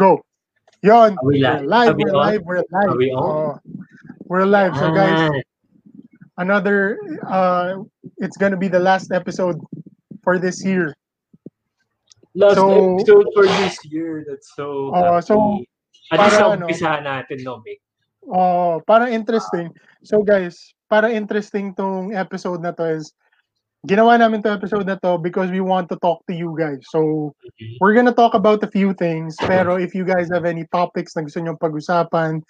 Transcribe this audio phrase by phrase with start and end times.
[0.00, 0.24] Go.
[0.80, 1.12] Yon.
[1.12, 1.64] Are we We're live?
[1.68, 1.88] live.
[1.92, 2.40] Are we We're live.
[2.48, 2.88] We're live.
[2.88, 3.12] Are we?
[3.12, 3.60] Oh,
[4.32, 4.72] we're live.
[4.80, 5.28] So guys,
[6.40, 6.96] another
[7.28, 7.84] uh
[8.16, 9.60] it's gonna be the last episode
[10.24, 10.96] for this year.
[12.32, 14.24] last so- episode for this year.
[14.24, 15.60] That's so Oh, so.
[16.10, 17.84] At least ano- umpisahan natin, no, Mick?
[18.24, 19.68] Oh, para interesting.
[20.02, 23.12] So guys, para interesting tong episode na to is
[23.88, 26.80] ginawa namin to episode na to because we want to talk to you guys.
[26.92, 27.80] So Mhm.
[27.80, 29.36] we're gonna talk about a few things.
[29.40, 32.44] Pero if you guys have any topics na gusto nyong pag-usapan,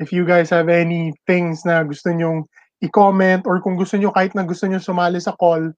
[0.00, 2.48] if you guys have any things na gusto nyong
[2.80, 5.68] i-comment or kung gusto nyo kahit na gusto nyo sumali sa call,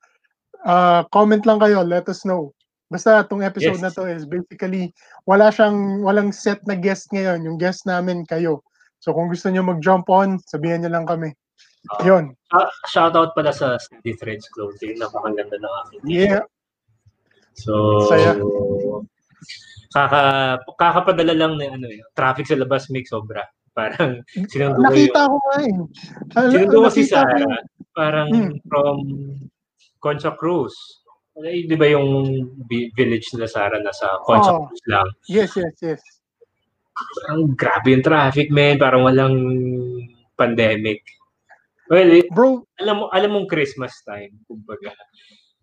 [0.63, 2.55] uh, comment lang kayo, let us know.
[2.87, 3.83] Basta itong episode Yes.
[3.83, 4.95] na to is basically
[5.27, 7.43] wala siyang walang set na guest ngayon.
[7.43, 8.63] Yung guest namin kayo.
[9.03, 11.35] So kung gusto nyo mag-jump on, sabihan nyo lang kami.
[11.91, 12.03] Ah.
[12.07, 12.25] Yun.
[12.55, 15.03] Ah, shoutout pala sa Steady Threads Clothing.
[15.03, 16.45] Napakaganda ng aking Yeah.
[17.59, 18.39] So, Saya.
[19.91, 20.23] kaka,
[20.79, 23.45] kakapadala lang ng ano, eh, traffic sa labas, Mick, sobra.
[23.73, 24.23] Parang
[24.53, 25.75] sinundo ko Nakita yung, ko nga eh.
[26.49, 28.53] Sinundo ko si ko Sarah, yung- parang Hmm.
[28.71, 28.97] from
[29.99, 30.73] Concha Cruz.
[31.35, 32.09] Ay, di ba yung
[32.69, 34.69] vi- village nila Sarah nasa Concha Oo.
[34.69, 35.09] Cruz lang?
[35.29, 36.01] Yes, yes, yes.
[37.29, 38.77] Ang grabe yung traffic, man.
[38.77, 39.37] Parang walang
[40.37, 41.01] pandemic.
[41.93, 44.97] Well, it, Bro, alam mo, alam mong Christmas time, kumbaga.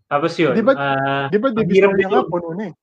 [0.05, 2.73] Tapos yun, Di ba- ah, di ba hirap din nga, puno na eh.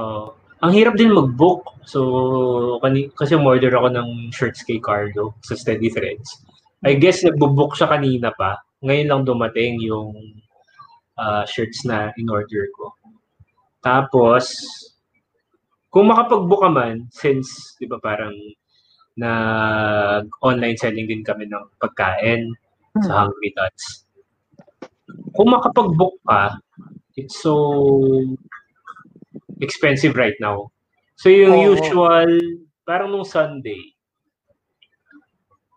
[0.00, 0.32] Oo.
[0.64, 1.76] ang hirap din mag-book.
[1.84, 6.40] So, kani, kasi order ako ng shirts kay Carlo sa Steady Threads.
[6.88, 8.64] I guess nagbo-book siya kanina pa.
[8.80, 10.16] Ngayon lang dumating yung
[11.20, 12.96] ah, shirts na in-order ko.
[13.84, 14.48] Tapos,
[15.92, 18.32] kung makapag-book ka man, since, di ba parang
[19.20, 22.56] nag-online selling din kami ng pagkain
[23.04, 24.06] sa Hungry Dots.
[25.36, 26.56] Kung makapag-book ka,
[27.16, 27.56] it's so
[29.60, 30.72] expensive right now.
[31.16, 31.76] So yung Oo.
[31.76, 32.28] usual,
[32.84, 33.80] parang nung Sunday,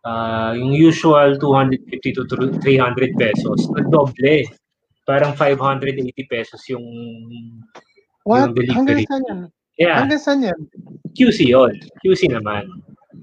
[0.08, 2.24] ah yung usual 250 to
[2.63, 4.47] 300 pesos, nagdoble.
[5.03, 6.85] Parang 580 pesos yung
[8.24, 8.52] What?
[8.52, 8.75] yung delivery.
[8.78, 9.40] Hanggang saan yan?
[9.79, 10.59] Yeah, Hanggang saan yan?
[11.18, 11.74] QC yun.
[12.06, 12.68] QC naman.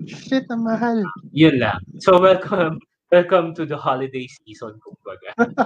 [0.08, 1.04] Shit, ang mahal.
[1.30, 1.78] Yun lang.
[2.02, 2.80] So welcome
[3.12, 5.30] welcome to the holiday season kumbaga.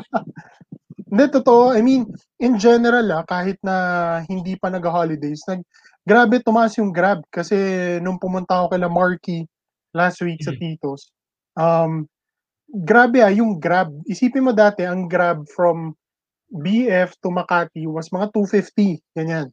[1.10, 1.74] Hindi, totoo.
[1.74, 2.06] I mean,
[2.38, 5.58] in general, ah, kahit na hindi pa nag-holidays, nag,
[6.06, 7.26] grabe tumaas yung Grab.
[7.34, 7.58] Kasi
[7.98, 9.38] nung pumunta ako kay Marky
[9.90, 10.62] last week sa Mhm.
[10.62, 11.10] Titos,
[11.58, 12.06] um,
[12.86, 13.90] grabe ah, yung Grab.
[14.06, 15.98] Isipin mo dati, ang Grab from
[16.54, 19.02] BF to Makati was mga 250.
[19.10, 19.50] Ganyan.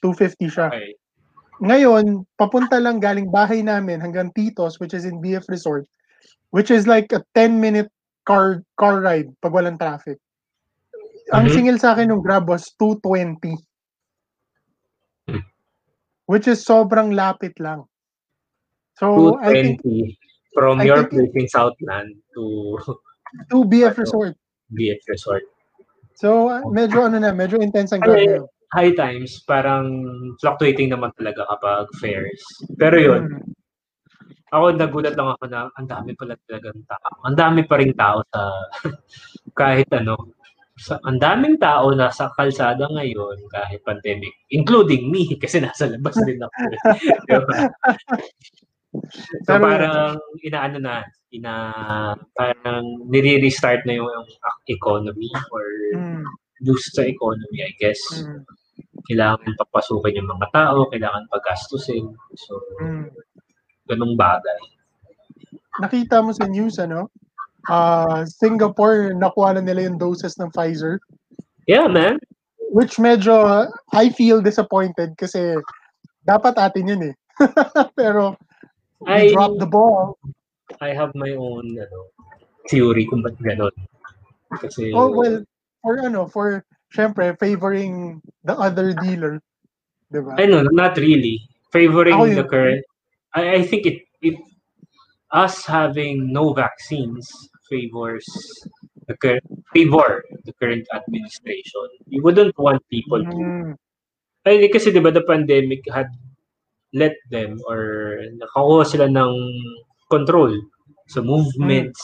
[0.00, 0.72] 250 siya.
[0.72, 0.96] Okay.
[1.60, 5.84] Ngayon, papunta lang galing bahay namin hanggang Titos, which is in BF Resort,
[6.50, 7.88] which is like a 10-minute
[8.24, 10.18] car car ride pag walang traffic.
[11.32, 11.52] Ang Mhm.
[11.52, 13.56] singil sa akin ng Grab was 220.
[15.28, 15.44] Hmm.
[16.24, 17.84] Which is sobrang lapit lang.
[18.96, 20.16] So, I think 220
[20.52, 22.44] from I your think- place in Southland to
[23.52, 24.02] to BF Ano?
[24.02, 24.34] Resort.
[24.72, 25.44] BF Resort.
[26.18, 28.42] So, uh, medyo ano na, medyo intense ang Grab ngayon.
[28.74, 29.86] high times, parang
[30.42, 32.42] fluctuating naman talaga kapag fares.
[32.76, 33.54] Pero yun, Mm.
[34.48, 37.10] Ako nagulat lang ako na ang dami pala talagang tao.
[37.24, 38.40] Ang dami pa rin tao sa
[39.60, 40.16] kahit ano.
[40.78, 46.14] Sa, ang daming tao na sa kalsada ngayon kahit pandemic, including me kasi nasa labas
[46.22, 46.54] din ako.
[47.26, 47.56] Diba?
[49.42, 51.02] So Pero- parang inaano na,
[51.34, 51.52] ina
[52.32, 54.26] parang nire-restart na yung, yung
[54.70, 55.66] economy or
[55.98, 56.22] Mm.
[56.62, 57.98] boost sa economy, I guess.
[58.22, 58.44] Mm.
[59.10, 62.06] Kailangan papasukin yung mga tao, kailangan pagastusin.
[62.38, 63.08] So, Mm.
[63.88, 64.60] Ganung bagay.
[65.80, 67.08] Nakita mo sa news, ano?
[67.68, 71.00] Ah, Singapore, nakuha na nila yung doses ng Pfizer.
[71.68, 72.20] Yeah, man.
[72.72, 75.56] Which medyo, uh, I feel disappointed kasi
[76.24, 77.14] dapat atin yun eh.
[77.98, 78.36] Pero,
[79.04, 80.18] we I, dropped the ball.
[80.80, 81.98] I have my own ano,
[82.68, 83.72] theory kung ba't ganon.
[84.60, 85.44] Kasi, Oh, well,
[85.80, 89.40] for ano, for, syempre, favoring the other dealer.
[90.12, 90.40] Diba?
[90.40, 91.44] I know, not really.
[91.68, 92.84] Favoring Ako the current,
[93.34, 94.36] I, I think it, it,
[95.32, 97.28] us having no vaccines
[97.68, 98.24] favors
[99.06, 101.88] the current, favor the current administration.
[102.06, 103.76] You wouldn't want people to Mm,
[104.48, 106.08] Ay, kasi 'di ba the pandemic had
[106.96, 109.34] let them or nakakuha sila ng
[110.08, 110.56] control
[111.12, 112.00] sa movements.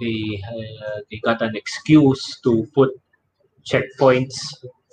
[0.00, 2.96] They uh, they got an excuse to put
[3.68, 4.32] checkpoints,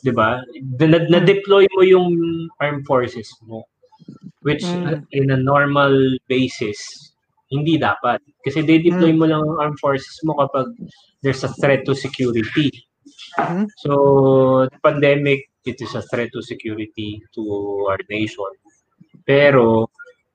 [0.04, 0.44] 'di ba?
[0.84, 2.12] Na, na deploy mo yung
[2.60, 3.64] armed forces mo
[4.42, 5.04] which Mm.
[5.12, 5.92] in a normal
[6.28, 6.78] basis
[7.50, 10.70] hindi dapat kasi they deploy mo lang ang armed forces mo kapag
[11.26, 12.70] there's a threat to security.
[13.42, 13.66] Mhm.
[13.84, 13.92] So,
[14.70, 17.42] the pandemic, it is a threat to security to
[17.90, 18.54] our nation.
[19.26, 19.90] Pero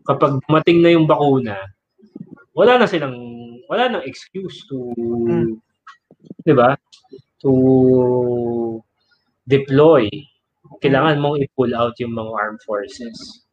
[0.04, 1.56] kapag dumating na yung bakuna,
[2.52, 3.14] wala na silang
[3.70, 5.56] wala nang excuse to Hmm.
[6.44, 6.76] 'di ba?
[7.46, 7.50] To
[9.46, 10.08] deploy.
[10.82, 13.43] Kailangan mong i-pull out yung mga armed forces.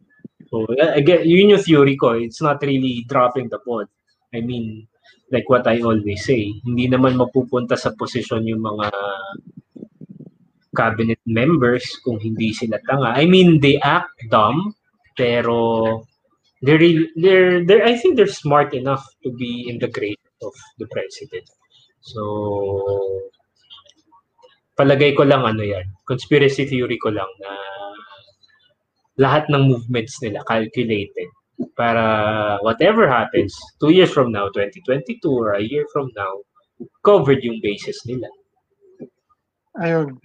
[0.51, 2.19] So, again, yun yung theory ko.
[2.19, 3.87] It's not really dropping the ball.
[4.35, 4.87] I mean,
[5.31, 8.91] like what I always say, hindi naman mapupunta sa posisyon yung mga
[10.75, 13.15] cabinet members kung hindi sila tanga.
[13.15, 14.75] I mean, they act dumb,
[15.15, 16.03] pero
[16.61, 16.79] they're,
[17.15, 21.47] they're, they're, I think they're smart enough to be in the grade of the president.
[22.03, 22.21] So,
[24.75, 27.51] palagay ko lang ano yan, conspiracy theory ko lang na
[29.19, 31.29] lahat ng movements nila calculated
[31.77, 36.31] para whatever happens, two years from now, 2022 or a year from now,
[37.05, 38.27] covered yung bases nila.
[39.77, 40.17] Ayun.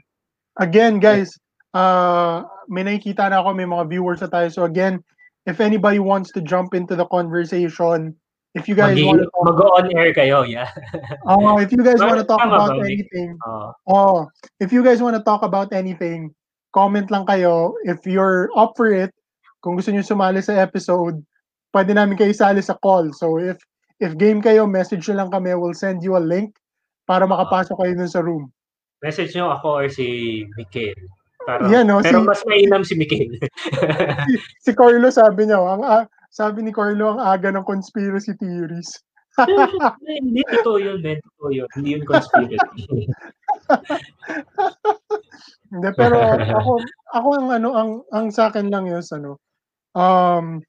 [0.56, 1.36] Again, guys,
[1.76, 4.48] uh, may nakikita na ako, may mga viewers na tayo.
[4.48, 5.04] So again,
[5.44, 8.16] if anybody wants to jump into the conversation,
[8.56, 10.72] if you guys Magi- want to talk, Mag-on air kayo, yeah.
[11.28, 14.26] oh, if you guys want to talk about anything, Uh, oh,
[14.58, 16.32] if you guys want to talk about anything,
[16.76, 17.72] comment lang kayo.
[17.88, 19.08] If you're up for it,
[19.64, 21.24] kung gusto niyo sumali sa episode,
[21.72, 23.16] pwede namin kayo isali sa call.
[23.16, 23.56] So if
[24.04, 25.56] if game kayo, message nyo lang kami.
[25.56, 26.52] We'll send you a link
[27.08, 28.52] para makapasok kayo dun sa room.
[29.04, 30.06] message nyo ako or si
[30.56, 30.96] Mikael.
[31.46, 33.30] Para, Yan, no, pero si- mas mainam si Mikael.
[34.26, 34.34] si,
[34.66, 38.90] si Carlo sabi niya, ang a- sabi ni Carlo ang aga ng conspiracy theories.
[40.08, 41.20] hindi totoo yun, man.
[41.22, 41.68] Totoo yun.
[41.76, 43.06] Hindi yun conspiracy.
[45.72, 46.16] Hindi, pero
[46.58, 46.72] ako
[47.14, 49.38] ako ang ano ang ang sa akin lang yun ano.
[49.96, 50.62] Um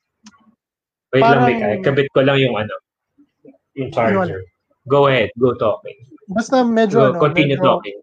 [1.15, 1.79] Wait lang, Parang- Mikael.
[1.83, 2.75] Kabit ko lang yung ano,
[3.79, 4.43] yung charger.
[4.87, 5.31] Go ahead.
[5.39, 5.95] Go talking.
[6.27, 7.97] basta medyo Go, ano, continue medyo, talking.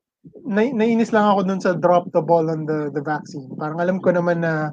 [0.49, 3.45] na, nainis lang ako dun sa drop the ball on the the vaccine.
[3.61, 4.73] Parang alam ko naman na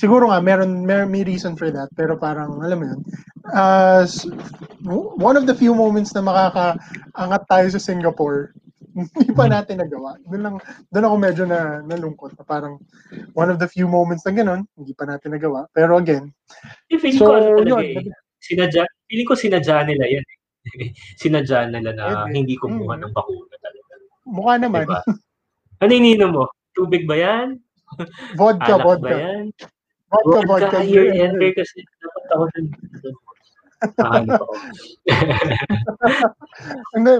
[0.00, 3.00] siguro nga meron may, may reason for that pero parang alam mo yun.
[3.52, 4.08] Uh,
[5.20, 8.56] one of the few moments na makakaangat tayo sa Singapore
[8.94, 10.14] hindi pa natin nagawa.
[10.22, 10.56] Doon lang
[10.88, 12.78] doon ako medyo na nalungkot na parang
[13.32, 15.66] one of the few moments na ganun, hindi pa natin nagawa.
[15.70, 16.30] Pero again,
[16.86, 18.06] Eh, feeling So, ko ano talaga yun.
[18.06, 18.14] eh.
[18.38, 20.38] Sinadya, feeling ko sinadya nila yan eh.
[21.20, 22.32] sinadya nila na Pwede.
[22.32, 23.02] hindi kumuha Mm.
[23.02, 23.92] ng bakuna talaga.
[24.24, 25.00] mukha naman Diba?
[25.80, 26.44] Ano ininom mo?
[26.72, 27.58] Tubig ba yan?
[28.34, 29.04] vodka, Alak vodka.
[29.04, 29.44] ba yan?
[30.08, 30.68] Vodka, vodka.
[30.70, 32.42] Vodka, year ender kasi dapat ako.
[33.84, 34.54] Nakahanap ako.
[36.94, 37.14] Hindi.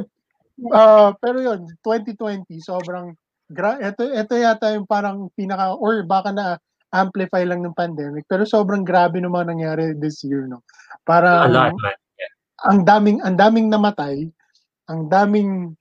[0.70, 3.10] Ah, pero yun, 2020, sobrang,
[3.50, 6.46] gra ito, ito yata yung parang pinaka, or baka na
[6.94, 10.62] amplify lang ng pandemic, pero sobrang grabe naman nangyari this year, no?
[10.94, 11.98] A Parang, lot, man.
[12.70, 14.30] ang daming, ang daming namatay,
[14.90, 15.74] ang daming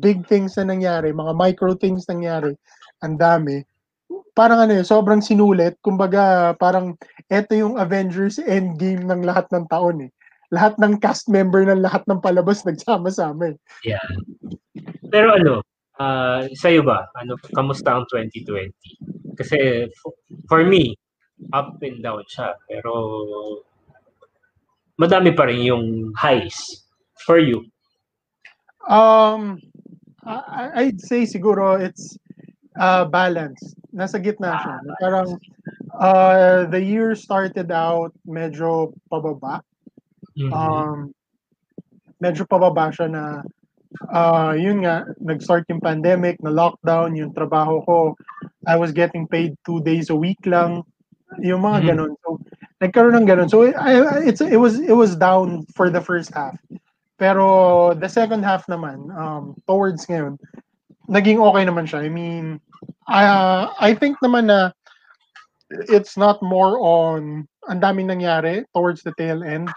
[0.00, 2.52] big things na nangyari, mga micro things nangyari,
[3.00, 3.64] ang dami.
[4.36, 5.76] Parang ano yun, sobrang sinulit.
[5.82, 6.94] Kumbaga, parang
[7.32, 10.10] eto yung Avengers Endgame ng lahat ng taon eh.
[10.50, 13.58] Lahat ng cast member ng lahat ng palabas nagsama-sama eh.
[15.10, 15.62] Pero ano,
[15.98, 17.06] ah sa'yo ba?
[17.18, 18.70] Ano, kamusta ang 2020?
[19.38, 19.86] Kasi
[20.50, 20.94] for me,
[21.54, 22.54] up and down siya.
[22.68, 22.92] Pero
[25.00, 26.84] madami pa rin yung highs
[27.24, 27.64] for you.
[28.90, 29.60] Um,
[30.24, 32.18] I- I- I'd say siguro it's
[32.76, 33.60] uh, balance.
[33.94, 34.76] Nasa gitna siya.
[35.00, 35.28] Parang
[35.96, 39.60] uh, the year started out medyo pababa.
[40.40, 40.52] Mhm.
[40.56, 40.98] Um,
[42.20, 43.44] medyo pababa siya na
[44.08, 47.96] uh, yun nga, nag-start yung pandemic, na lockdown, yung trabaho ko,
[48.64, 50.86] I was getting paid two days a week lang.
[51.42, 51.88] Yung mga Mhm.
[51.92, 52.12] ganun.
[52.24, 52.38] So,
[52.80, 53.50] nagkaroon ng ganun.
[53.50, 56.56] So, I- it's, it was it was down for the first half.
[57.20, 60.40] Pero the second half naman, um, towards ngayon,
[61.10, 62.00] naging okay naman siya.
[62.06, 62.62] I mean,
[63.10, 64.72] uh, I think naman na
[65.90, 69.68] it's not more on ang daming nangyari towards the tail end.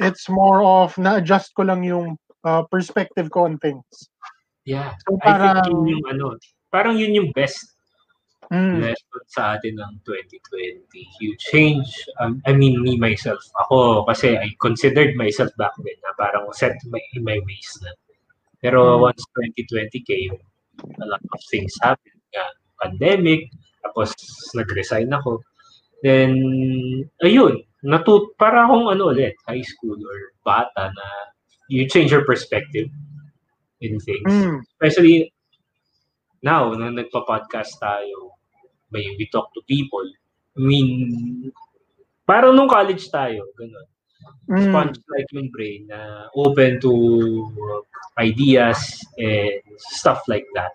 [0.00, 3.84] It's more of na-adjust ko lang yung uh, perspective ko on things.
[4.64, 4.94] Yeah.
[5.06, 6.24] So, I think parang- yun yung ano,
[6.70, 7.72] parang yun yung best
[8.46, 8.78] Mm.
[8.78, 10.86] lesson sa atin ng 2020.
[11.18, 11.90] Huge change.
[12.22, 13.42] Um, I mean, me, myself.
[13.66, 17.90] Ako, kasi I considered myself back then na parang set my, in my ways na.
[18.62, 19.10] Pero Hmm.
[19.10, 20.38] once 2020 came,
[21.02, 22.22] a lot of things happened.
[22.30, 22.46] Nga,
[22.86, 23.50] pandemic,
[23.82, 24.14] tapos
[24.54, 25.42] nag-resign ako.
[26.06, 26.38] Then,
[27.26, 31.06] ayun, natut para akong ano ulit, high school or bata na
[31.68, 32.88] you change your perspective
[33.82, 34.62] in things Mm.
[34.78, 35.28] especially
[36.46, 38.38] now, na nagpa-podcast tayo,
[38.94, 40.06] may we talk to people.
[40.54, 40.90] I mean,
[42.22, 43.88] parang nung college tayo, ganun.
[44.46, 44.62] Mm.
[44.70, 46.92] Sponge like yung brain na open to
[48.18, 48.78] ideas
[49.18, 50.70] and stuff like that.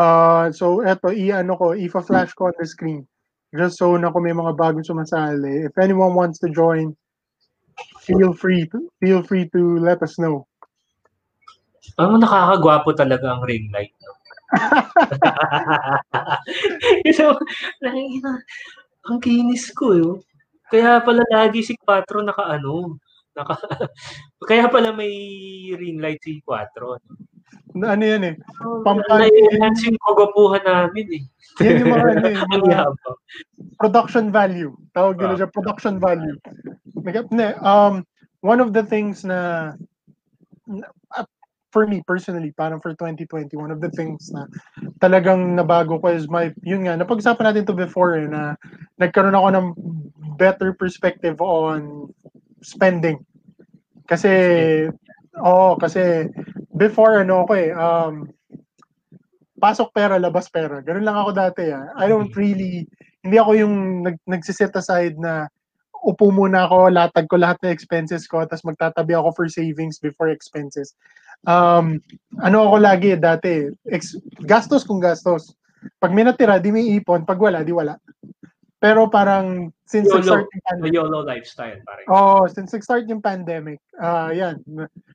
[0.00, 3.04] Uh, so eto, i-ano ko, i-flash ko on the screen.
[3.50, 5.66] Just so na kung may mga bagong sumasali.
[5.66, 6.94] If anyone wants to join,
[8.06, 10.46] feel free to, feel free to let us know.
[11.98, 13.90] Ang nakakagwapo talaga ang ring light.
[13.98, 14.14] No?
[17.18, 17.34] so,
[19.06, 20.18] ang kinis ko yun.
[20.70, 23.02] Kaya pala lagi si 4 naka ano,
[23.36, 23.54] naka,
[24.50, 25.12] kaya pala may
[25.76, 26.66] ring light si 4.
[27.78, 28.34] Na, ano yan eh.
[28.66, 31.22] Oh, Pampang- Na-enhance yung kagapuhan namin eh.
[31.62, 32.78] Yan yung mga, ano, eh, ang mga
[33.78, 34.74] production value.
[34.90, 35.38] Tawag nila Ah.
[35.38, 36.34] siya, production value.
[37.62, 38.02] Um,
[38.42, 39.72] one of the things na,
[40.66, 40.90] na-
[41.70, 44.50] for me personally, parang for 2020, one of the things na
[44.98, 48.58] talagang nabago ko is my, yun nga, napag-usapan natin to before eh, na
[48.98, 49.66] nagkaroon ako ng
[50.34, 52.10] better perspective on
[52.60, 53.20] spending.
[54.06, 54.30] Kasi,
[55.40, 56.28] oo, kasi
[56.76, 58.28] before ano ako eh, um,
[59.60, 60.80] pasok pera, labas pera.
[60.80, 61.92] Ganun lang ako dati ah.
[61.94, 62.88] I don't really,
[63.20, 63.74] hindi ako yung
[64.08, 65.46] nag, nagsiset aside na
[66.00, 70.32] upo muna ako, latag ko lahat ng expenses ko, tapos magtatabi ako for savings before
[70.32, 70.96] expenses.
[71.44, 72.00] Um,
[72.40, 74.16] ano ako lagi dati, ex,
[74.48, 75.52] gastos kung gastos.
[76.00, 77.24] Pag may natira, di may ipon.
[77.24, 77.96] Pag wala, di wala.
[78.80, 80.24] Pero parang, since YOLO.
[80.24, 82.06] nag-start yung pandemic, YOLO lifestyle, parang.
[82.08, 84.56] Oh, since nag-start yung pandemic, ah yan.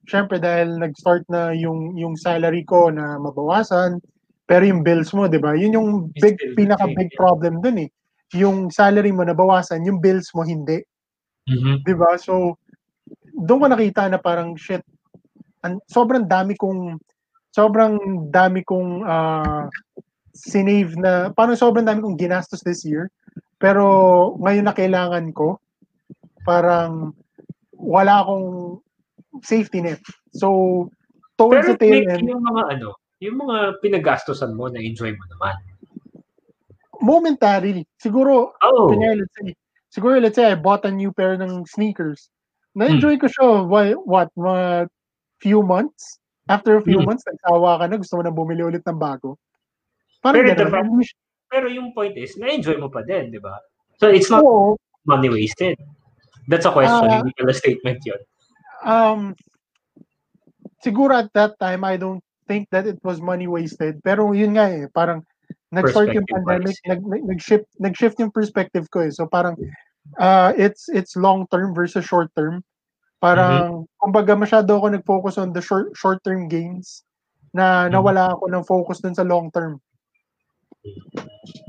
[0.06, 3.98] Syempre dahil nag-start na yung yung salary ko na mabawasan,
[4.46, 5.58] pero yung bills mo, 'di ba?
[5.58, 5.90] Yun yung
[6.22, 7.18] big pinaka big yeah.
[7.18, 7.90] problem dun eh.
[8.38, 10.86] Yung salary mo nabawasan, yung bills mo hindi,
[11.50, 11.82] Mhm.
[11.82, 12.22] 'di ba?
[12.22, 12.62] So
[13.34, 14.86] doon ko nakita na parang shit.
[15.66, 17.02] An, sobrang dami kong
[17.50, 17.98] sobrang
[18.30, 19.66] dami kong ah
[20.38, 23.10] sinave na parang sobrang dami kong ginastos this year.
[23.60, 23.86] Pero
[24.44, 25.60] ngayon na kailangan ko,
[26.44, 27.16] parang
[27.76, 28.80] wala akong
[29.44, 30.02] safety net.
[30.36, 30.88] So,
[31.40, 32.90] towards Pero the tail end, yung mga ano,
[33.24, 35.56] yung mga pinagastosan mo na enjoy mo naman.
[37.04, 38.88] momentarily, siguro, Oh.
[38.90, 39.52] kunyari, let's say,
[39.92, 42.32] siguro, let's say, I bought a new pair ng sneakers.
[42.74, 44.88] Na-enjoy ko siya, why, what, mga
[45.44, 46.18] few months?
[46.48, 47.12] After a few Hmm.
[47.12, 49.36] months, nagsawa ka na, gusto mo na bumili ulit ng bago.
[50.24, 50.88] Parang Pero ganun.
[51.50, 53.58] Pero yung point is, na-enjoy mo pa din, di ba?
[54.02, 54.76] So it's not Oo,
[55.08, 55.80] money wasted.
[56.46, 57.22] That's a question, Ah.
[57.24, 58.22] hindi pala statement yun.
[58.86, 59.34] um,
[60.86, 63.98] siguro at that time, I don't think that it was money wasted.
[64.06, 65.26] Pero yun nga eh, parang
[65.74, 69.10] nag-start yung pandemic, nag, nag- nag-shift, nag-shift yung perspective ko eh.
[69.10, 69.58] So parang
[70.22, 72.62] uh, it's it's long term versus short term.
[73.18, 77.02] Parang kumbaga masyado ako nag-focus on the short short term gains
[77.58, 79.82] na nawala ako ng focus dun sa long term.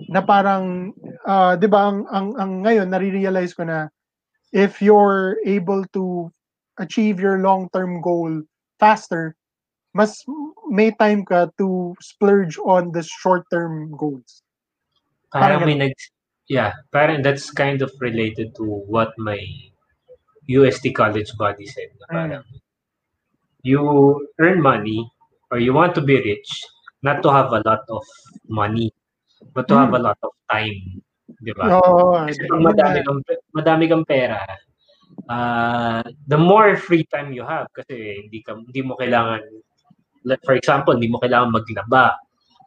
[0.09, 0.95] Na parang
[1.27, 3.91] uh, 'di ba ang, ang ang ngayon nare-realize ko na
[4.55, 6.31] if you're able to
[6.79, 8.31] achieve your long-term goal
[8.79, 9.35] faster,
[9.97, 10.21] mas
[10.69, 14.45] may time ka to splurge on the short-term goals.
[15.33, 15.93] Parang may nag...
[16.47, 19.41] Yeah, parang that's kind of related to what my
[20.47, 21.91] UST college buddy said.
[21.99, 22.45] Na parang,
[23.67, 23.83] you
[24.39, 25.11] earn money
[25.51, 26.47] or you want to be rich,
[27.03, 28.05] not to have a lot of
[28.47, 28.95] money,
[29.55, 31.03] but to have a lot of time.
[31.43, 31.75] Di ba?
[31.79, 33.21] Oo, Kasi pag madami kang,
[33.53, 34.41] madami kang pera,
[35.29, 39.43] uh, the more free time you have kasi hindi ka hindi mo kailangan
[40.43, 42.19] for example, hindi mo kailangan maglaba,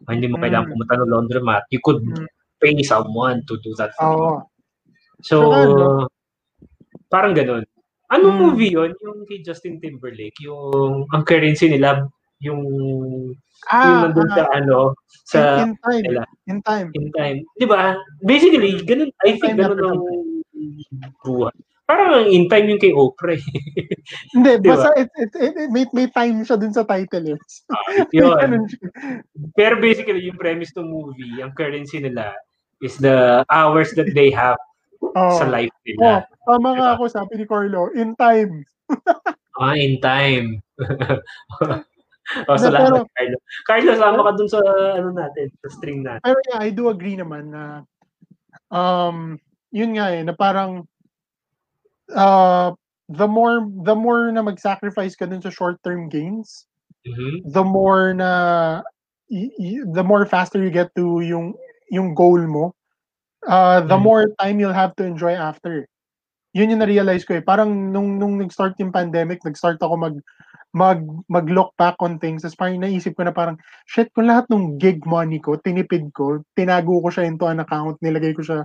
[0.08, 0.44] hindi mo Mm.
[0.48, 2.28] kailangan pumunta ng laundromat, you could Mm.
[2.60, 4.16] pay someone to do that for you.
[4.16, 4.36] Oo.
[5.20, 6.08] So, Saka, ano?
[7.12, 7.64] parang ganun.
[8.10, 8.44] Anong Mm.
[8.48, 12.08] movie yon Yung kay Justin Timberlake, yung ang currency nila,
[12.40, 12.64] yung,
[13.68, 14.78] yung Ah, nandun sa ah, ano,
[15.28, 16.04] sa in, in time.
[16.04, 16.24] nila.
[16.48, 16.88] In time.
[16.94, 17.38] in time.
[17.56, 17.94] Di ba?
[18.22, 20.02] Basically, ganun, I think ganun ang
[21.22, 21.54] buhay.
[21.84, 23.34] Parang ang in time yung kay Oprah.
[23.34, 23.42] eh.
[24.38, 24.78] Hindi, Di ba?
[24.78, 27.34] basta it, it, it, it- may, may time siya dun sa title.
[27.34, 27.38] Eh.
[28.14, 28.70] May Yun.
[29.58, 32.30] Pero basically, yung premise ng movie, ang currency nila
[32.80, 34.58] is the hours that they have
[35.02, 35.34] Oo.
[35.42, 36.10] sa life Oh, nila.
[36.46, 36.96] tama nga Diba?
[36.96, 38.64] ako, sabi ni Carlo, in time.
[39.60, 40.64] Ah, in time.
[42.48, 43.38] Oh, Hindi, salamat, pero- Carlo.
[43.66, 44.60] Carlo, sama ka dun sa,
[44.98, 46.22] ano natin, sa string natin.
[46.24, 47.64] Pero yeah, I do agree naman na
[48.70, 49.38] um
[49.74, 50.86] yun nga eh na parang
[52.16, 52.74] uh
[53.10, 56.66] the more the more na mag-sacrifice ka dun sa short-term gains,
[57.06, 57.50] Mhm.
[57.50, 58.32] the more na
[59.30, 61.54] y- y- the more faster you get to yung
[61.90, 62.74] yung goal mo,
[63.50, 64.06] uh the Mm.
[64.06, 65.86] more time you'll have to enjoy after.
[66.58, 67.44] Yun yung na-realize ko eh.
[67.46, 70.16] Parang nung nung nag-start yung pandemic, nag-start ako mag
[70.70, 72.46] mag mag-look back on things.
[72.46, 73.58] Tapos parang naisip ko na parang,
[73.90, 77.98] shit, kung lahat ng gig money ko, tinipid ko, tinago ko siya into an account,
[78.06, 78.60] nilagay ko siya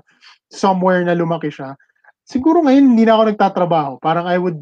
[0.53, 1.77] somewhere na lumaki siya.
[2.25, 3.93] Siguro ngayon, hindi na ako nagtatrabaho.
[4.01, 4.61] Parang I would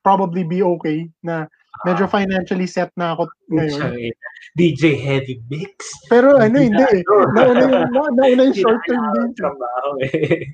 [0.00, 1.48] probably be okay na
[1.86, 3.90] medyo financially set na ako ngayon.
[3.96, 4.12] Eh,
[4.58, 5.88] DJ Heavy Mix.
[6.10, 7.02] Pero ano, hindi eh.
[7.06, 10.50] Nauna yung, na- nauna yung short-term trabaho eh.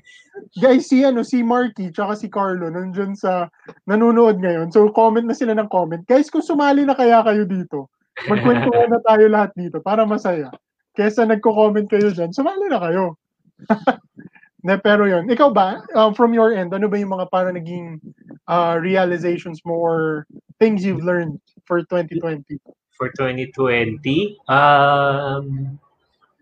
[0.61, 3.49] Guys, si ano, si Marky tsaka si Carlo nandun sa
[3.89, 4.69] nanonood ngayon.
[4.69, 6.05] So comment na sila ng comment.
[6.05, 7.89] Guys, kung sumali na kaya kayo dito,
[8.29, 10.53] magkwentuhan na tayo lahat dito para masaya.
[10.97, 13.17] Kesa nagko-comment kayo dyan, sumali na kayo.
[14.65, 15.29] ne, pero yun.
[15.29, 18.01] Ikaw ba, um, from your end, ano ba yung mga parang naging
[18.49, 20.25] uh, realizations mo or
[20.59, 22.59] things you've learned for 2020?
[22.97, 24.01] For 2020,
[24.49, 25.77] um,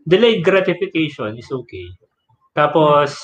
[0.07, 1.91] delayed gratification is okay.
[2.55, 3.19] Tapos,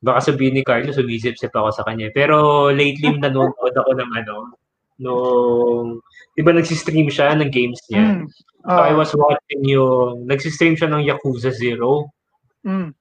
[0.00, 2.08] baka sabihin ni Carlo, sumisip-sip ako sa kanya.
[2.16, 4.36] Pero lately, nanonood ako ng ano,
[4.96, 6.00] nung,
[6.32, 8.24] di ba nagsistream siya ng games niya?
[8.24, 8.26] Mm.
[8.64, 12.08] So, I Uh, was watching yung, nagsistream siya ng Yakuza Zero.
[12.64, 12.96] mm.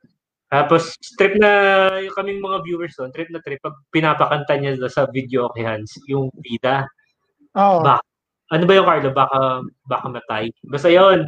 [0.53, 1.49] Tapos, trip na,
[1.97, 5.97] yung kaming mga viewers doon, trip na trip, pag pinapakanta niya sa video okay hands,
[6.05, 6.85] yung bida.
[7.57, 7.81] Oo.
[7.81, 8.05] Ba-
[8.53, 9.09] Ano ba yung Carlo?
[9.09, 10.53] Baka, baka matay.
[10.69, 11.25] Basta yun.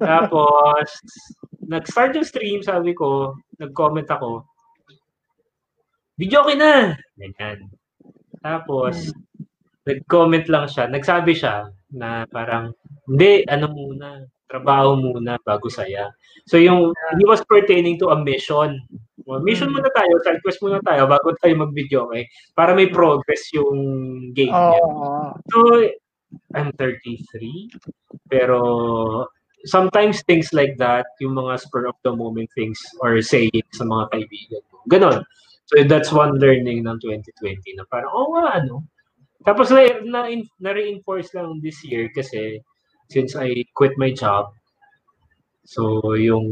[0.00, 0.88] Tapos,
[1.72, 4.48] nag-start yung stream, sabi ko, nag-comment ako,
[6.16, 6.96] video okay na!
[7.20, 7.68] Ganyan.
[8.40, 9.12] Tapos,
[9.84, 12.72] nag-comment lang siya, nagsabi siya na parang,
[13.04, 16.08] hindi, ano muna, trabaho muna bago saya.
[16.48, 18.80] So yung, he was pertaining to a mission.
[19.28, 22.24] Well, mission muna tayo, side quest muna tayo bago tayo mag-video, okay?
[22.56, 23.76] Para may progress yung
[24.32, 24.84] game niya.
[25.52, 25.58] So,
[26.56, 27.68] I'm 33,
[28.32, 28.60] pero
[29.64, 34.12] sometimes things like that, yung mga spur of the moment things or saying sa mga
[34.12, 34.76] kaibigan ko.
[34.88, 35.18] Ganon.
[35.68, 38.88] So that's one learning ng 2020 na parang, oh nga, ano.
[39.44, 40.20] Tapos na, na,
[40.60, 42.64] na-reinforce lang this year kasi
[43.08, 44.52] since I quit my job,
[45.64, 46.46] so yung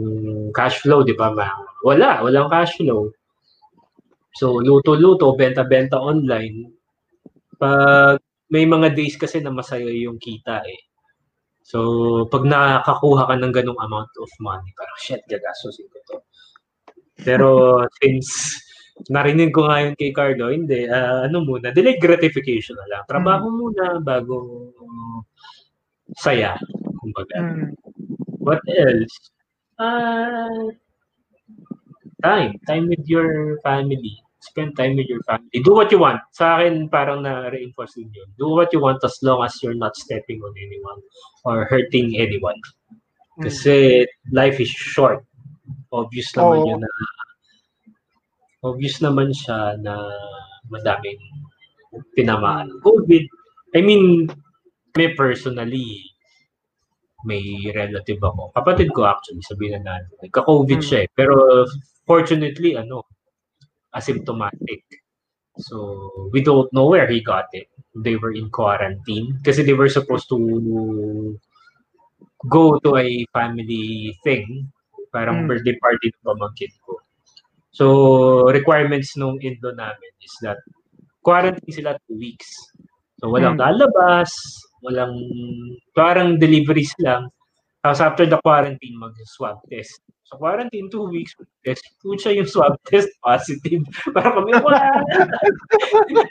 [0.52, 1.48] cash flow, di ba, ma,
[1.84, 3.12] wala, walang cash flow.
[4.36, 6.68] So luto-luto, benta-benta online.
[7.56, 8.20] Pag
[8.52, 10.80] may mga days kasi na masaya yung kita eh.
[11.66, 16.16] So, pag nakakuha ka ng ganong amount of money, parang shit, gagastusin ko to.
[17.26, 17.48] Pero
[17.98, 18.54] since
[19.10, 23.02] narinig ko nga yun kay Carlo, hindi, ah, ano muna, delayed gratification na lang.
[23.10, 24.70] Trabaho muna bago
[26.16, 26.56] saya.
[27.00, 27.36] Kumbaga.
[27.38, 27.70] Mm.
[28.40, 29.14] What else?
[29.76, 30.72] Uh,
[32.22, 32.56] time.
[32.66, 34.16] Time with your family.
[34.40, 35.60] Spend time with your family.
[35.60, 36.22] Do what you want.
[36.32, 38.28] Sa akin, parang na-reinforce din yun.
[38.38, 41.00] Do what you want as long as you're not stepping on anyone
[41.44, 42.56] or hurting anyone.
[43.42, 45.20] Kasi life is short.
[45.92, 46.68] Obvious naman Oo.
[46.72, 46.92] yun na
[48.66, 49.94] obvious naman siya na
[50.72, 51.20] madaming
[52.18, 52.72] tinamaan.
[52.82, 53.24] COVID,
[53.78, 54.26] I mean,
[54.96, 56.02] me personally,
[57.24, 57.42] may
[57.74, 58.52] relative ako.
[58.56, 60.14] Kapatid ko actually, sabihin na natin.
[60.24, 61.08] Nagka-COVID siya eh.
[61.12, 61.64] Pero
[62.06, 63.04] fortunately, ano,
[63.94, 64.84] asymptomatic.
[65.56, 67.72] So, we don't know where he got it.
[67.96, 70.36] They were in quarantine kasi they were supposed to
[72.52, 74.68] go to a family thing.
[75.16, 75.48] Parang Mm.
[75.48, 77.00] birthday party ng pamangkin ko.
[77.72, 77.84] So,
[78.52, 80.60] requirements nung Indo namin is that
[81.24, 82.48] quarantine sila two weeks.
[83.16, 83.64] So, walang Mm.
[83.64, 84.32] lalabas,
[84.86, 85.14] walang,
[85.92, 87.26] parang deliveries lang.
[87.82, 90.02] Tapos after the quarantine, mag-swab test.
[90.26, 91.86] So, quarantine, two weeks, test.
[92.02, 93.86] Siya yung swab test, positive.
[94.14, 94.90] Para kami, wala.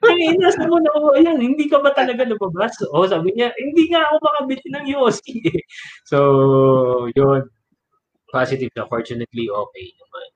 [0.04, 2.76] Ay, nasa mo na ako, ayan, hindi ka ba talaga lumabas?
[2.92, 5.26] O, sabi niya, hindi nga ako makabili ng UOC.
[5.56, 5.64] eh."
[6.12, 7.48] So, yun.
[8.28, 8.84] Positive na.
[8.92, 10.28] Fortunately, okay naman.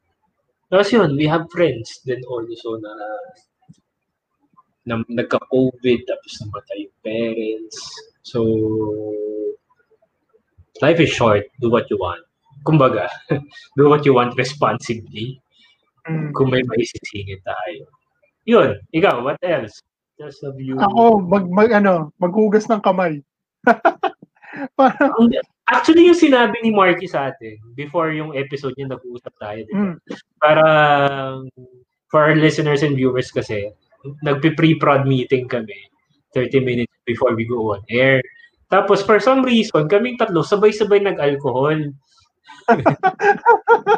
[0.71, 2.93] Tapos yun, we have friends then also na
[4.87, 7.77] na nagka-COVID tapos namatay yung parents.
[8.21, 8.39] So,
[10.81, 11.45] life is short.
[11.59, 12.23] Do what you want.
[12.63, 13.07] Kumbaga,
[13.77, 15.39] do what you want responsibly
[16.09, 16.31] Mm.
[16.33, 17.85] kung may maisisingit tayo.
[18.47, 19.77] Yun, ikaw, what else?
[20.17, 20.73] Just of you.
[20.79, 23.21] Ako, mag, mag, ano, maghugas ng kamay.
[24.79, 25.37] Parang, Ang-
[25.69, 29.59] Actually, yung sinabi ni Marky sa atin, before yung episode niya, nag-uusap tayo.
[29.61, 29.77] di ba?
[29.77, 29.95] mm,
[30.41, 31.45] Parang,
[32.09, 33.69] for our listeners and viewers kasi,
[34.25, 35.77] nagpi-pre-prod meeting kami
[36.33, 38.21] 30 minutes before we go on air.
[38.69, 41.77] Tapos, for some reason, kaming tatlo, sabay-sabay nag-alcohol.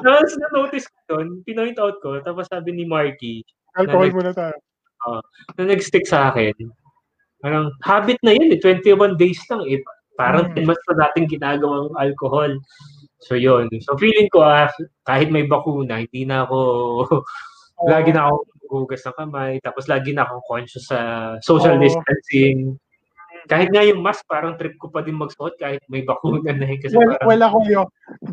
[0.05, 3.43] Tapos, na-notice ko yun, pinoint out ko, tapos sabi ni Marky,
[3.75, 4.55] alcohol Nag- muna tayo.
[5.59, 6.53] na nag-stick sa akin,
[7.41, 9.81] parang habit na yun eh, 21 days lang eh.
[10.15, 10.69] Parang Mm.
[10.69, 12.51] mas na dating ginagawang alcohol.
[13.25, 13.67] So yun.
[13.81, 14.69] So feeling ko ah,
[15.09, 16.59] kahit may bakuna, hindi na ako,
[17.91, 18.35] lagi na ako
[18.71, 20.99] hugas ng kamay, tapos lagi na ako conscious sa
[21.43, 21.83] social Oo.
[21.83, 22.79] distancing.
[23.49, 26.77] Kahit nga yung mask, parang trip ko pa din magsuot kahit may bakuna na eh.
[26.77, 27.87] Kasi Well, parang, well, ako yun.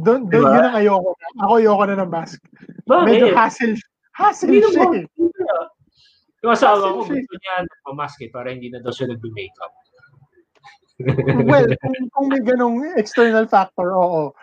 [0.05, 0.53] Doon, doon, Diba?
[0.53, 1.11] yun ang ayoko.
[1.41, 2.39] Ako ayoko na ng mask.
[2.85, 3.07] bakit?
[3.09, 3.75] Medyo hassle.
[4.13, 4.95] Hassle Hindi siya naman.
[4.95, 5.05] eh.
[5.17, 5.41] Hindi.
[6.47, 9.73] Yung asawa ko, gusto niya nagmamask eh, para hindi na daw siya nag-makeup.
[11.51, 14.35] well, kung, kung may ganong external factor, oo.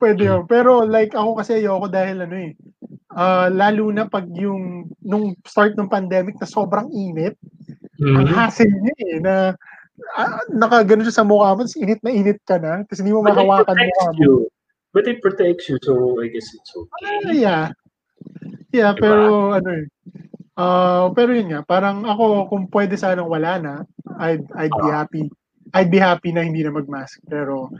[0.00, 0.48] Pwede yun.
[0.48, 2.52] Pero like ako kasi ayoko dahil ano eh.
[3.12, 7.34] Ah, lalo na pag yung nung start ng pandemic na sobrang init,
[8.00, 8.32] ang Mhm.
[8.32, 9.34] hassle niya eh na
[10.16, 13.20] ah, nakagano siya sa mukha mo, tapos init na init ka na, tapos hindi mo
[13.20, 14.20] But mahawakan mukha mo.
[14.20, 14.34] you.
[14.90, 17.38] But it protects you, so I guess it's okay.
[17.38, 17.70] yeah.
[18.70, 19.02] Yeah, Diba?
[19.02, 19.18] pero
[19.52, 19.84] ano eh.
[20.56, 23.74] ah, pero yun nga, parang ako kung pwede sanang wala na,
[24.18, 25.04] I'd I'd be Ah.
[25.04, 25.24] happy.
[25.74, 27.20] I'd be happy na hindi na mag-mask.
[27.30, 27.70] Pero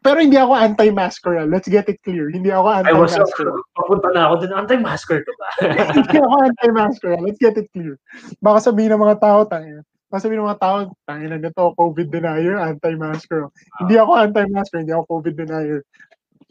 [0.00, 1.34] pero hindi ako anti-masker.
[1.42, 1.48] ah.
[1.48, 2.30] Let's get it clear.
[2.32, 3.48] Hindi ako I was, anti-masker.
[3.76, 5.48] papunta na ako dun, anti-masker ka ba?
[5.98, 7.10] hindi ako anti-masker.
[7.18, 7.22] ah.
[7.22, 7.98] Let's get it clear.
[8.40, 9.84] Baka sabihin ng mga tao, tangin.
[10.08, 10.76] Baka sabihin ng mga tao,
[11.08, 13.48] tangin na nito, COVID denier, anti-masker.
[13.82, 15.80] Hindi ako anti-masker, hindi ako COVID denier.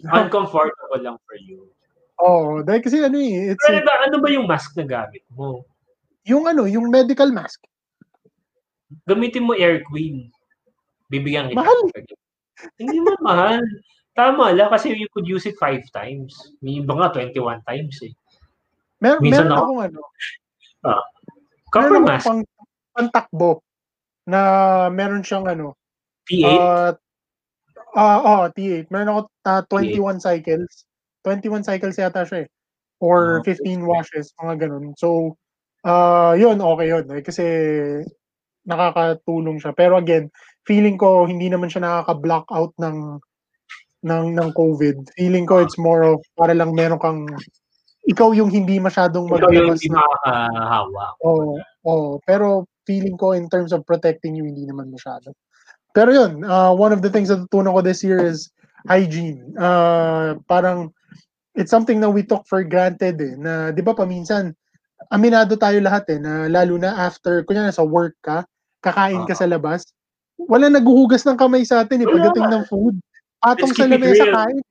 [0.02, 1.70] Uncomfortable lang for you.
[2.22, 5.66] Oo, dahil kasi ano eh, it's Pero ba, ano ba yung mask na gamit mo?
[6.26, 7.62] yung ano, yung medical mask.
[9.10, 10.30] Gamitin mo Air Queen.
[11.12, 11.60] Bibigyan kita.
[11.60, 11.80] Mahal.
[12.80, 13.60] Hindi mo mahal.
[14.16, 16.32] Tama lang kasi you could use it five times.
[16.64, 18.14] May iba nga 21 times eh.
[19.04, 20.00] Mer Minsan meron ako- akong ano,
[21.72, 23.52] Copper meron mask, akong pang, pantakbo
[24.28, 24.40] na
[24.92, 25.76] meron siyang ano,
[26.28, 26.46] P8.
[26.48, 26.92] uh,
[27.96, 28.88] ah oh, T8.
[28.92, 30.86] Meron ako ah, 21 cycles.
[31.24, 32.50] 21 cycles yata siya eh.
[33.02, 33.58] Or Ah, okay.
[33.58, 34.94] 15 washes, mga ganun.
[34.94, 35.34] So,
[35.82, 37.06] uh, yun, okay yun.
[37.10, 37.46] Eh, kasi
[38.70, 39.74] nakakatulong siya.
[39.74, 40.30] Pero again,
[40.66, 43.18] feeling ko hindi naman siya nakaka-block out ng
[44.02, 45.14] ng ng COVID.
[45.18, 47.30] Feeling ko it's more of para lang meron kang
[48.10, 49.94] ikaw yung hindi masyadong Ikaw yung hindi.
[51.22, 52.10] Oo, oo.
[52.26, 55.38] Pero feeling ko in terms of protecting you, hindi naman masyado.
[55.94, 58.50] Pero yun, uh, one of the things na tutunan ko this year is
[58.88, 59.54] hygiene.
[59.54, 60.90] Uh, parang,
[61.54, 63.36] it's something na we took for granted eh.
[63.38, 64.56] Na, di ba paminsan,
[65.12, 68.48] aminado tayo lahat eh, na lalo na after, kunya sa work ka,
[68.82, 69.86] kakain ka sa labas,
[70.48, 72.96] wala naghuhugas ng kamay sa atin eh, pagdating ng food.
[73.42, 74.62] Patong sa lamesa kain.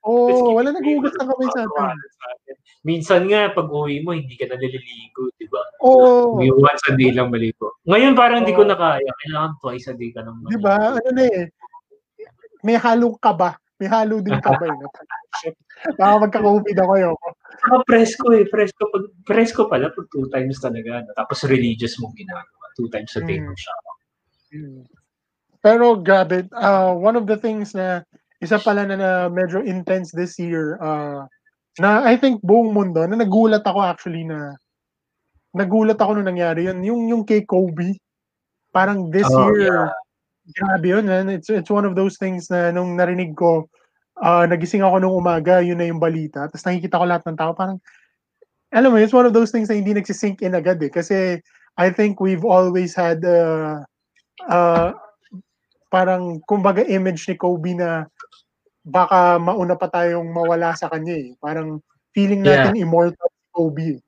[0.00, 2.56] Oo, keep wala naghuhugas ng kamay sa atin.
[2.80, 5.60] Minsan nga, pag uwi mo, hindi ka na naliligo, di ba?
[5.84, 6.40] Oo.
[6.40, 7.76] Yung once a day lang maligo.
[7.84, 8.70] Ngayon parang hindi ko Oo.
[8.72, 9.10] na kaya.
[9.24, 10.96] Kailangan twice a day ka nang Di ba?
[10.96, 11.52] Ano na eh.
[12.64, 13.60] May halong kaba.
[13.76, 14.80] May halo din kaba eh.
[15.44, 15.56] Shit.
[16.00, 17.16] Baka magka-COVID ako yun.
[17.60, 18.44] Saka presko eh.
[18.48, 21.04] Presko, pag, presko pala pag two times talaga.
[21.04, 21.12] no?
[21.12, 22.64] Tapos religious mong ginagawa.
[22.80, 23.74] Two times a day mo siya.
[24.56, 24.84] Mm.
[25.60, 28.00] Pero grabe, uh, one of the things na
[28.40, 31.28] isa pala na, na medyo intense this year, uh,
[31.76, 34.56] na I think buong mundo, na nagulat ako actually na
[35.52, 37.98] nagulat ako nung nangyari yun, yung, yung kay Kobe.
[38.70, 39.90] Parang this Oh, year,
[40.54, 41.04] grabe yun.
[41.10, 41.28] Man.
[41.28, 43.66] It's, it's one of those things na nung narinig ko,
[44.22, 46.46] uh, nagising ako nung umaga, yun na yung balita.
[46.46, 47.82] Tapos nakikita ko lahat ng tao, parang,
[48.70, 50.88] alam mo, it's one of those things na hindi nagsisink in agad eh.
[50.88, 51.42] Kasi
[51.74, 53.82] I think we've always had uh,
[54.46, 54.94] uh,
[55.90, 58.06] parang, kumbaga, image ni Kobe na
[58.80, 61.34] baka mauna pa tayong mawala sa kanya eh.
[61.36, 61.82] Parang
[62.16, 64.00] feeling natin immortal si Kobe eh.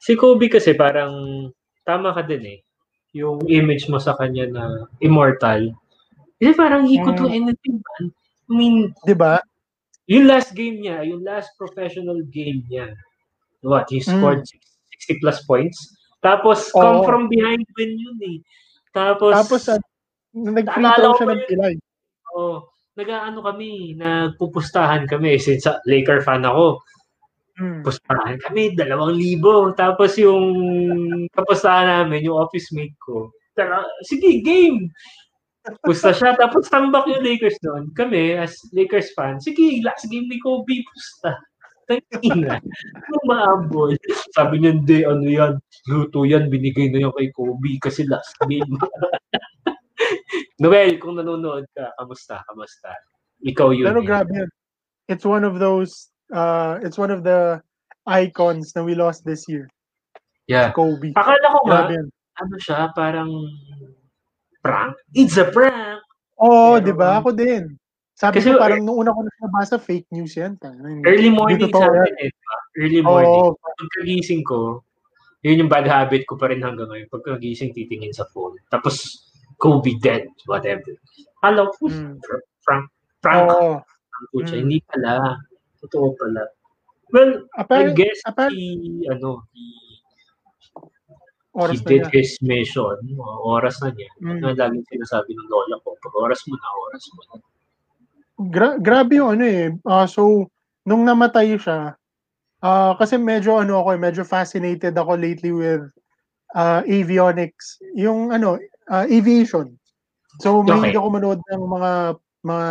[0.00, 1.12] Si Kobe kasi parang,
[1.84, 2.58] tama ka din eh.
[3.14, 4.62] Yung image mo sa kanya na
[4.98, 5.70] immortal.
[6.40, 7.36] Kasi parang he could do Mm.
[7.46, 8.04] anything, man.
[8.48, 9.38] I mean, Di ba?
[10.10, 12.90] yung last game niya, yung last professional game niya,
[13.62, 15.78] what, he scored 60 plus points.
[16.24, 17.00] Tapos, come Mm.
[17.00, 17.06] Oo.
[17.06, 18.38] from behind win yun eh.
[18.90, 19.78] Tapos, Tapos, uh,
[20.34, 21.74] nag-free throw siya ng pilay.
[22.36, 25.38] oh, nag-ano kami, nagpupustahan kami.
[25.40, 26.82] Since Laker fan ako,
[27.60, 27.84] Mm.
[27.84, 29.76] pustahan kami, dalawang libo.
[29.76, 30.48] Tapos yung
[31.28, 34.88] kapustahan namin, yung office mate ko, tara, sige, game!
[35.84, 37.92] Pusta siya, tapos tambak yung Lakers noon.
[37.92, 41.36] Kami, as Lakers fan, sige, last game ni Kobe, pusta.
[41.84, 42.56] Tangina.
[43.12, 43.92] Yung maambol.
[44.32, 45.52] Sabi niya, hindi, ano yan,
[45.90, 48.72] luto yan, binigay na yan kay Kobe kasi last game.
[50.60, 52.92] Noel, kung nanonood ka, kamusta, kamusta?
[53.40, 53.88] Ikaw yun.
[53.88, 54.06] Pero eh.
[54.06, 54.50] grabe yun.
[55.08, 57.64] It's one of those, uh, it's one of the
[58.04, 59.66] icons na we lost this year.
[60.44, 60.76] Yeah.
[60.76, 61.16] Kobe.
[61.16, 61.80] Akala ko nga,
[62.44, 63.32] ano siya, parang
[64.60, 64.94] prank.
[65.16, 66.04] It's a prank.
[66.36, 67.24] Oo, Pero- di ba?
[67.24, 67.80] Ako din.
[68.12, 70.60] Sabi Kasi- ko parang nung una ko na nabasa, fake news yan.
[71.08, 72.32] Early morning sa akin eh.
[72.76, 73.32] Early morning.
[73.32, 74.84] Oo, Pagkagising ko,
[75.40, 77.08] yun yung bad habit ko pa rin hanggang ngayon.
[77.08, 78.60] Pagkagising, titingin sa phone.
[78.68, 79.24] Tapos,
[79.60, 80.96] Kobe dead, whatever.
[81.44, 82.16] Hello, Mm.
[82.64, 82.88] Prank.
[83.52, 83.76] oo.
[83.84, 84.56] Ang putya.
[84.56, 84.60] Mm.
[84.64, 85.36] Hindi pala.
[85.80, 86.48] Totoo pala.
[87.12, 89.64] Well, I Apparent, guess apparent, he, ano, he,
[91.52, 92.12] oras he did niya.
[92.14, 92.96] his mission.
[93.18, 94.08] O, Oras na niya.
[94.22, 94.40] Mm.
[94.40, 97.34] Na laging sinasabi ng lola ko, pag oras mo na, oras mo na.
[98.48, 99.68] Gra- grabe yung ano eh.
[99.84, 100.48] Ah, so,
[100.86, 101.98] nung namatay siya,
[102.62, 105.84] ah, kasi medyo ano ako eh, medyo fascinated ako lately with
[106.54, 108.56] uh, avionics, yung ano,
[108.90, 109.78] uh, aviation.
[110.42, 110.98] So may okay.
[110.98, 111.92] ako manood ng mga
[112.44, 112.70] mga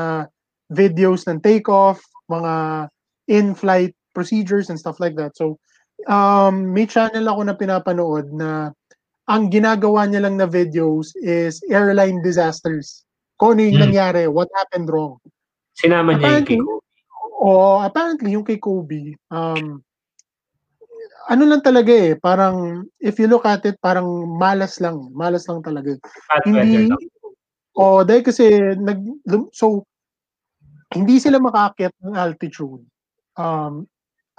[0.69, 2.87] videos ng takeoff, mga
[3.31, 5.33] in-flight procedures and stuff like that.
[5.39, 5.57] So
[6.05, 8.71] um, may channel ako na pinapanood na
[9.29, 13.05] ang ginagawa niya lang na videos is airline disasters.
[13.37, 13.85] Kung ano yung hmm.
[13.89, 15.21] nangyari, what happened wrong.
[15.77, 16.87] Sinama niya yung kay Kobe.
[17.39, 19.79] Oo, apparently yung kay Kobe, um,
[21.29, 24.05] ano lang talaga eh, parang if you look at it, parang
[24.41, 25.93] malas lang, malas lang talaga.
[26.33, 26.89] At Hindi,
[27.77, 28.49] oh, dahil kasi,
[28.81, 28.97] nag,
[29.53, 29.85] so,
[30.89, 32.81] hindi sila makaakyat ng altitude.
[33.37, 33.85] Um,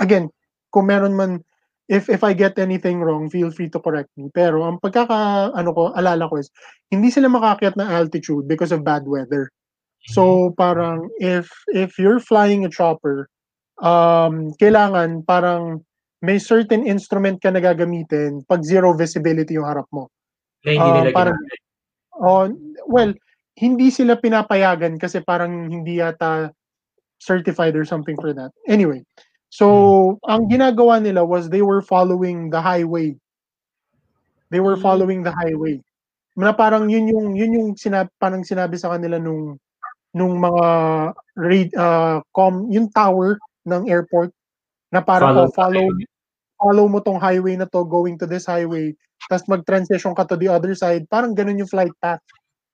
[0.02, 0.34] again,
[0.74, 1.46] kung meron man,
[1.90, 4.30] if if I get anything wrong, feel free to correct me.
[4.34, 6.50] Pero ang pagkaka ano ko, alala ko is
[6.90, 9.50] hindi sila makaakyat ng altitude because of bad weather.
[10.10, 13.30] So parang if if you're flying a chopper,
[13.82, 15.82] um kailangan parang
[16.20, 20.12] may certain instrument ka na gagamitin pag zero visibility yung harap mo.
[20.64, 21.38] Na hindi uh, nila parang,
[22.20, 22.44] oh,
[22.84, 23.12] well,
[23.56, 26.52] hindi sila pinapayagan kasi parang hindi yata
[27.20, 28.52] certified or something for that.
[28.68, 29.04] Anyway,
[29.48, 29.66] so
[30.20, 30.32] hmm.
[30.32, 33.16] ang ginagawa nila was they were following the highway.
[34.52, 34.84] They were hmm.
[34.84, 35.80] following the highway.
[36.36, 39.60] Na parang yun yung yun yung sinab parang sinabi sa kanila nung
[40.10, 40.66] nung mga
[41.38, 44.34] raid, uh, com, yung tower ng airport
[44.90, 45.86] na parang follow, oh, follow,
[46.60, 48.92] follow mo tong highway na to going to this highway
[49.32, 52.20] tapos mag-transition ka to the other side parang ganun yung flight path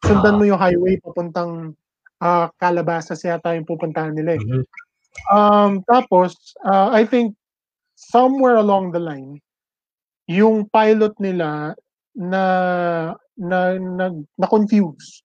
[0.03, 1.73] sundan mo yung highway papuntang
[2.21, 4.43] uh, Calabasas yata yung pupuntahan nila eh.
[4.43, 4.65] Mm-hmm.
[5.33, 7.33] Um, tapos uh, I think
[7.97, 9.41] somewhere along the line
[10.29, 11.73] yung pilot nila
[12.13, 12.43] na
[13.39, 15.25] na na, na confuse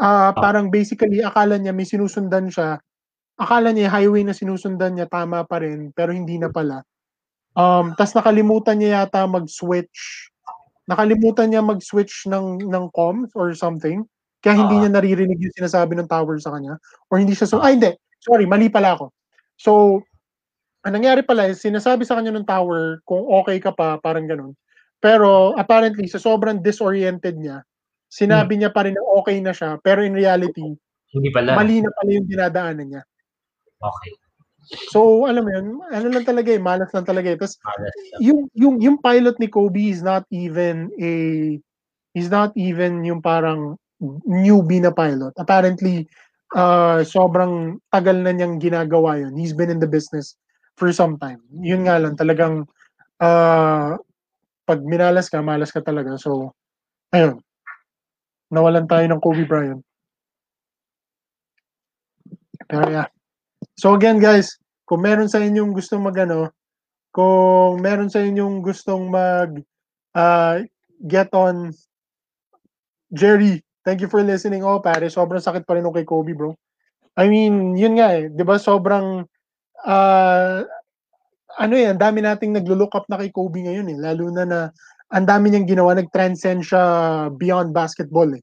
[0.00, 2.80] uh, parang basically akala niya may sinusundan siya.
[3.36, 6.84] Akala niya highway na sinusundan niya tama pa rin pero hindi na pala.
[7.56, 10.30] Um tas nakalimutan niya yata mag-switch.
[10.86, 14.04] Nakalimutan niya mag-switch ng ng comms or something.
[14.44, 16.78] Kaya hindi uh, niya naririnig yung sinasabi ng tower sa kanya
[17.10, 17.90] or hindi siya so ay hindi.
[18.22, 19.10] Sorry, mali pala ako.
[19.56, 20.02] So
[20.86, 24.54] ang nangyari pala is sinasabi sa kanya ng tower kung okay ka pa, parang ganun.
[25.02, 27.66] Pero apparently sa sobrang disoriented niya,
[28.06, 28.60] sinabi hmm.
[28.62, 30.62] niya pa rin na okay na siya, pero in reality,
[31.10, 31.58] hindi pala.
[31.58, 33.02] Mali na pala yung dinadaanan niya.
[33.82, 34.12] Okay.
[34.90, 37.38] So, alam mo yun, ano lang talaga eh, malas lang talaga eh.
[37.38, 37.56] Tapos,
[38.18, 41.10] yung, yung, yung pilot ni Kobe is not even a,
[42.18, 43.78] is not even yung parang
[44.26, 45.32] newbie na pilot.
[45.38, 46.04] Apparently,
[46.58, 49.38] uh, sobrang tagal na niyang ginagawa yun.
[49.38, 50.34] He's been in the business
[50.74, 51.40] for some time.
[51.54, 52.66] Yun nga lang, talagang,
[53.22, 53.94] uh,
[54.66, 56.18] pag minalas ka, malas ka talaga.
[56.18, 56.50] So,
[57.14, 57.40] ayun
[58.50, 59.82] nawalan tayo ng Kobe Bryant.
[62.66, 63.15] Pero yeah.
[63.76, 64.56] So again guys,
[64.88, 66.48] kung meron sa inyong gustong magano,
[67.12, 69.60] kung meron sa inyong gustong mag
[70.16, 70.64] uh,
[71.04, 71.76] get on
[73.12, 74.64] Jerry, thank you for listening.
[74.64, 76.56] Oh, pare, sobrang sakit pa rin kay Kobe, bro.
[77.20, 78.56] I mean, yun nga eh, 'di ba?
[78.56, 79.28] Sobrang
[79.84, 80.58] uh,
[81.56, 84.60] ano eh, ang dami nating naglo-look up na kay Kobe ngayon eh, lalo na na
[85.12, 86.82] ang dami niyang ginawa, nag-transcend siya
[87.36, 88.42] beyond basketball eh.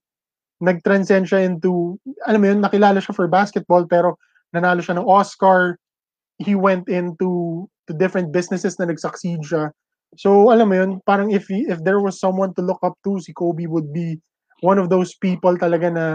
[0.64, 4.16] Nag-transcend siya into, alam mo yun, nakilala siya for basketball pero
[4.54, 5.76] nanalo siya ng Oscar.
[6.38, 9.74] He went into to different businesses na nag-succeed siya.
[10.16, 13.34] So, alam mo yun, parang if if there was someone to look up to, si
[13.34, 14.22] Kobe would be
[14.62, 16.06] one of those people talaga na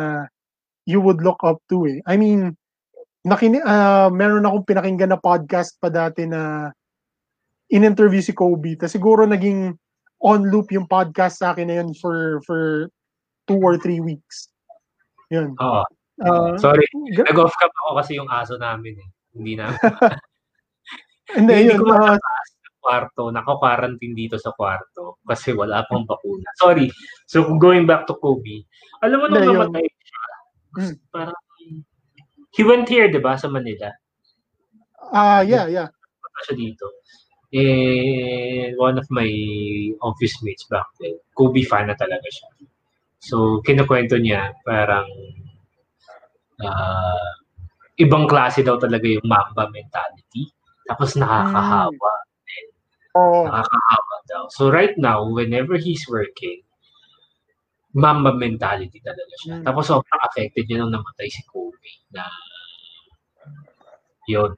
[0.88, 1.98] you would look up to eh.
[2.07, 2.57] I mean,
[3.27, 6.72] nakini uh, meron akong pinakinggan na podcast pa dati na
[7.68, 8.79] in-interview si Kobe.
[8.79, 9.77] Tapos siguro naging
[10.24, 12.88] on loop yung podcast sa akin na yun for for
[13.51, 14.48] two or three weeks.
[15.29, 15.59] Yun.
[15.59, 15.85] Oo.
[16.19, 16.83] Uh, Sorry,
[17.15, 19.09] nag-off cam ako kasi yung aso namin eh.
[19.39, 19.71] Hindi na.
[21.29, 21.85] Hindi, hindi yun.
[21.85, 26.49] Ko uh, sa kwarto, naka-quarantine dito sa kwarto kasi wala pang bakuna.
[26.57, 26.89] Sorry.
[27.29, 28.65] So, going back to Kobe,
[29.05, 30.23] alam mo nung namatay siya,
[30.73, 30.95] hmm.
[31.13, 31.37] parang,
[32.57, 33.93] he went here, di ba, sa Manila?
[35.13, 35.93] Ah, uh, yeah, yeah.
[36.49, 36.89] Siya dito
[37.53, 39.31] eh, one of my
[40.03, 42.49] office mates back then, Kobe fan na talaga siya.
[43.19, 45.09] So, kinukwento niya, parang
[46.62, 47.31] uh,
[47.99, 50.47] ibang klase daw talaga yung Mamba mentality.
[50.87, 52.12] Tapos nakakahawa.
[52.23, 52.68] Mm.
[53.18, 53.44] Oh.
[53.51, 54.42] Nakakahawa daw.
[54.55, 56.62] So, right now, whenever he's working,
[57.92, 59.55] Mamba mentality talaga siya.
[59.61, 59.64] Mm.
[59.66, 62.25] Tapos, sobrang affected yun nung namatay si Kobe na
[64.29, 64.53] yun.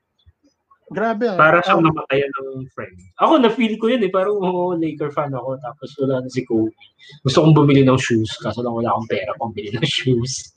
[0.90, 1.38] Grabe ah.
[1.38, 2.98] Para siyang um, namatayan ng friend.
[3.22, 4.10] Ako, na-feel ko yun eh.
[4.10, 5.54] Parang, oh, Laker fan ako.
[5.62, 6.74] Tapos wala na si Kobe.
[7.22, 8.34] Gusto kong bumili ng shoes.
[8.42, 10.50] Kaso lang wala akong pera pang bili ng shoes.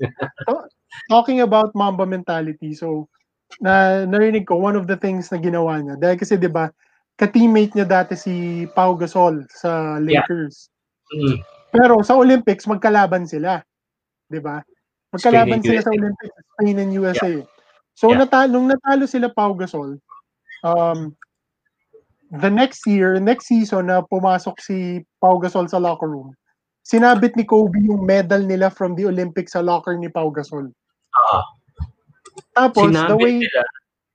[1.09, 2.73] Talking about Mamba mentality.
[2.73, 3.09] So,
[3.61, 5.99] na narinig ko, one of the things na ginawa niya.
[5.99, 6.71] Dahil kasi, di ba,
[7.17, 10.69] ka-teammate niya dati si Pau Gasol sa Lakers.
[11.13, 11.37] Mm.
[11.73, 13.61] Pero sa Olympics, magkalaban sila.
[14.29, 14.61] 'Di ba?
[15.13, 15.91] Magkalaban Spain sila sa.
[15.93, 17.33] Olympics, Spain and USA.
[17.93, 18.25] So Yeah.
[18.25, 20.01] natalo, nung natalo sila Pau Gasol,
[20.65, 21.13] um,
[22.33, 26.33] the next year, next season na pumasok si Pau Gasol sa locker room,
[26.81, 30.73] sinabit ni Kobe yung medal nila from the Olympics sa locker ni Pau Gasol.
[31.13, 31.43] Ah,
[32.53, 33.61] Tapos, the sinabi way, nila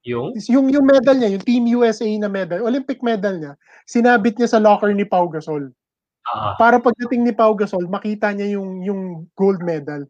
[0.08, 3.52] yung yung, yung medal niya, yung Team USA na medal, Olympic medal niya,
[3.84, 5.70] sinabit niya sa locker ni Pau Gasol.
[6.32, 10.06] ah, para pagdating ni Pau Gasol, makita niya yung yung gold medal.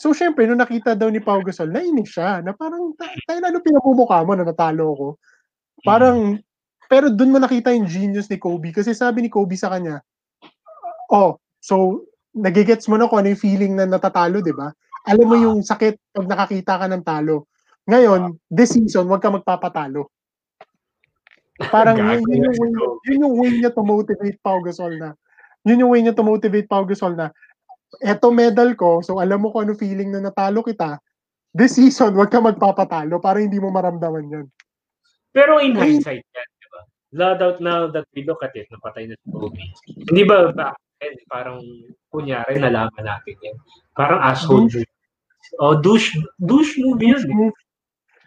[0.00, 3.60] So, syempre, nung nakita daw ni Pau Gasol, nainis siya, na parang, tayo na, ano
[3.60, 5.08] pinapumukha mo na natalo ko?
[5.84, 6.40] Parang,
[6.88, 8.72] pero dun mo nakita yung genius ni Kobe.
[8.72, 10.00] Kasi sabi ni Kobe sa kanya,
[11.12, 12.02] oh, so,
[12.32, 14.72] nagigets mo na kung ano yung feeling na natatalo, di ba?
[15.08, 17.50] Alam mo yung sakit pag nakakita ka ng talo.
[17.90, 20.06] Ngayon, this season, wag ka magpapatalo.
[21.70, 22.70] Parang yun, yun, yung way,
[23.06, 25.14] yun yung way niya to motivate Pau Gasol na
[25.62, 27.30] yun yung way niya to motivate Pau Gasol na
[28.02, 30.96] eto medal ko, so alam mo kung ano feeling na natalo kita,
[31.52, 34.46] this season, wag ka magpapatalo para hindi mo maramdaman yan.
[35.30, 36.00] Pero in Ay.
[36.00, 36.80] hindsight yan, di ba?
[37.12, 39.60] Now that, now that we look at it, napatay na si Kobe.
[40.08, 41.60] Hindi ba back then, parang
[42.08, 43.56] kunyari, nalaman natin yan.
[43.92, 44.72] Parang asshole.
[44.72, 44.88] Douche.
[45.60, 47.00] Oh, douche, douche yun.
[47.00, 47.50] eh.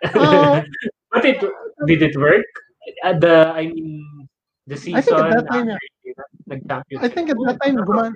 [0.13, 0.61] Ah,
[1.09, 1.39] But it,
[1.88, 2.45] did it work?
[3.01, 4.03] Uh, the, I mean,
[4.67, 5.67] the I season, think at that time,
[7.01, 8.13] I think at that time, guman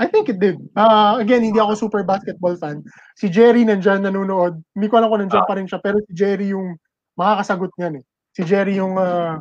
[0.00, 0.58] I think it did.
[0.74, 2.82] Uh, again, hindi ako super basketball fan.
[3.14, 4.58] Si Jerry nandyan nanonood.
[4.74, 6.74] Hindi ko alam kung nandyan pa rin siya, pero si Jerry yung
[7.14, 8.04] makakasagot niyan eh.
[8.34, 9.38] Si Jerry yung uh,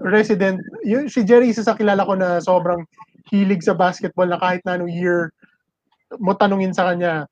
[0.00, 0.56] resident.
[0.88, 2.88] Yung, si Jerry isa sa kilala ko na sobrang
[3.28, 5.28] hilig sa basketball na kahit na anong year
[6.16, 7.28] mo tanungin sa kanya,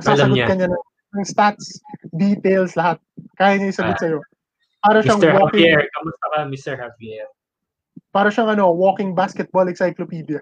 [0.00, 0.46] sasagot niya.
[0.48, 1.66] ka niya ng, ng stats,
[2.12, 2.98] details, lahat.
[3.36, 4.00] Kaya niya isagot Ah.
[4.00, 4.18] sa'yo.
[4.80, 5.32] Para siyang Mr.
[5.38, 6.74] walking, Javier, kamusta ka, Mr.
[6.76, 7.26] Javier?
[8.10, 10.38] para siyang ano, walking basketball encyclopedia.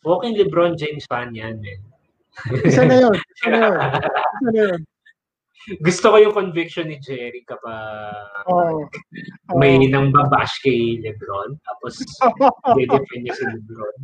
[0.00, 1.80] Walking LeBron James fan yan, man.
[2.64, 3.12] Isa na yun.
[3.12, 3.76] Isa na yun.
[3.76, 4.80] Isa na yun.
[5.84, 8.16] Gusto ko yung conviction ni Jerry kapag
[8.48, 8.88] Oo.
[9.60, 9.92] may Oo.
[9.92, 12.00] nang babash kay Lebron, tapos
[12.80, 13.96] de-defend niya si Lebron.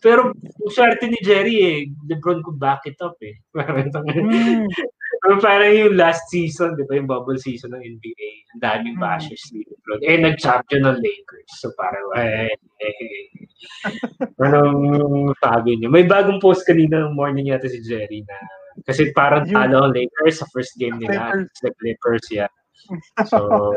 [0.00, 0.32] Pero
[0.72, 3.36] swerte ni Jerry eh, Lebron could back it up eh.
[3.54, 4.64] Parang, Mm.
[5.24, 9.04] pero parang yung last season, di ba, yung bubble season ng NBA, ang daming Mm.
[9.04, 10.00] bashes ni Lebron.
[10.04, 11.50] Eh, nag-champion ng Lakers.
[11.60, 13.24] So parang, eh, eh, eh.
[14.44, 15.88] Anong sabi niya?
[15.88, 18.36] May bagong post kanina ng morning yata si Jerry na
[18.84, 21.32] kasi parang Yung- talo ang Lakers sa first game nila.
[21.40, 22.50] It's the Clippers, yeah.
[23.24, 23.72] So,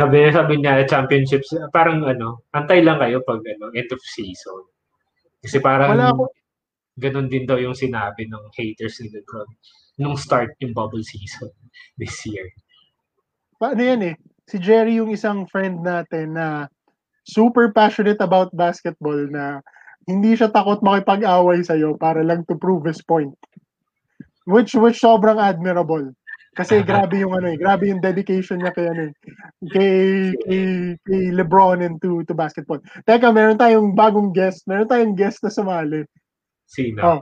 [0.00, 4.64] sabi, sabi niya, championships, parang ano, antay lang kayo pag ano, end of season.
[5.42, 6.30] Kasi parang Wala ako-
[6.96, 9.48] ganun din daw yung sinabi ng haters ni LeBron
[9.98, 11.50] nung start yung bubble season
[11.98, 12.46] this year.
[13.58, 14.14] Paano yan eh?
[14.46, 16.66] Si Jerry yung isang friend natin na
[17.26, 19.62] super passionate about basketball na
[20.06, 23.30] hindi siya takot makipag-away sa'yo para lang to prove his point.
[24.42, 26.10] Which which sobrang admirable.
[26.52, 29.12] Kasi grabe yung ano eh, grabe yung dedication niya kay ano eh,
[29.72, 29.92] kay,
[30.44, 30.64] kay,
[31.00, 32.76] kay LeBron and to to basketball.
[33.08, 34.68] Teka, meron tayong bagong guest.
[34.68, 36.04] Meron tayong guest na sumali.
[36.68, 37.00] Sino?
[37.00, 37.20] Oh.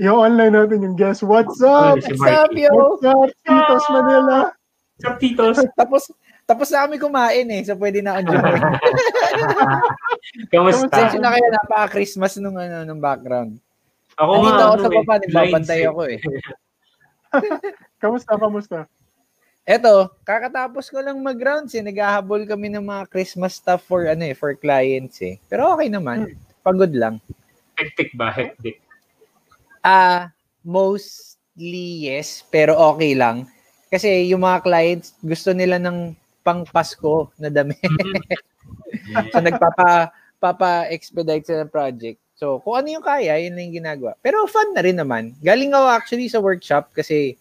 [0.00, 1.20] Yung online natin yung guest.
[1.20, 2.00] What's up?
[2.00, 2.64] Si What's up, Marky.
[2.64, 2.72] yo?
[2.72, 4.38] What's up, Titos Manila?
[4.48, 5.56] What's up, Titos?
[5.80, 6.02] tapos,
[6.48, 8.62] tapos na kami kumain eh, so pwede na akong join.
[10.48, 10.88] Kamusta?
[10.88, 13.60] Sensyo na kaya napaka-Christmas nung, ano, nung background.
[14.16, 16.18] Ako Nandito nga, ako ano sa eh, baba, nagbabantay lines ako eh.
[18.00, 18.78] Kamusta, kamusta?
[19.68, 21.84] Eto, kakatapos ko lang mag-rounds eh.
[21.84, 25.36] Naghahabol kami ng mga Christmas stuff for ano eh, for clients eh.
[25.52, 26.32] Pero okay naman.
[26.64, 27.20] Pagod lang.
[27.76, 28.32] Hectic ba?
[28.32, 28.80] Hectic.
[29.84, 30.32] Ah,
[30.64, 33.44] mostly yes, pero okay lang.
[33.92, 37.76] Kasi yung mga clients, gusto nila ng pang Pasko na dami.
[39.32, 40.08] so nagpapa
[40.40, 42.16] papa expedite sa project.
[42.32, 44.16] So kung ano yung kaya, yun na yung ginagawa.
[44.24, 45.36] Pero fun na rin naman.
[45.44, 47.36] Galing ako actually sa workshop kasi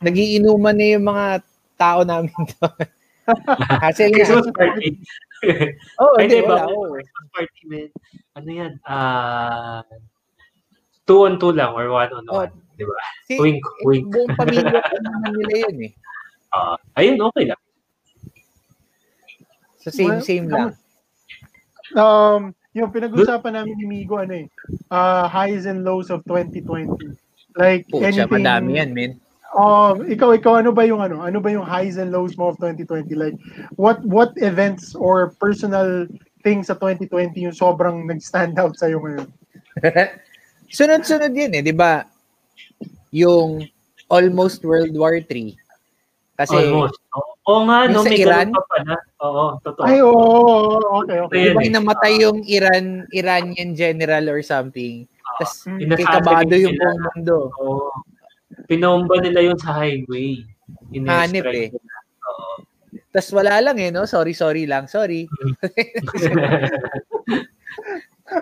[0.00, 1.26] nagiinuman na yung mga
[1.76, 2.86] tao namin doon.
[3.82, 4.96] kasi Christmas party.
[6.00, 6.64] oh, Ay, hindi, di ba?
[6.64, 6.70] wala.
[6.70, 6.94] Oh.
[6.94, 7.88] Christmas party, man.
[8.36, 8.72] Ano yan?
[8.84, 9.82] Ah,
[11.04, 12.52] two on two lang or one on Oh, one.
[12.76, 12.96] Di ba?
[13.24, 14.04] Si, Wink, eh, wink.
[14.12, 15.92] buong pamilya ko naman nila yun eh.
[16.52, 17.60] Ah, ayun, okay lang.
[19.80, 20.70] So same, Well, same lang.
[21.94, 22.42] Um,
[22.74, 24.46] yung pinag-usapan namin ni Migo, ano eh,
[24.90, 26.90] uh, highs and lows of 2020.
[27.56, 29.12] Like, Pucha, anything, madami yan, men.
[29.56, 31.24] Um, ikaw, ikaw, ano ba yung ano?
[31.24, 33.08] Ano ba yung highs and lows mo of 2020?
[33.16, 33.36] Like,
[33.80, 36.04] what what events or personal
[36.44, 39.28] things sa 2020 yung sobrang nag-stand out sa'yo ngayon?
[40.76, 42.04] Sunod-sunod yun eh, di ba?
[43.16, 43.64] Yung
[44.12, 45.56] almost World War III.
[46.36, 47.00] Kasi Almost.
[47.16, 48.50] Oh, Oo nga, no, may Iran?
[48.50, 48.98] pa pala.
[49.22, 49.86] Oo, totoo.
[49.86, 51.38] Ay, oo, oo, oo, okay, okay.
[51.38, 51.72] Ayan Di ba eh.
[51.72, 55.06] namatay yung Iran, Iranian general or something?
[55.22, 55.78] Tapos Mm.
[55.78, 57.36] Inassassinate kikabado yung buong mundo.
[57.62, 57.88] Oo.
[58.64, 60.40] Pinomba nila yun sa highway.
[61.04, 61.68] Hanip eh.
[62.24, 62.64] Oo.
[63.12, 64.08] Tapos wala lang eh, no?
[64.08, 64.88] Sorry, sorry lang.
[64.88, 65.28] Sorry.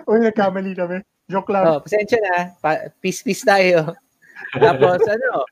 [0.09, 1.03] Uy, nagkamali kami.
[1.27, 1.63] Joke lang.
[1.67, 2.55] Oh, pasensya na.
[2.63, 3.91] Pa- peace-peace tayo.
[4.55, 5.43] Tapos ano,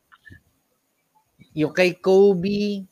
[1.53, 2.87] yung kay Kobe,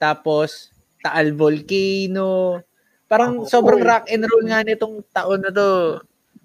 [0.00, 2.62] tapos Taal Volcano.
[3.08, 3.48] Parang Oo.
[3.48, 3.86] sobrang Uy.
[3.86, 6.00] rock and roll nga nitong taon na to.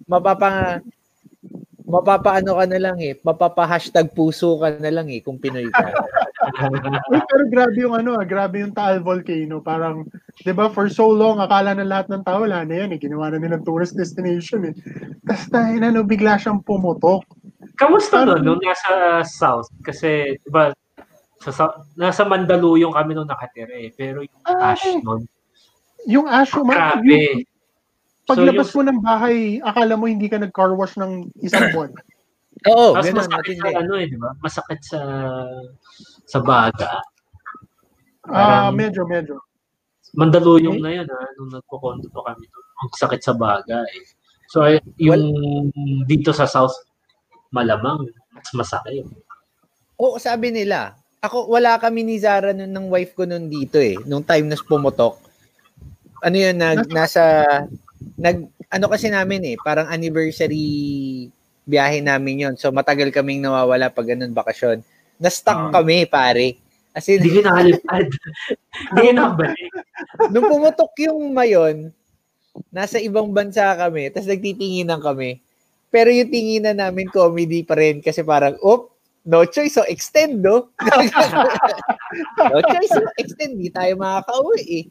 [0.08, 0.80] Mapapa
[1.84, 3.14] mapapa ano ka na lang eh.
[3.22, 5.88] Mapapa hashtag puso ka na lang eh kung Pinoy ka.
[7.12, 9.64] Uy, pero grabe yung ano, ah, grabe yung Taal Volcano.
[9.64, 10.04] Parang,
[10.44, 13.00] di ba, for so long, akala ng lahat ng tao, wala na yan eh.
[13.00, 14.74] Ginawa na nilang tourist destination eh.
[15.24, 17.24] Tapos dahil ano, bigla siyang pumutok.
[17.80, 18.36] Kamusta Ano?
[18.38, 19.72] no, nung nasa South?
[19.82, 20.76] Kasi, di ba,
[21.40, 23.92] sa, South- nasa Mandaluyong kami nung nakatira eh.
[23.96, 24.76] Pero yung Ay.
[24.76, 25.24] ash nun,
[26.04, 27.48] Yung asho, ma- yung, grabe.
[28.24, 31.92] Paglabas So, mo ng bahay, akala mo hindi ka nag-car wash ng isang buwan.
[32.70, 34.30] Oo, ganun masakit natin sa ano eh, di ba?
[34.40, 35.00] Masakit sa
[36.24, 37.02] sa baga.
[38.24, 39.36] Ah, Parang- medyo, medyo.
[40.14, 42.66] Mandaluyong na yun ha, nung nagko-condo pa kami doon.
[42.86, 44.06] Ang sakit sa baga eh.
[44.46, 44.62] So,
[45.02, 45.74] yung
[46.06, 46.78] dito sa South,
[47.50, 49.10] malamang, mas masakit.
[49.98, 50.94] Oo, sabi nila.
[51.24, 53.98] Ako, wala kami ni Zara nun, ng wife ko nun dito eh.
[54.06, 55.18] Nung time na pumutok.
[56.22, 57.48] Ano yun, nag, nasa,
[58.18, 58.38] nag,
[58.70, 61.30] ano kasi namin eh, parang anniversary
[61.64, 64.84] biyahe namin yon So, matagal kaming nawawala pag ganun bakasyon.
[65.18, 65.82] Na-stuck Ah.
[65.82, 66.60] kami, pare.
[66.94, 68.06] As in, Hindi nakalipad.
[68.94, 69.72] Hindi nakabalik.
[70.30, 71.90] nung pumutok yung mayon,
[72.70, 75.40] nasa ibang bansa kami, tapos nagtitinginan kami.
[75.90, 78.92] Pero yung tinginan namin comedy pa rin kasi parang, op,
[79.26, 80.70] no choice, so extend, no?
[82.52, 84.86] no choice, so extend, di tayo makakauwi eh.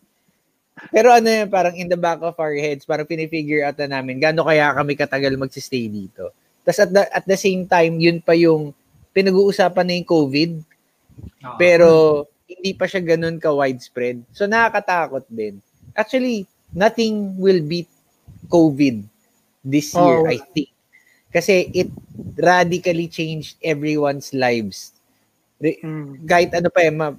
[0.90, 4.18] Pero ano yun, parang in the back of our heads, parang pinifigure out na namin,
[4.18, 6.34] gaano kaya kami katagal magsistay dito.
[6.64, 8.74] Tapos at the, at the same time, yun pa yung
[9.12, 10.52] pinag-uusapan na yung COVID,
[11.44, 11.54] Ah.
[11.60, 11.88] pero
[12.48, 14.24] hindi pa siya ganun ka-widespread.
[14.32, 15.60] So nakakatakot din.
[15.92, 17.86] Actually, nothing will beat
[18.48, 19.04] COVID
[19.60, 20.26] this year, Oh.
[20.26, 20.72] I think.
[21.28, 21.88] Kasi it
[22.36, 24.92] radically changed everyone's lives.
[25.60, 26.24] Re- Mm.
[26.26, 27.16] kahit ano pa eh, ma-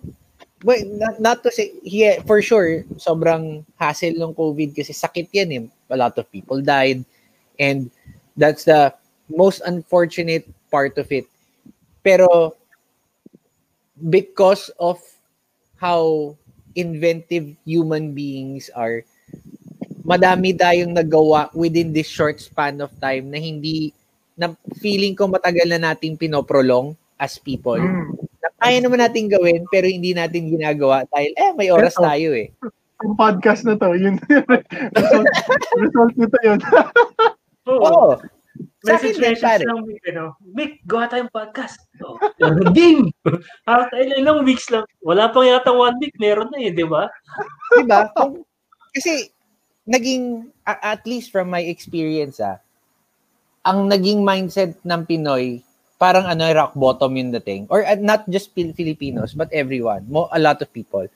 [0.63, 5.51] well, not, not to say, yeah, for sure, sobrang hassle ng COVID kasi sakit yan
[5.51, 5.63] eh.
[5.91, 7.03] A lot of people died.
[7.59, 7.91] And
[8.35, 8.95] that's the
[9.29, 11.27] most unfortunate part of it.
[12.01, 12.55] Pero
[14.09, 14.99] because of
[15.77, 16.35] how
[16.75, 19.03] inventive human beings are,
[20.03, 23.93] madami tayong nagawa within this short span of time na hindi,
[24.35, 27.77] na feeling ko matagal na nating pinoprolong as people.
[27.77, 28.22] Mm.
[28.63, 32.07] Kaya naman natin gawin pero hindi natin ginagawa dahil eh may oras Eto.
[32.07, 32.47] tayo eh.
[33.03, 34.15] Ang podcast na to, yun,
[34.95, 35.27] result,
[35.75, 36.59] result nito yun.
[37.67, 38.15] Oo.
[38.83, 41.79] Sa Message akin din, lang, Mick, ano, Mick, gawa tayong podcast.
[42.03, 42.19] Oh.
[42.75, 43.11] Ding!
[43.67, 44.83] After ilang weeks lang.
[45.03, 47.07] Wala pang yata one week, meron na yun, di ba?
[47.79, 48.11] Diba?
[48.15, 48.43] Kung,
[48.91, 49.31] kasi,
[49.87, 52.59] naging, at least from my experience, ah,
[53.63, 55.63] ang naging mindset ng Pinoy,
[56.03, 57.63] parang ano, rock bottom yung dating.
[57.71, 60.03] Or uh, not just Pil- Filipinos, but everyone.
[60.11, 61.07] Mo, a lot of people.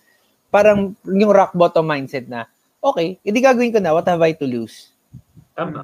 [0.48, 2.48] Parang yung rock bottom mindset na,
[2.80, 4.96] okay, hindi gagawin ko na, what have I to lose?
[5.52, 5.84] Tama.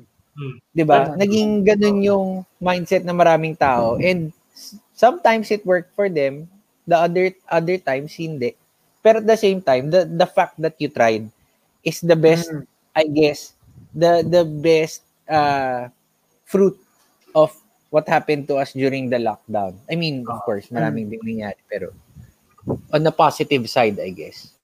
[0.74, 1.14] 'di ba?
[1.14, 2.28] Naging ganun yung
[2.58, 4.34] mindset ng maraming tao and
[4.94, 6.50] sometimes it worked for them,
[6.90, 8.58] the other other times hindi.
[9.04, 11.28] Pero at the same time, the the fact that you tried
[11.84, 12.66] is the best, Mm.
[12.96, 13.54] I guess,
[13.94, 15.90] the the best uh
[16.48, 16.78] fruit
[17.36, 17.54] of
[17.94, 19.78] what happened to us during the lockdown.
[19.86, 21.94] I mean, of course, maraming din nangyari pero
[22.90, 24.58] on the positive side, I guess.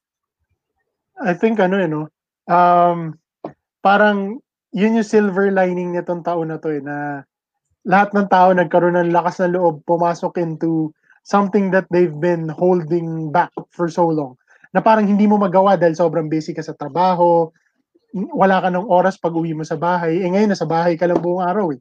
[1.22, 2.10] I think ano eh, no?
[2.50, 3.14] Um,
[3.86, 4.42] parang
[4.74, 7.22] yun yung silver lining nitong taon na to eh, na
[7.86, 10.90] lahat ng tao nagkaroon ng lakas ng loob pumasok into
[11.22, 14.34] something that they've been holding back for so long.
[14.74, 17.46] Na parang hindi mo magawa dahil sobrang busy ka sa trabaho,
[18.34, 20.18] wala ka ng oras pag uwi mo sa bahay.
[20.18, 21.80] Eh ngayon, nasa bahay ka lang buong araw eh.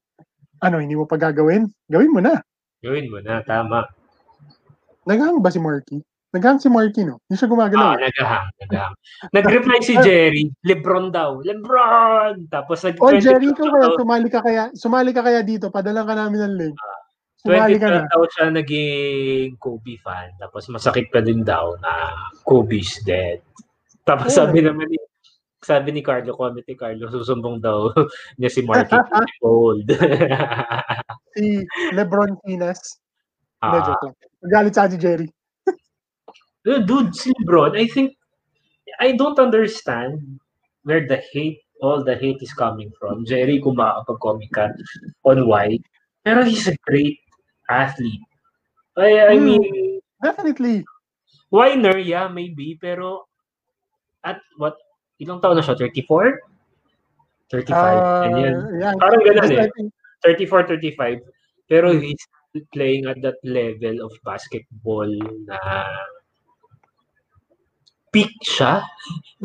[0.59, 1.71] Ano, hindi mo pa gagawin?
[1.87, 2.35] Gawin mo na.
[2.83, 3.87] Gawin mo na, tama.
[5.07, 6.03] Naghang ba si Marky?
[6.29, 7.17] Naghang si Marky, no?
[7.25, 7.89] Hindi siya Ah, gumagalaw.
[7.89, 7.99] eh.
[8.05, 8.95] nagahang, nagahang.
[9.33, 11.39] Nag-reply si Jerry, Lebron daw.
[11.41, 12.45] Lebron!
[12.47, 16.13] Tapos nag Oh, Jerry, ikaw kaya, sumali ka kaya, sumali ka kaya dito, padalang ka
[16.13, 16.75] namin ng link.
[17.39, 18.03] Sumali ka na.
[18.03, 20.29] 2012 daw siya naging Kobe fan.
[20.37, 22.11] Tapos masakit pa din daw na
[22.43, 23.39] Kobe's dead.
[24.03, 24.43] Tapos Oh.
[24.43, 24.99] sabi naman ni
[25.69, 27.93] sabi ni Carlo, comment ni Carlo, susumbong daw
[28.41, 28.97] niya si Marky
[29.37, 29.85] Gold.
[31.37, 31.61] Si
[31.93, 32.97] Lebron Pinas.
[33.61, 33.93] Ah.
[34.41, 35.29] Magalit sa si Jerry.
[36.65, 38.17] Dude, si LeBron, I think,
[38.99, 40.19] I don't understand
[40.83, 43.23] where the hate, all the hate is coming from.
[43.29, 44.65] Jerry, kung makakapag-comment ka
[45.23, 45.79] on why.
[46.25, 47.21] Pero he's a great
[47.71, 48.25] athlete.
[48.99, 49.45] I, I Hmm.
[49.55, 49.63] mean,
[50.19, 50.83] Definitely.
[51.47, 52.75] Weiner, yeah, maybe.
[52.75, 53.31] Pero,
[54.27, 54.75] at what,
[55.19, 55.75] ilang taon na siya?
[55.75, 56.39] 34?
[57.51, 57.75] 35.
[57.75, 58.55] Uh, ganyan.
[58.77, 59.65] yeah, Parang ganun eh.
[59.65, 59.89] I think
[60.23, 61.23] 34, 35.
[61.69, 62.21] Pero he's
[62.73, 65.09] playing at that level of basketball
[65.45, 65.57] na
[68.09, 68.81] peak siya.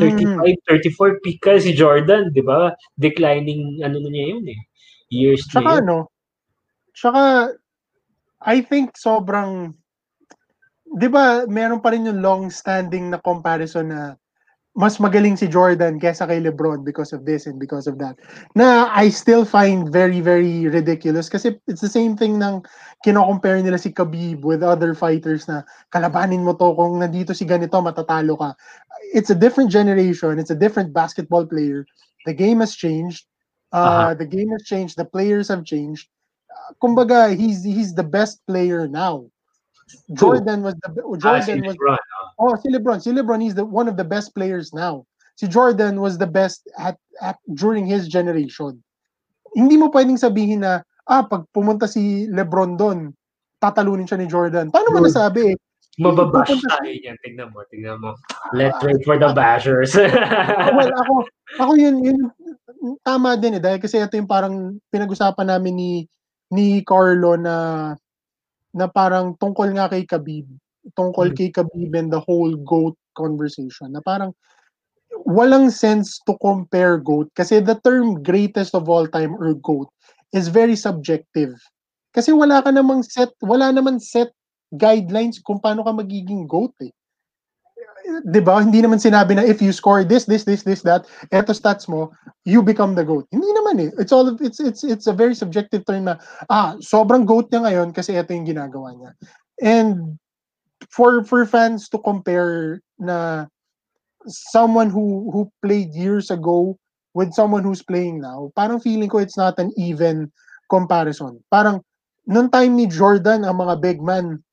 [0.00, 2.72] 35, 34 peak ka si Jordan, di ba?
[2.96, 4.60] Declining, ano na niya yun eh.
[5.12, 5.80] Years Tsaka na yun.
[5.84, 5.96] ano,
[6.96, 7.22] tsaka,
[8.44, 9.76] I think sobrang,
[10.84, 14.02] di ba, meron pa rin yung long-standing na comparison na
[14.74, 18.18] mas magaling si Jordan kesa kay LeBron because of this and because of that.
[18.58, 22.58] Na I still find very, very ridiculous kasi it's the same thing ng
[23.06, 25.62] kino-compare nila si Khabib with other fighters na
[25.94, 28.50] kalabanin mo to kung nandito si ganito, matatalo ka.
[29.14, 30.38] It's a different generation.
[30.42, 31.86] It's a different basketball player.
[32.26, 33.26] The game has changed.
[33.70, 34.96] Uh, The game has changed.
[34.98, 36.08] The players have changed.
[36.50, 39.30] Uh, kumbaga, he's he's the best player now.
[40.12, 40.90] Jordan was the
[41.24, 41.98] Ah, si Jordan was LeBron.
[42.38, 42.98] Oh, si LeBron.
[43.02, 45.04] Si LeBron, he's the one of the best players now.
[45.36, 48.78] Si Jordan was the best at, at during his generation.
[49.54, 53.14] Hindi mo pwedeng sabihin na, ah, pag pumunta si LeBron doon,
[53.58, 54.70] tatalunin siya ni Jordan.
[54.70, 55.56] Paano mo nasabi eh?
[55.94, 57.14] Mababash tayo niyan.
[57.22, 58.18] Tignan mo, tignan mo.
[58.50, 59.94] Let's wait for the bashers.
[60.76, 61.14] well, ako,
[61.62, 62.18] ako yun, yun,
[63.06, 63.62] tama din eh.
[63.62, 65.90] Dahil kasi ito yung parang pinag-usapan namin ni
[66.50, 67.54] ni Carlo na
[68.74, 70.50] na parang tungkol nga kay Khabib.
[70.98, 71.38] Tungkol Hmm.
[71.38, 73.94] kay Khabib and the whole GOAT conversation.
[73.94, 74.34] Na parang
[75.24, 79.88] walang sense to compare GOAT kasi the term greatest of all time or GOAT
[80.34, 81.54] is very subjective.
[82.10, 84.34] Kasi wala ka namang set, wala naman set
[84.74, 86.92] guidelines kung paano ka magiging GOAT eh.
[88.04, 88.60] 'Di ba?
[88.60, 92.12] Hindi naman sinabi na if you score this, this, this, this, that, eto stats mo,
[92.44, 93.24] you become the GOAT.
[93.32, 93.90] Hindi naman eh.
[93.96, 96.20] It's all it's it's it's a very subjective term na
[96.52, 99.10] ah, sobrang GOAT niya ngayon kasi ito yung ginagawa niya.
[99.64, 100.20] And
[100.92, 103.48] for for fans to compare na
[104.28, 106.76] someone who who played years ago
[107.16, 110.28] with someone who's playing now, parang feeling ko it's not an even
[110.68, 111.40] comparison.
[111.48, 111.80] Parang
[112.28, 114.44] nung time ni Jordan, ang mga big man,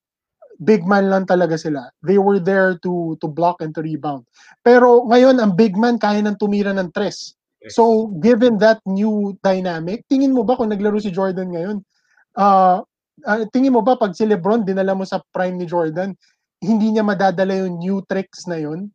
[0.62, 1.90] big man lang talaga sila.
[2.06, 4.30] They were there to to block and to rebound.
[4.62, 7.34] Pero ngayon, ang big man kaya nang tumira ng tres.
[7.70, 11.78] So, given that new dynamic, tingin mo ba kung naglaro si Jordan ngayon,
[12.42, 12.82] uh,
[13.22, 16.18] uh, tingin mo ba pag si LeBron dinala mo sa prime ni Jordan,
[16.58, 18.90] hindi niya madadala yung new tricks na yun?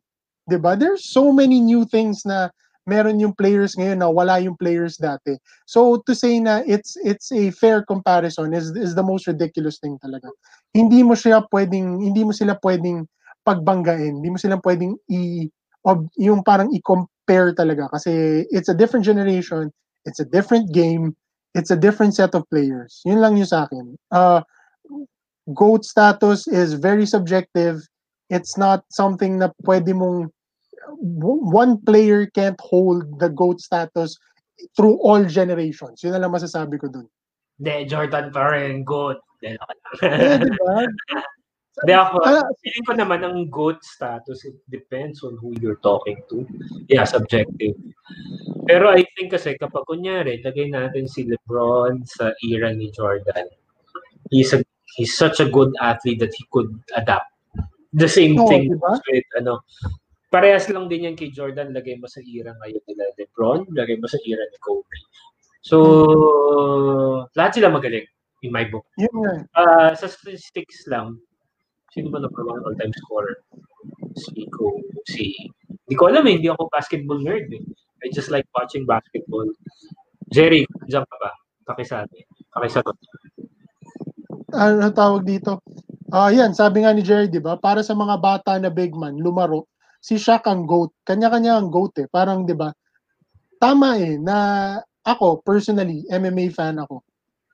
[0.51, 0.75] 'Di ba?
[0.75, 2.51] There's so many new things na
[2.87, 5.35] meron yung players ngayon na wala yung players dati.
[5.67, 9.99] So to say na it's it's a fair comparison is is the most ridiculous thing
[9.99, 10.31] talaga.
[10.77, 13.09] Hindi mo siya pwedeng hindi mo sila pwedeng
[13.41, 14.21] pagbanggain.
[14.21, 15.49] Hindi mo sila pwedeng i
[15.87, 19.71] ob, yung parang i-compare talaga kasi it's a different generation,
[20.05, 21.15] it's a different game,
[21.55, 23.01] it's a different set of players.
[23.07, 23.97] Yun lang yung sa akin.
[24.11, 24.43] Uh,
[25.55, 27.81] GOAT status is very subjective.
[28.27, 30.27] It's not something na pwede mong
[30.99, 34.19] one player can't hold the GOAT status
[34.75, 36.03] through all generations.
[36.03, 37.07] Yun na lang masasabi ko dun.
[37.57, 38.83] Hindi, Jordan pa rin.
[38.83, 39.17] Good.
[39.37, 40.89] Hindi, okay lang.
[41.77, 42.15] Hindi ako,
[42.65, 46.41] feeling ko naman ang GOAT status, it depends on who you're talking to.
[46.89, 47.77] Yeah, subjective.
[48.65, 53.45] Pero I think kasi kapag kunyari, lagay natin si LeBron sa era ni Jordan,
[54.33, 54.65] he's a
[54.97, 57.29] he's such a good athlete that he could adapt.
[57.93, 58.97] The same Oo, thing diba?
[58.97, 59.61] with ano,
[60.33, 64.09] parehas lang din yan kay Jordan, lagay mo sa era ngayon nila LeBron, lagay mo
[64.09, 64.97] sa era ni Kobe.
[65.61, 65.77] So,
[67.37, 68.09] lahat sila magaling
[68.47, 68.87] in my book.
[68.95, 69.35] Yun nga.
[69.59, 71.19] Ah, sa statistics lang,
[71.91, 73.35] sino ba number one all-time scorer?
[74.15, 75.35] Si Kobe, si...
[75.67, 77.63] Hindi ko alam eh, hindi ako basketball nerd eh.
[78.03, 79.47] I just like watching basketball.
[80.31, 81.31] Jerry, dyan ka ba?
[81.67, 82.23] Pakisabi.
[82.51, 82.95] Pakisagot.
[84.55, 85.59] ano tawag dito?
[86.07, 87.59] Ah, yan, sabi nga ni Jerry, 'di ba?
[87.59, 89.67] Para sa mga bata na big man, lumaro,
[89.99, 91.03] si Shaq ang GOAT.
[91.03, 92.07] Kanya-kanya ang GOAT eh.
[92.07, 92.71] Parang 'di ba?
[93.59, 94.37] Tama eh na
[95.03, 97.03] ako personally, MMA fan ako.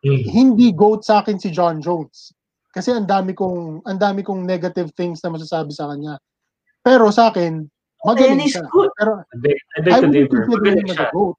[0.03, 0.19] Hmm.
[0.27, 2.35] Hindi GOAT sa akin si John Jones.
[2.75, 6.19] Kasi ang dami kong ang dami kong negative things na masasabi sa kanya.
[6.83, 7.63] Pero sa akin,
[8.03, 8.67] magaling siya.
[8.67, 8.91] good.
[8.99, 9.23] Pero
[9.87, 11.37] I wouldn't consider him as a GOAT.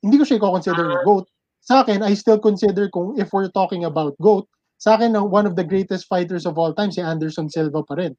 [0.00, 1.26] Hindi ko siya i-consider na GOAT.
[1.60, 4.48] Sa akin, I still consider kung if we're talking about GOAT,
[4.78, 8.14] sa akin, one of the greatest fighters of all time, si Anderson Silva pa rin.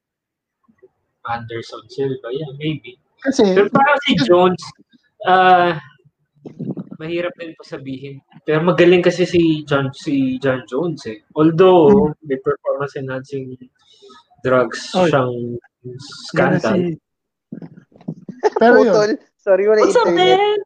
[1.24, 3.00] Anderson Silva, yeah, maybe.
[3.24, 4.64] Kasi, Pero parang si Jones,
[5.24, 5.80] ah,
[7.00, 8.20] mahirap din po sabihin.
[8.43, 11.24] Pero magaling kasi si John si John Jones eh.
[11.34, 13.56] Although may performance enhancing
[14.43, 15.58] drugs Oh, siyang
[16.28, 16.76] Scandal.
[16.76, 17.00] si...
[18.60, 19.12] Pero yun, Putol.
[19.39, 20.60] Sorry, wala What's up, man?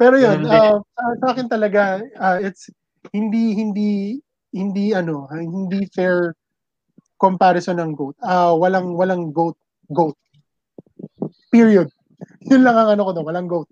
[0.00, 0.80] Pero yun, uh,
[1.20, 2.72] sa, akin talaga, uh, it's
[3.12, 3.90] hindi, hindi,
[4.54, 6.32] hindi, ano, ah, hindi fair
[7.18, 8.16] comparison ng GOAT.
[8.24, 9.58] Ah, walang, walang GOAT,
[9.90, 10.16] GOAT.
[11.50, 11.90] Period.
[12.46, 13.68] Yun lang ang ano ko doon, walang GOAT.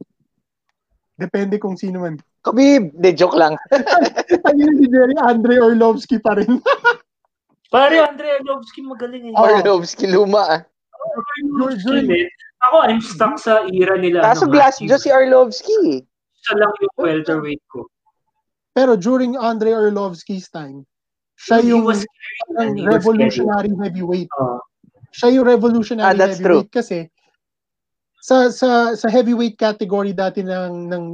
[1.20, 2.16] Depende kung sino man.
[2.40, 2.96] Kabib!
[2.96, 3.52] De, joke lang.
[4.48, 6.56] Ayun si Jerry Andre Orlovsky pa rin.
[7.70, 9.32] Pare, Andre Arlovsky magaling eh.
[9.38, 9.46] Oh.
[9.46, 10.60] Orlovsky luma ah.
[11.44, 12.26] Arlovsky, man.
[12.66, 14.20] Ako, I'm stuck sa era nila.
[14.26, 16.00] Kaso ano, glass jaw si Arlovsky eh.
[16.42, 17.86] Siya lang yung welterweight ko.
[18.74, 20.82] Pero during Andre Orlovsky's time,
[21.38, 22.02] siya yung was
[22.52, 24.28] was revolutionary heavyweight.
[24.40, 24.58] uh,
[25.14, 27.06] Siya yung revolutionary Ah, that's heavyweight kasi
[28.20, 31.04] sa sa sa heavyweight category dati ng ng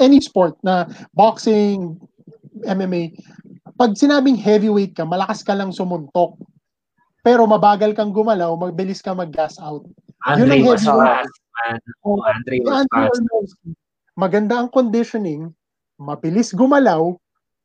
[0.00, 0.84] any sport na
[1.14, 1.96] boxing,
[2.66, 3.14] MMA,
[3.74, 6.34] pag sinabing heavyweight ka, malakas ka lang sumuntok.
[7.24, 9.82] Pero mabagal kang gumalaw, mabilis ka mag-gas out.
[10.36, 11.24] Yun Andre ang was heavyweight.
[11.24, 11.78] fast, man.
[12.04, 13.20] Oh, Andre was fast.
[14.14, 15.50] Maganda ang conditioning,
[15.98, 17.16] mabilis gumalaw,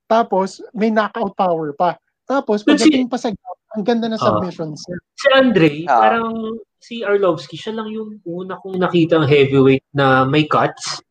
[0.07, 1.97] tapos may knockout power pa.
[2.25, 3.33] Tapos pagdating pa sa
[3.77, 4.25] ang ganda na Ah.
[4.33, 4.81] submissions.
[5.17, 5.97] Si Andre, Ah.
[5.99, 11.03] parang si Arlovsky, siya lang yung una kong nakita heavyweight na may cuts.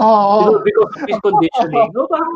[0.00, 0.60] Oo.
[0.60, 1.90] Because of his conditioning.
[1.92, 2.32] No, parang,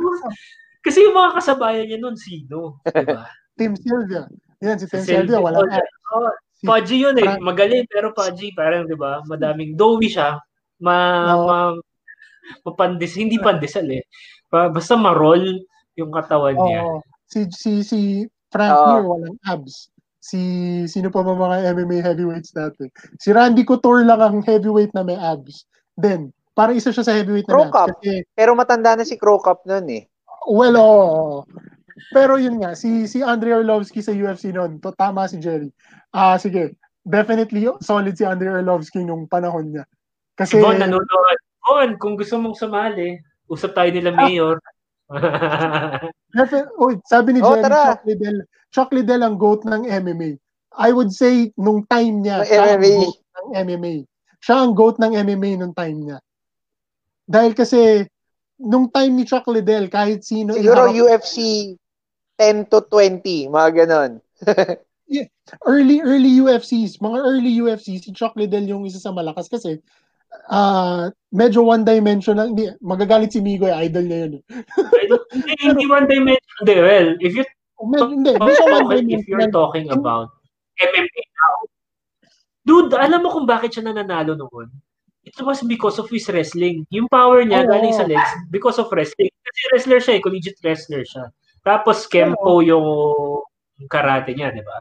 [0.84, 2.80] kasi yung mga kasabayan niya nun, sino?
[2.84, 3.28] Diba?
[3.60, 4.28] Team Sylvia.
[4.60, 6.32] Yan, si Si Sylvia, Sylvia, walang oh, oh,
[6.64, 7.36] Pudgy yun eh.
[7.40, 10.40] Magaling, pero Pudgy, parang, di ba, madaming doughy siya.
[10.80, 10.96] Ma,
[11.36, 11.44] Oo.
[11.48, 11.56] ma,
[12.64, 14.04] mapandis, hindi pandesal eh.
[14.48, 15.64] Pa- Basta marol
[15.96, 16.80] yung katawan niya.
[17.28, 18.00] Si, si, si
[18.52, 18.86] Frank Oo.
[18.88, 19.88] Mir, walang abs.
[20.26, 20.42] Si,
[20.90, 22.90] sino pa ba mga MMA heavyweights dati?
[23.22, 25.70] Si Randy Couture lang ang heavyweight na may abs.
[25.94, 27.94] Then, parang isa siya sa heavyweight na may Crow Cup.
[27.94, 28.02] abs.
[28.02, 30.02] Kasi, Pero matanda na si Crow Cup nun eh.
[30.50, 31.46] well, oo.
[32.10, 35.70] Pero yun nga, si si Andre Orlovsky sa UFC noon, to tama si Jerry.
[36.10, 36.74] Ah, sige.
[37.06, 39.84] Definitely solid si Andre Orlovsky nung panahon niya.
[40.34, 41.38] Kasi Si Von nanonood.
[41.62, 44.58] Von, kung gusto mong sumali, usap tayo nila mayor.
[46.36, 47.82] Defi- oh, sabi ni Oh, Jerry, tara.
[47.94, 48.38] Chuck Liddell,
[48.74, 50.36] Chuck Liddell ang GOAT ng MMA.
[50.76, 52.92] I would say, nung time niya, Ng siya ang MMA.
[53.00, 53.94] GOAT ng MMA.
[54.44, 56.18] Siya ang GOAT ng MMA nung time niya.
[57.24, 58.04] Dahil kasi,
[58.60, 61.36] nung time ni Chuck Liddell, kahit sino, Siguro iharap- UFC
[62.36, 64.20] 10 to 20, mga ganon.
[65.64, 69.80] early, early UFCs, mga early UFCs, si Chuck Liddell yung isa sa malakas kasi,
[70.48, 74.32] ah medyo one-dimensional, hindi, magagalit si Migo, idol niya yun.
[75.34, 76.54] hindi, hindi one dimension.
[76.64, 77.44] Hindi, well, if you
[77.76, 79.52] Med- hindi, medyo if you're one-dimensional.
[79.52, 80.32] talking about
[80.80, 81.54] MMA now,
[82.64, 84.68] dude, alam mo kung bakit siya nananalo noon?
[85.26, 86.86] It was because of his wrestling.
[86.94, 87.68] Yung power niya Oo.
[87.68, 89.28] galing sa legs because of wrestling.
[89.42, 91.28] Kasi wrestler siya, eh, collegiate wrestler siya.
[91.66, 92.86] Tapos Kempo yung
[93.90, 94.78] karate niya, di ba?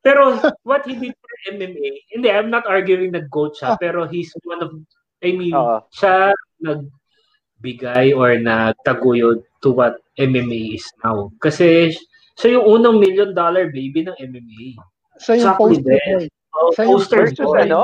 [0.00, 3.78] Pero what he did for MMA, hindi, I'm not arguing na GOAT siya, Ah.
[3.78, 4.72] pero he's one of,
[5.20, 5.84] I mean, Oo.
[5.92, 6.32] siya
[6.64, 11.28] nagbigay or nagtaguyod to what MMA is now.
[11.36, 11.92] Kasi
[12.36, 14.80] siya yung unang million dollar baby ng MMA.
[15.20, 16.24] Siya yung Chuck poster boy.
[16.56, 17.60] Oh, Siya yung poster versus boy.
[17.60, 17.80] ano?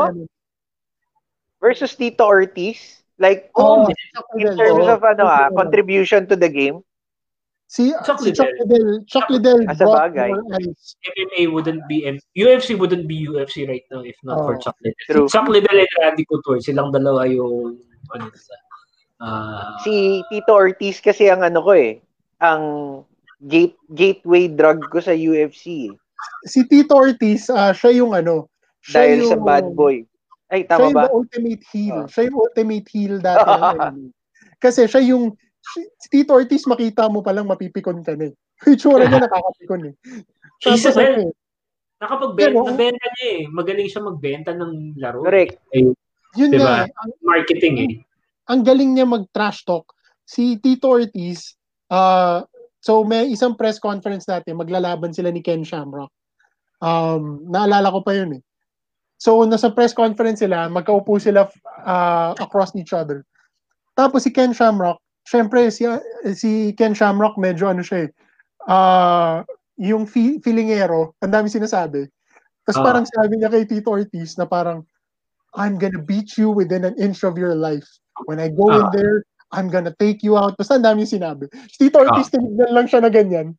[1.60, 3.04] Versus Tito Ortiz.
[3.20, 6.80] Like, Oh, Chuck in terms of ano ah, contribution to the game.
[7.66, 8.78] Si, Chuck si Chuck Liddell.
[8.78, 10.30] Liddell, Chuck Liddell sa brought bagay.
[11.02, 14.62] MMA wouldn't be M- UFC wouldn't be UFC right now if not for Oh.
[14.62, 15.02] Chuck Liddell.
[15.10, 15.26] True.
[15.26, 17.74] Si Chuck Liddell and Randy Couture, silang dalawa yung
[18.14, 18.30] ano.
[19.18, 21.98] Ah, Si Tito Ortiz kasi ang ano ko eh,
[22.38, 22.62] ang
[23.42, 25.90] gate, gateway drug ko sa UFC.
[25.90, 25.94] eh.
[26.44, 28.46] Si Tito Ortiz, ah, siya yung ano,
[28.78, 30.06] siya Dahil sa yung- bad boy.
[30.46, 31.02] Ay, Siya tama yung ba?
[31.02, 31.96] the ultimate heel.
[31.96, 32.06] Oh.
[32.06, 33.42] Siya yung ultimate heel dati.
[34.62, 35.34] Kasi siya yung,
[35.74, 38.34] si Tito Ortiz, makita mo palang mapipikon ka na eh.
[38.66, 39.94] Yung Itsura niya nakakapikon eh.
[40.62, 41.32] Tapos, ano eh,
[42.00, 43.40] nakapagbenta, Pero- benta niya eh.
[43.52, 45.20] Magaling siya magbenta ng laro.
[45.26, 45.60] Correct.
[46.36, 46.64] yun Diba?
[46.64, 47.90] nga, eh, ang, Marketing eh.
[48.52, 49.92] ang galing niya mag-trash talk.
[50.26, 51.56] Si Tito Ortiz,
[51.88, 52.44] ah
[52.82, 56.12] so may isang press conference dati, maglalaban sila ni Ken Shamrock.
[56.78, 58.42] Um, naalala ko pa yun eh.
[59.16, 61.48] So, nasa press conference sila, magkaupo sila
[61.82, 63.24] ah, across each other.
[63.96, 65.84] Tapos si Ken Shamrock, syempre si,
[66.32, 68.10] si Ken Shamrock medyo ano siya eh,
[68.70, 69.42] ah,
[69.76, 72.06] yung fi- feelingero, ang dami sinasabi.
[72.64, 72.86] Tapos Ah.
[72.86, 74.86] parang sabi niya kay Tito Ortiz na parang,
[75.52, 77.84] I'm gonna beat you within an inch of your life.
[78.24, 78.92] When I go in Ah.
[78.94, 80.56] there, I'm gonna take you out.
[80.58, 81.46] Basta ang dami sinabi.
[81.70, 83.54] Si Tito Ortiz, tinignan lang siya na ganyan.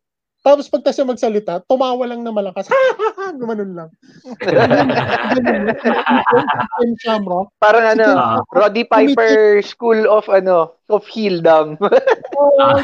[0.46, 2.70] Tapos pagka siya magsalita, tumawa lang na malakas.
[3.40, 3.90] Gumanon lang.
[4.40, 4.88] Ganun.
[6.78, 7.52] Ken Shamrock.
[7.60, 11.76] Parang ano, Roddy Piper School of ano, of Heeldom.
[12.40, 12.80] oh,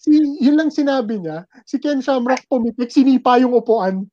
[0.00, 1.44] si, yun lang sinabi niya.
[1.68, 4.08] Si Ken Shamrock pumitik, sinipa yung upuan.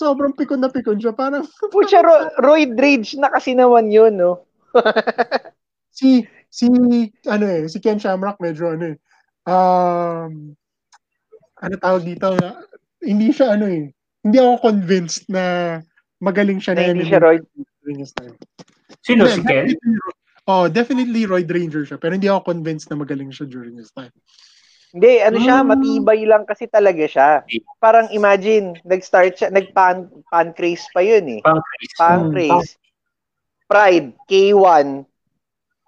[0.00, 1.12] sobrang pikon na pikon siya.
[1.12, 4.48] Parang, Pucha, ro- roid rage na kasi naman yun, no?
[5.92, 6.66] si, si,
[7.28, 8.96] ano eh, si Ken Shamrock medyo ano eh,
[9.44, 10.54] um,
[11.60, 12.60] ano tawag dito, na,
[13.00, 15.78] hindi siya ano eh, hindi ako convinced na
[16.18, 17.44] magaling siya Na na hindi siya roid.
[17.80, 18.36] during his time.
[19.00, 19.72] Sino si Ken?
[19.72, 23.92] definitely- Oh, definitely Royd Ranger siya, pero hindi ako convinced na magaling siya during his
[23.94, 24.10] time.
[24.90, 25.66] Hindi, ano siya, Mm.
[25.70, 27.46] matibay lang kasi talaga siya.
[27.78, 31.40] Parang imagine, nag-start siya, nag-pan, pancrase pa yun eh.
[31.40, 31.94] Pancrase.
[31.94, 32.72] Pancrase.
[33.64, 35.06] Pride, K1.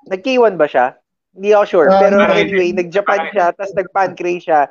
[0.06, 0.94] Nag-K1 ba siya?
[1.34, 1.88] Hindi ako sure.
[1.90, 4.62] Ah, Pero anyway, nag-Japan siya, tapos nag-pancrase siya.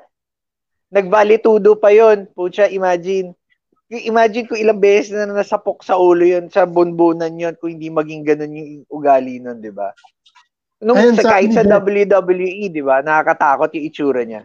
[0.91, 2.27] Nag-valitudo pa yun.
[2.35, 3.31] Pucha, imagine.
[3.91, 8.23] Imagine kung ilang beses na nasapok sa ulo yun, sa bunbunan yun, kung hindi maging
[8.23, 9.91] ganun yung ugali nun, di ba?
[10.79, 14.43] Nung Ayun, sa, kahit sa WWE, di ba, nakakatakot yung itsura niya.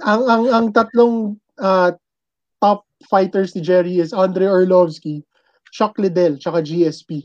[0.00, 1.92] Ang ang ang tatlong ah,
[2.60, 5.24] top fighters ni Jerry is Andre Orlovsky,
[5.72, 7.24] Chuck Liddell, tsaka GSP.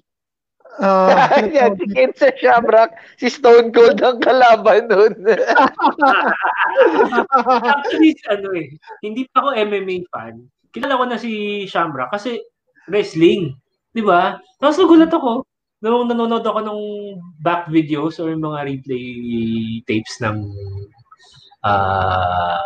[0.80, 5.14] Ah, Yan, si Kenza Shamrock, si Stone Cold ang kalaban nun.
[7.72, 10.44] Actually, ano eh, hindi pa ako MMA fan.
[10.76, 12.44] Kilala ko na si Shamrock kasi
[12.92, 13.56] wrestling.
[13.96, 14.36] Di ba?
[14.60, 15.48] Tapos nagulat ako
[15.80, 16.82] nung nanonood ako ng
[17.40, 19.06] back videos or mga replay
[19.88, 20.44] tapes ng
[21.64, 22.60] ah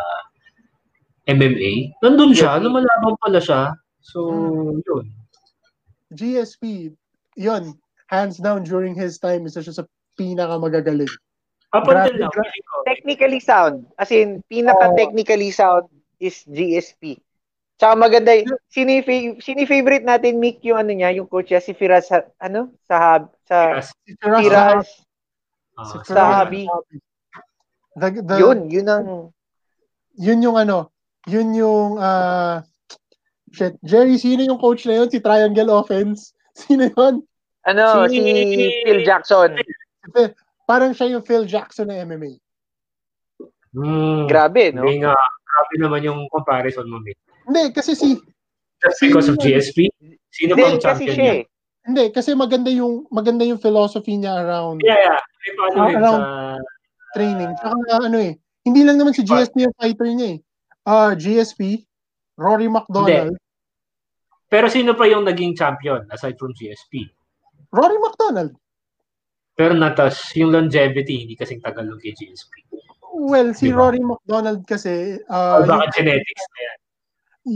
[1.30, 1.94] MMA.
[2.02, 2.66] Nandun siya, UFC.
[2.66, 3.62] lumalaban pala siya.
[4.02, 4.34] So,
[4.82, 5.06] yun.
[6.10, 6.90] GSP,
[7.38, 7.78] yun,
[8.10, 9.86] hands down during his time, isa siya sa
[10.18, 11.10] pinakamagagaling.
[11.70, 12.34] Up until now,
[12.90, 13.86] technically sound.
[14.02, 15.86] As in, pinaka-technically sound
[16.18, 17.22] is GSP.
[17.78, 18.34] Tsaka maganda,
[18.68, 22.74] sino yung favorite natin, Mick, yung ano niya, yung coach niya, si Firas, Ha- ano?
[22.90, 24.88] Sa, Hab- sa Firas, Si Firas, Firas,
[25.78, 26.14] ah, si sa.
[26.18, 26.66] Sahabi.
[27.96, 29.06] The, the, yun, yun ang,
[30.18, 30.90] yun yung ano,
[31.30, 32.66] yun yung, ah,
[33.54, 35.08] shit, Jerry, sino yung coach na yun?
[35.08, 36.34] Si Triangle Offense?
[36.60, 37.29] Sino yun?
[37.64, 39.58] Ano, Si- si Phil Jackson.
[40.64, 42.32] Parang siya yung Phil Jackson ng MMA.
[43.72, 44.82] Hmm, Grabe, no?
[44.82, 47.18] Hindi nga, grabe naman yung comparison mo, Mick.
[47.46, 48.18] Hindi, kasi si,
[48.80, 49.92] Just because of GSP?
[50.30, 51.36] Sino Hindi, bang kasi champion siya niya?
[51.36, 51.46] eh.
[51.82, 55.20] hindi, kasi maganda yung, maganda yung philosophy niya around Yeah, yeah.
[55.20, 56.62] May follow rin around- sa...
[57.12, 57.52] training.
[57.56, 60.40] Tsaka ano eh, hindi lang naman si GSP yung fighter niya eh.
[60.82, 61.84] Ah, GSP,
[62.36, 63.36] Rory McDonald,
[64.48, 67.06] Pero sino pa yung naging champion aside from GSP?
[67.72, 68.54] Rory McDonald.
[69.54, 72.64] Pero natas, yung longevity, hindi kasing tagal ng kay GSP.
[73.12, 73.84] Well, si Diba?
[73.92, 76.78] Rory McDonald kasi, O ah, baka genetics na yan.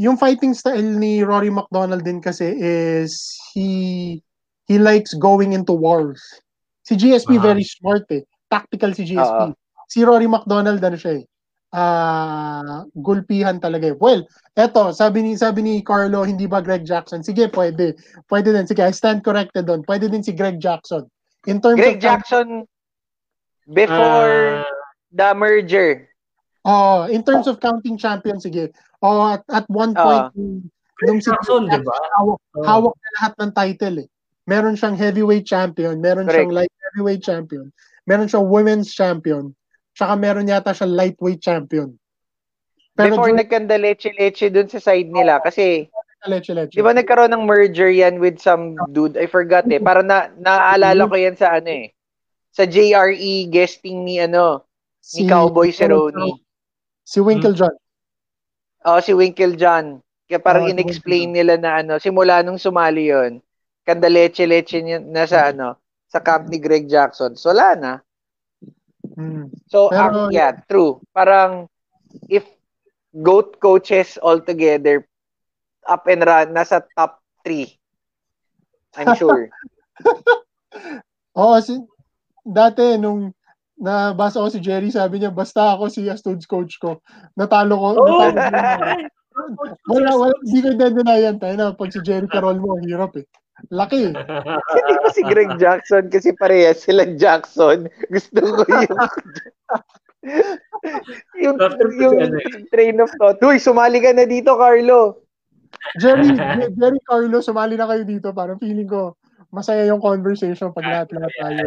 [0.03, 4.19] yung fighting style ni Rory McDonald din kasi is he
[4.65, 6.19] he likes going into wars.
[6.83, 7.43] Si GSP Ah.
[7.53, 8.23] very smart eh.
[8.49, 9.47] Tactical si GSP.
[9.49, 9.55] Oo.
[9.87, 11.23] Si Rory McDonald ano siya eh.
[11.73, 13.97] Ah, gulpihan talaga eh.
[13.97, 17.25] Well, eto, sabi ni sabi ni Carlo, hindi ba Greg Jackson?
[17.25, 17.97] Sige, pwede.
[18.29, 18.69] Pwede din.
[18.69, 19.81] Sige, I stand corrected doon.
[19.81, 21.09] Pwede din si Greg Jackson.
[21.49, 22.69] In terms Greg of Jackson
[23.73, 24.69] before Ah,
[25.11, 26.07] the merger.
[26.63, 28.71] Oh, in terms of counting champion, sige.
[29.01, 30.63] Oh, at, at one point, nung,
[31.03, 31.97] nung si Jackson, di ba?
[32.21, 32.63] hawak, Oh.
[32.63, 34.07] hawak na lahat ng title eh.
[34.47, 36.47] Meron siyang heavyweight champion, meron Correct.
[36.47, 37.67] siyang light heavyweight champion,
[38.07, 39.51] meron siyang women's champion,
[39.93, 41.93] tsaka meron yata siyang lightweight champion.
[42.93, 45.41] Pero before during nagkanda-leche-leche dun sa side nila.
[45.41, 45.89] Kasi,
[46.29, 46.77] leche leche.
[46.77, 49.17] di ba nagkaroon ng merger yan with some dude?
[49.17, 49.81] I forgot eh.
[49.81, 51.89] Para na, naaalala ko yan sa ano eh.
[52.53, 54.61] Sa JRE guesting ni ano,
[55.17, 56.37] ni Cowboy Cerrone.
[57.01, 57.73] Si Winklejohn.
[58.83, 60.03] Oh, si Winkle John.
[60.27, 63.39] Kaya parang Oh, si in-explain nila na ano, simula nung sumali yon
[63.83, 65.75] kanda leche-leche na sa ano,
[66.07, 67.35] sa camp ni Greg Jackson.
[67.35, 67.93] So, wala na.
[69.13, 69.53] Hmm.
[69.69, 71.01] So, Pero- ang, yeah, true.
[71.13, 71.69] Parang,
[72.29, 72.45] if
[73.13, 75.05] GOAT coaches all together,
[75.85, 77.69] up and run, nasa top 3.
[78.97, 79.49] I'm sure.
[81.39, 81.77] Oo, si,
[82.45, 83.33] dati nung
[83.77, 87.01] nabasa ko si Jerry, sabi niya, basta ako si Astuds coach ko.
[87.33, 87.89] Natalo ko.
[87.97, 88.29] Oh!
[88.29, 89.11] natalo ko.
[89.89, 93.25] wala, wala, hindi ko dendinayan tayo na pag si Jerry Carol mo, ang hirap eh.
[93.69, 94.11] Laki.
[94.73, 97.87] Hindi ko si Greg Jackson kasi parehas sila Jackson.
[98.09, 98.97] Gusto ko yung
[101.43, 101.57] yung,
[101.99, 102.63] yung eh.
[102.71, 103.37] train of thought.
[103.43, 105.23] Uy, sumali ka na dito, Carlo.
[105.99, 108.31] Jerry, Je- Jerry Carlo, sumali na kayo dito.
[108.31, 109.19] Parang feeling ko,
[109.51, 111.65] masaya yung conversation pag lahat-lahat tayo.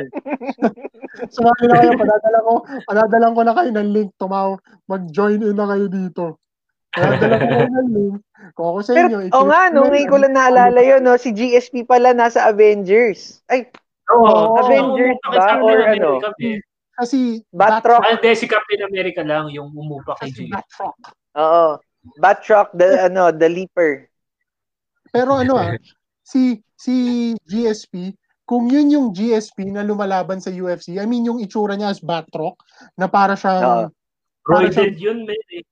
[1.30, 2.53] sumali na kayo, padadala ko,
[2.89, 4.57] padadala ko na kayo ng link, tumaw,
[4.89, 6.41] mag-join in na kayo dito.
[6.97, 8.17] Ko ng link.
[8.57, 11.31] Kung ako sa Pero, inyo, o nga, no, ngayon ko lang naalala yun, no, si
[11.31, 13.45] GSP pala nasa Avengers.
[13.47, 13.69] Ay,
[14.09, 14.57] Oo.
[14.57, 15.37] Avengers Oo, ba?
[15.37, 16.09] kasi Or Captain ano?
[16.17, 16.59] America, eh.
[16.97, 17.19] Kasi,
[17.53, 18.01] Batroc.
[18.01, 20.49] Ah, hindi, si Captain America lang yung umupa kay Jay.
[20.49, 20.97] Batroc.
[21.37, 21.77] oo.
[22.17, 24.09] Batroc, the, ano, the leaper.
[25.13, 25.75] Pero ano ah,
[26.23, 28.13] si si GSP,
[28.47, 32.61] kung yun yung GSP na lumalaban sa UFC, I mean yung itsura niya as Batroc,
[32.95, 33.95] na para siyang, siyang
[34.47, 35.35] Roided yun, man.
[35.51, 35.67] eh.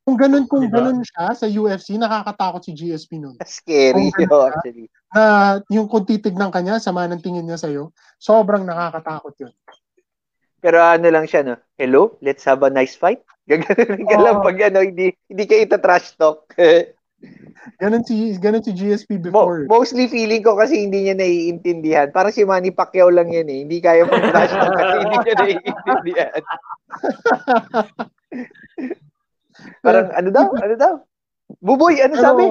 [0.00, 0.80] Kung ganun, kung Diba?
[0.80, 3.36] ganun siya sa UFC, nakakatakot si GSP nun.
[3.44, 4.86] Scary yun, actually.
[5.12, 9.52] Na yung kung titignan ka niya, sama ng tingin niya sa'yo, sobrang nakakatakot yun.
[10.60, 11.56] Pero ano lang siya, no?
[11.76, 13.20] Hello, let's have a nice fight.
[13.50, 14.44] Gaganon ka lang Oo.
[14.44, 16.52] pag ano, hindi, hindi ka ita-trash talk.
[17.76, 19.68] Ganun si, ganun si GSP Mo- before.
[19.68, 22.08] mostly feeling ko kasi hindi niya naiintindihan.
[22.08, 23.68] Parang si Manny Pacquiao lang yan eh.
[23.68, 26.40] Hindi kaya mag-trash talk kasi hindi niya naiintindihan.
[29.82, 30.48] Parang ano daw?
[30.56, 30.94] Ano daw?
[31.58, 32.44] Buboy, ano Pero- sabi?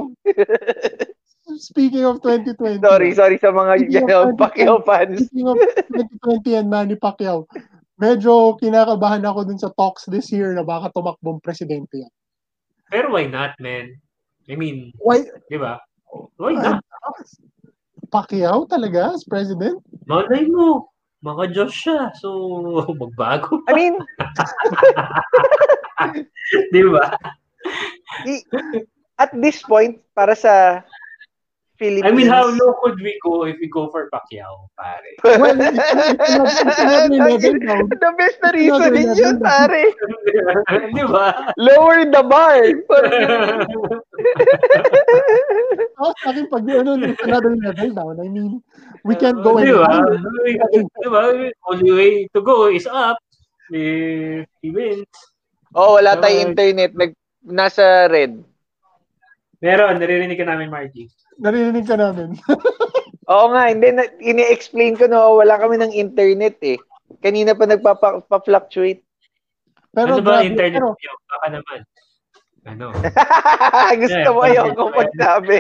[1.58, 2.78] Speaking of 2020.
[2.86, 5.26] Sorry, sorry sa mga gano'n, Pacquiao fans.
[5.26, 5.58] Speaking of
[6.22, 7.50] 2020 and Manny Pacquiao,
[7.98, 12.14] medyo kinakabahan ako dun sa talks this year na baka tumakbong presidente yan.
[12.94, 13.98] Pero why not, man?
[14.46, 15.26] I mean, Why?
[15.50, 15.82] di ba?
[16.38, 16.86] Why not?
[18.14, 19.82] Pacquiao talaga as president?
[20.06, 20.90] Malay mo,
[21.26, 22.14] mga Diyos siya.
[22.18, 22.30] So,
[23.02, 23.58] magbago.
[23.66, 23.98] I mean,
[26.74, 27.16] di ba?
[29.20, 30.84] at this point, para sa
[31.80, 32.12] Philippines.
[32.12, 35.00] I mean, how low could we go if we go for Pacquiao, pare?
[35.24, 35.56] Well.
[37.96, 39.88] The best na reason Another yun, pare.
[40.96, 41.56] di ba?
[41.56, 42.60] Lower the bar.
[46.00, 48.16] Oh, sa akin, pag ano, it's another level down.
[48.24, 48.64] I mean,
[49.04, 49.84] we can't go Di any ba?
[49.84, 50.16] higher.
[50.72, 51.52] Di ba?
[51.68, 53.20] Only way to go is up.
[53.68, 55.12] If he wins.
[55.76, 56.92] Oh, wala tayong internet.
[56.96, 57.12] Nag,
[57.46, 58.40] nasa red.
[59.60, 61.12] Meron, naririnig ka namin, Marky.
[61.36, 62.40] Narinig ka namin.
[63.32, 66.80] Oo nga, hindi na, ini-explain ko na wala kami ng internet eh.
[67.20, 69.04] Kanina pa nagpa-fluctuate.
[69.94, 71.14] Pero, ano ba grabe, internet pero, niyo?
[71.28, 71.80] Baka naman.
[72.70, 72.86] Ano?
[74.04, 75.58] Gusto mo Yeah, yung kung magsabi.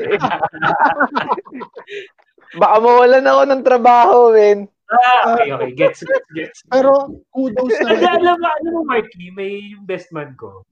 [2.58, 4.60] Baka mawalan ako ng trabaho, men.
[4.90, 5.70] Ah, okay, okay.
[5.78, 6.60] Gets, gets, gets.
[6.66, 8.18] pero kudos Kasi na.
[8.18, 10.66] alam mo, alam mo, Marky, may yung best man ko.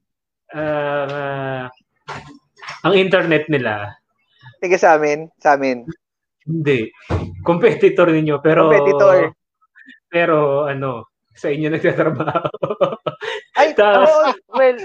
[0.50, 1.70] Ah,
[2.82, 3.94] ang internet nila,
[4.58, 5.86] Tiga sa amin, sa amin.
[6.42, 6.90] hindi.
[7.46, 8.66] Competitor ninyo, pero...
[8.66, 9.30] Competitor.
[10.10, 12.50] Pero, ano, sa inyo nagtatrabaho.
[13.54, 14.78] Ay, Tapos- oo, well,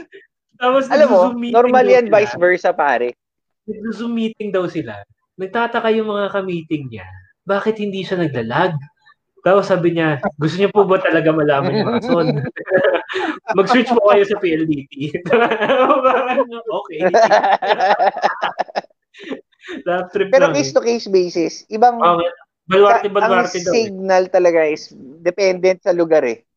[0.62, 2.14] Tapos, alam mo, normal yan sila.
[2.22, 3.18] vice versa, pare.
[3.66, 5.02] Nagzo-Zoom meeting daw sila.
[5.42, 7.08] Nagtataka yung mga ka-meeting niya.
[7.42, 8.78] Bakit hindi siya naglalag?
[9.44, 12.28] Tapos sabi niya, gusto niyo po ba talaga malaman yung rason?
[13.60, 15.20] Mag-switch po kayo sa PLDT.
[16.80, 17.00] okay.
[19.84, 22.32] Laugh trip Pero case to case basis, ibang Okay.
[22.64, 23.76] Balwarte, ang balwarte daw.
[23.76, 23.76] eh.
[23.76, 26.48] signal talaga is dependent sa lugar eh.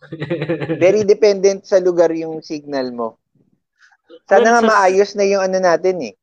[0.80, 3.20] Very dependent sa lugar yung signal mo.
[4.24, 6.14] Sana nga maayos na yung ano natin eh.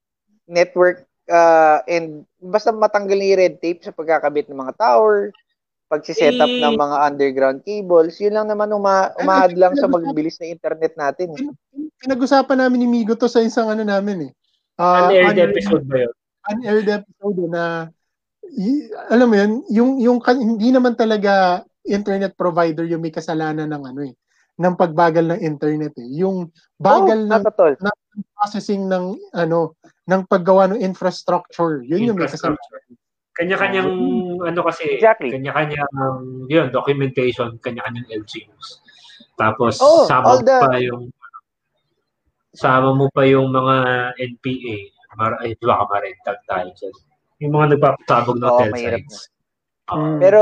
[0.50, 5.32] Network uh, and basta matanggal yung red tape sa pagkakabit ng mga tower,
[5.86, 6.62] pagsiset up Eh.
[6.62, 11.30] ng mga underground cables, yun lang naman uma umahad lang sa magbilis na internet natin.
[11.34, 11.46] eh.
[12.02, 14.32] Pinag-usapan namin ni Migo to sa isang ano namin eh.
[14.76, 16.14] Uh, Unaired un- episode ba yun?
[16.46, 17.64] unaired episode eh, na
[18.46, 23.70] y- alam mo yun, yung, yung kan- hindi naman talaga internet provider yung may kasalanan
[23.70, 24.14] ng ano eh,
[24.58, 26.10] ng pagbagal ng internet eh.
[26.18, 27.74] Yung bagal oh, ng nakatol.
[28.36, 29.74] processing ng ano
[30.06, 31.82] ng paggawa ng infrastructure.
[31.82, 32.30] Yun yung may.
[32.30, 32.82] Infrastructure.
[33.36, 33.92] Kanya-kanyang,
[34.48, 35.34] ano kasi, Exactly.
[35.36, 35.92] kanya-kanyang,
[36.48, 38.80] yun, documentation, kanya-kanyang LGUs.
[39.36, 41.12] Tapos, Oh, sama the- pa yung,
[42.56, 43.76] sama mo pa yung mga
[44.16, 46.96] NPA, mar ay, di ba ka marentag tayo dyan.
[47.44, 49.32] Yung mga nagpapasabog ng hotel mahirap sites.
[49.92, 50.20] Mm.
[50.24, 50.42] Pero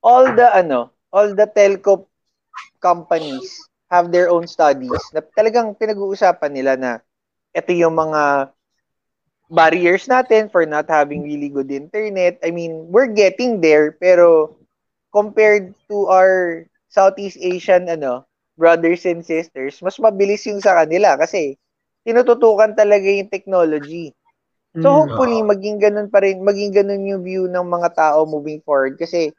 [0.00, 2.08] all the ano, all the telco
[2.80, 3.60] companies
[3.92, 6.92] have their own studies na talagang pinag-uusapan nila na
[7.52, 8.52] ito yung mga
[9.50, 12.38] barriers natin for not having really good internet.
[12.44, 14.54] I mean, we're getting there pero
[15.12, 18.26] compared to our Southeast Asian ano,
[18.56, 21.58] brothers and sisters, mas mabilis yung sa kanila kasi
[22.06, 24.14] tinututukan talaga yung technology.
[24.82, 25.06] So Mm.
[25.06, 29.32] hopefully maging ganun pa rin, maging ganun yung view ng mga tao moving forward kasi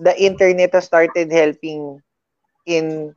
[0.00, 2.00] the internet has started helping
[2.66, 3.14] in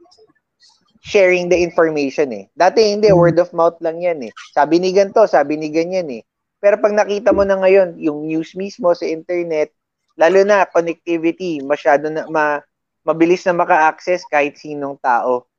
[1.09, 2.45] sharing the information eh.
[2.53, 3.17] Dati hindi, Mm.
[3.17, 4.31] word of mouth lang yan eh.
[4.53, 6.21] Sabi ni ganito, sabi ni ganyan eh.
[6.59, 9.73] Pero pag nakita mo na ngayon, yung news mismo sa internet,
[10.13, 12.61] lalo na connectivity, masyado na, ma,
[13.01, 15.49] mabilis na maka-access kahit sinong tao.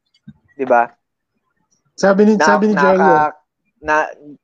[0.54, 0.92] 'Di ba?
[1.96, 3.36] Sabi ni Na, sabi ni Jello, naka-
[3.80, 3.94] na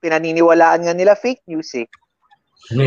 [0.01, 1.87] pinaniniwalaan nga nila fake news eh.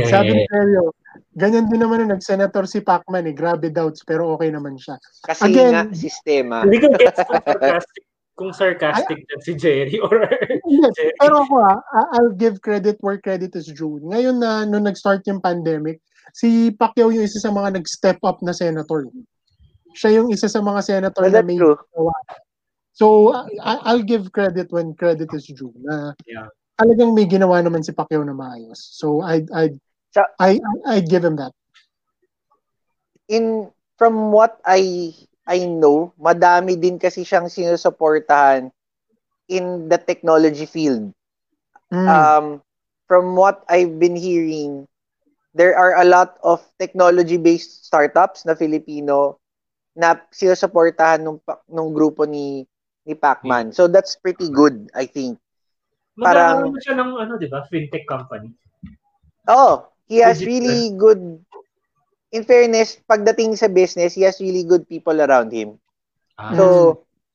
[0.09, 0.97] sabi ni Jello,
[1.31, 4.97] ganyan din naman nung nag-senator si Pacman eh, grabe doubts pero okay naman siya.
[5.23, 6.65] Kasi Again, nga sistema.
[6.65, 7.21] Hindi ko gets
[8.39, 10.23] kung sarcastic na si Jerry or
[10.63, 11.11] Hindi, Jerry.
[11.19, 13.99] Pero ako ah, I- I'll give credit where credit is due.
[13.99, 15.99] Ngayon na nung nag-start yung pandemic,
[16.31, 19.03] si Pacquiao yung isa sa mga nag-step up na senator.
[19.99, 21.75] Siya yung isa sa mga senator Well, na may true.
[22.95, 25.75] So, I- I'll give credit when credit is due.
[25.83, 26.47] Na Yeah.
[26.79, 28.79] talagang may ginawa naman si Pacquiao na maayos.
[28.79, 29.75] So, I'd, I'd,
[30.15, 31.51] Sa- I, I'd give him that.
[33.29, 35.13] in from what I
[35.49, 38.69] I know, madami din kasi siyang sinusuportahan
[39.49, 41.09] in the technology field.
[41.89, 42.05] Mm.
[42.05, 42.45] Um,
[43.09, 44.85] from what I've been hearing,
[45.57, 49.41] there are a lot of technology-based startups na Filipino
[49.97, 52.69] na sinusuportahan nung nung grupo ni
[53.09, 53.73] ni Pacman.
[53.73, 55.41] So that's pretty good, I think.
[56.13, 57.65] Parang, Parang- siya ng ano, di ba?
[57.65, 58.53] Fintech company.
[59.49, 61.41] Oh, he has Legit, really good
[62.31, 65.77] in fairness, pagdating sa business, he has really good people around him.
[66.37, 66.65] Ah, So,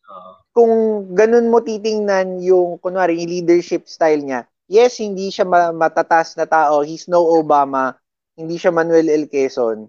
[0.08, 0.40] ah.
[0.54, 0.72] kung
[1.14, 6.46] ganun mo titingnan yung, kunwari, yung leadership style niya, yes, hindi siya ma- matatas na
[6.46, 6.82] tao.
[6.82, 7.96] He's no Obama.
[8.38, 9.26] Hindi siya Manuel L.
[9.30, 9.88] Quezon.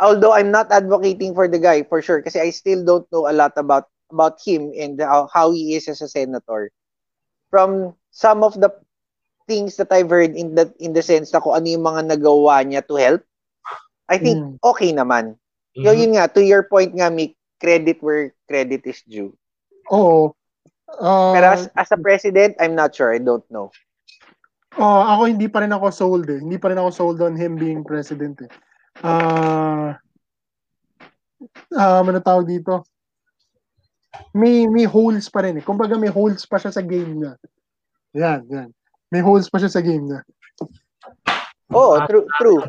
[0.00, 3.34] Although I'm not advocating for the guy, for sure, kasi I still don't know a
[3.36, 6.70] lot about about him and how, how he is as a senator.
[7.50, 8.70] From some of the
[9.46, 12.64] things that I've heard in the in the sense na kung ano yung mga nagawa
[12.64, 13.22] niya to help,
[14.10, 14.58] I think Mm.
[14.66, 15.38] okay naman.
[15.78, 15.86] Mhm.
[15.86, 19.30] Yo, yun nga, to your point nga, Mick, credit where credit is due.
[19.94, 20.34] Oo.
[20.90, 23.14] Uh, Pero as, as a president, I'm not sure.
[23.14, 23.70] I don't know.
[24.74, 26.42] oh, ako hindi pa rin ako sold eh.
[26.42, 28.50] Hindi pa rin ako sold on him being president eh.
[29.06, 29.94] Ah,
[31.78, 32.82] ah, ano tawag dito?
[34.34, 35.64] May may holes pa rin eh.
[35.64, 37.38] Kumbaga may holes pa siya sa game niya.
[38.18, 38.68] Yan, yan.
[39.14, 40.20] May holes pa siya sa game niya.
[41.70, 42.62] Oh, true, true.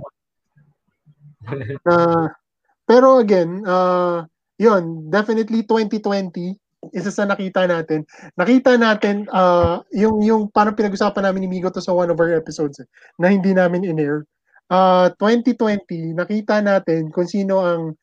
[1.86, 2.28] Uh,
[2.90, 4.26] pero again, uh,
[4.62, 6.58] yun, definitely 2020,
[6.94, 8.06] isa sa nakita natin.
[8.38, 12.34] Nakita natin, uh, yung, yung parang pinag-usapan namin ni Migo to sa one of our
[12.34, 12.88] episodes eh,
[13.22, 14.26] na hindi namin in-air.
[14.72, 17.94] Uh, 2020, nakita natin kung sino ang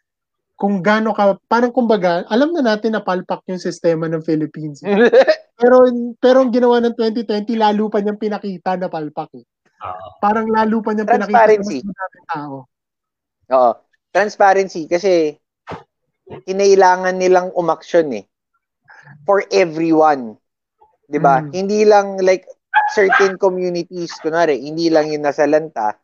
[0.59, 4.83] kung gaano ka, parang kumbaga, alam na natin na palpak yung sistema ng Philippines.
[4.83, 4.91] eh.
[5.59, 5.91] Pero
[6.23, 9.27] pero ang ginawa ng 2020, lalo pa niyang pinakita na palpak.
[9.35, 9.43] Eh.
[9.83, 9.99] Ah.
[10.23, 11.83] Parang lalo pa niyang pinakita na Transparency.
[11.83, 12.55] mas tao.
[13.53, 13.71] Oo.
[14.13, 15.37] Transparency kasi
[16.47, 18.25] kinailangan nilang umaksyon eh.
[19.27, 20.37] For everyone.
[21.09, 21.45] 'Di ba?
[21.45, 21.51] Mm.
[21.53, 22.45] Hindi lang like
[22.97, 25.97] certain communities kunwari, hindi lang yung nasa lanta.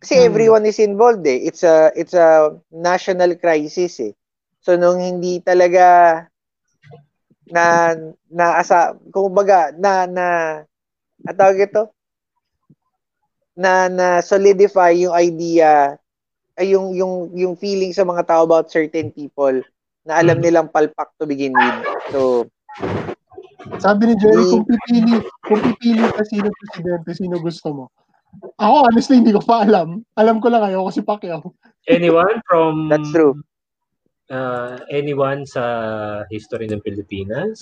[0.00, 0.24] Kasi Mm.
[0.28, 1.38] everyone is involved eh.
[1.48, 4.12] It's a it's a national crisis eh.
[4.64, 6.26] So nung hindi talaga
[7.54, 7.94] na
[8.32, 10.26] na asa kumbaga na na
[11.28, 11.82] at tawag ito
[13.56, 15.94] na na solidify yung idea
[16.54, 19.54] ay yung yung yung feeling sa mga tao about certain people
[20.04, 20.44] na alam Mhm.
[20.44, 21.78] nilang palpak to begin with.
[22.10, 22.46] So,
[23.74, 27.84] Sabi ni Jerry, kung pipili, kung pipili ka sino presidente, sino gusto mo?
[28.56, 30.04] Ako, honestly, hindi ko pa alam.
[30.14, 31.52] Alam ko lang ayoko si Pacquiao.
[31.84, 33.40] Anyone from that's true.
[34.28, 35.64] uh, anyone sa
[36.28, 37.60] history ng Pilipinas?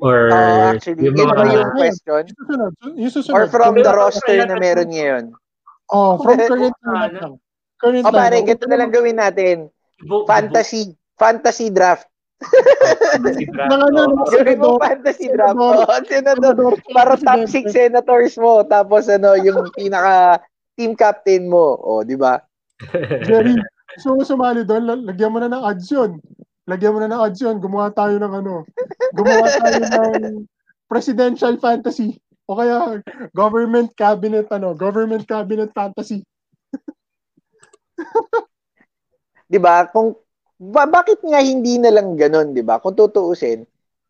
[0.00, 2.22] Or Oh, actually, yung yun mga ba yung question?
[2.24, 3.36] Yung susunod, yung susunod.
[3.36, 5.24] Or from the roster na meron ngayon?
[5.90, 7.34] Oh, from current lang.
[7.80, 9.56] Current O pare, ganito na lang gawin natin.
[10.28, 10.92] Fantasy.
[11.16, 12.08] Fantasy draft.
[13.36, 14.28] si Brad, Mga ano, oh.
[14.28, 14.80] Gawin mo Senador.
[14.80, 15.56] fantasy draft.
[15.56, 15.84] Senador.
[15.84, 16.72] Oh, senador.
[16.92, 17.68] Para top presidente.
[17.68, 18.64] 6 senators mo.
[18.64, 20.40] Tapos ano, yung pinaka
[20.76, 21.76] team captain mo.
[21.76, 22.40] O, di ba?
[23.24, 23.56] Jerry,
[23.92, 24.88] gusto mo sumali doon?
[24.88, 26.16] Lag- Lagyan mo na ng ads yun.
[26.64, 27.56] Lagyan mo na ng ads yun.
[27.60, 28.64] Gumawa tayo ng ano.
[29.12, 30.48] Gumawa tayo ng
[30.88, 32.16] presidential fantasy.
[32.48, 36.24] O kaya government cabinet ano, government cabinet fantasy.
[39.50, 39.90] 'di ba?
[39.90, 40.14] Kung
[40.60, 42.78] ba, bakit nga hindi na lang ganun, 'di ba?
[42.78, 43.64] Kung tutuusin,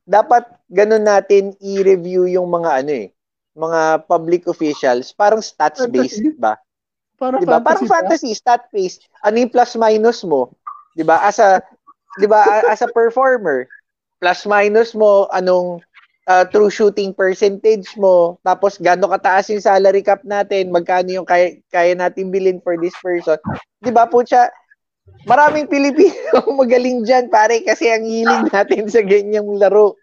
[0.05, 3.09] dapat ganun natin i-review yung mga ano eh,
[3.57, 6.59] mga public officials, parang stats based, 'di ba?
[7.16, 7.61] Para 'Di ba?
[7.61, 9.07] Parang fantasy stat based.
[9.22, 10.53] Ano yung plus minus mo?
[10.97, 11.24] 'Di ba?
[11.24, 11.62] As a
[12.18, 13.68] 'di ba as a performer,
[14.18, 15.80] plus minus mo anong
[16.31, 21.59] uh, true shooting percentage mo, tapos gaano kataas yung salary cap natin, magkano yung kaya,
[21.74, 23.37] kaya natin bilhin for this person.
[23.83, 24.47] 'Di ba po siya
[25.28, 29.97] Maraming Pilipino magaling diyan pare kasi ang hiling natin sa ganyang laro.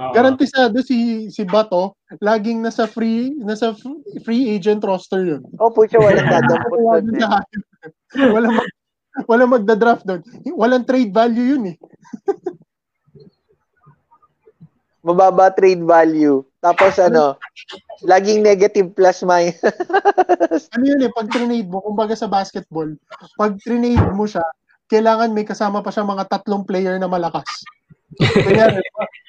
[0.00, 0.12] Oo.
[0.14, 3.74] Garantisado si si Bato, laging nasa free nasa
[4.22, 5.42] free agent roster 'yun.
[5.58, 7.18] O po siya walang dadampot Wala doon.
[7.18, 8.30] Eh.
[8.30, 8.68] wala mag,
[9.26, 10.22] wala magda-draft doon.
[10.54, 11.76] Walang trade value 'yun eh.
[15.00, 16.44] Mababa trade value.
[16.60, 17.40] Tapos ano,
[18.04, 19.56] laging negative plus minus.
[20.74, 22.90] Ano 'yun eh, pag trade mo, kumbaga sa basketball,
[23.38, 24.42] pag trade mo siya,
[24.90, 27.46] kailangan may kasama pa siya mga tatlong player na malakas.
[28.18, 28.82] Kaya,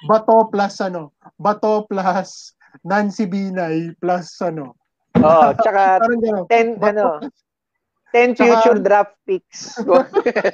[0.10, 4.74] Bato plus ano, Bato plus Nancy Binay plus ano.
[5.16, 6.46] Oo, tsaka Parang gano'n.
[6.50, 7.42] 10 Bato ano, plus-
[8.12, 9.78] 10 Tsaka- future draft picks.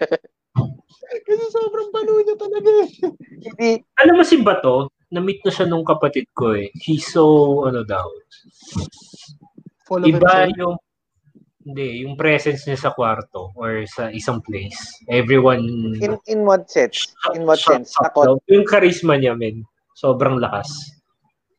[1.28, 2.92] Kasi sobrang balo niya talaga eh.
[3.48, 3.70] Hindi
[4.04, 6.68] Alam mo si Bato, na-meet na siya nung kapatid ko eh.
[6.76, 7.24] He's so,
[7.64, 8.08] ano daw,
[9.88, 10.58] Full iba himself.
[10.60, 10.76] yung,
[11.64, 14.76] hindi, yung presence niya sa kwarto or sa isang place.
[15.08, 15.64] Everyone,
[16.00, 17.12] in in what sense?
[17.36, 17.92] In what shock- sense?
[17.92, 18.40] shock Takot.
[18.48, 19.64] Yung charisma niya, men.
[19.96, 20.68] Sobrang lakas.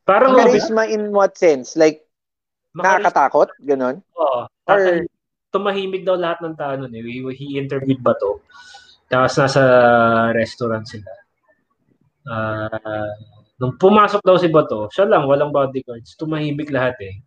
[0.05, 1.77] Parang, Ang charisma in what sense?
[1.77, 2.05] Like
[2.73, 4.01] nakakatakot, ganon?
[4.17, 4.49] Oo.
[4.69, 5.09] Or-
[5.49, 7.01] tumahimik daw lahat ng tao nun eh.
[7.01, 8.37] He, he interviewed ba to?
[9.09, 9.63] Tapos nasa
[10.37, 11.09] restaurant sila.
[12.29, 13.09] Ah,
[13.59, 16.15] nung pumasok daw si Bato, siya lang, walang bodyguards.
[16.15, 17.19] Tumahimik lahat eh.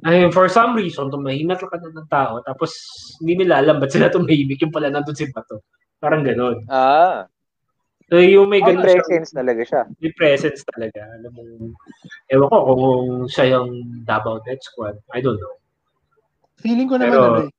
[0.00, 2.38] Ay, for some reason, tumahimik lang ng tao.
[2.40, 2.70] Tapos,
[3.18, 4.62] hindi nila alam ba't sila tumahimik.
[4.62, 5.66] Yung pala nandun si Bato.
[5.98, 6.62] Parang ganon.
[6.66, 7.26] Ah,
[8.08, 9.82] So, yung may ganon siyang- presence talaga siya.
[10.00, 11.04] may presence talaga.
[11.12, 11.42] Alam mo,
[12.26, 12.80] ewan ko kung
[13.28, 13.68] siya yung
[14.02, 14.96] Davao Death Squad.
[15.12, 15.60] I don't know.
[16.56, 17.52] Feeling ko naman Pero- ano eh.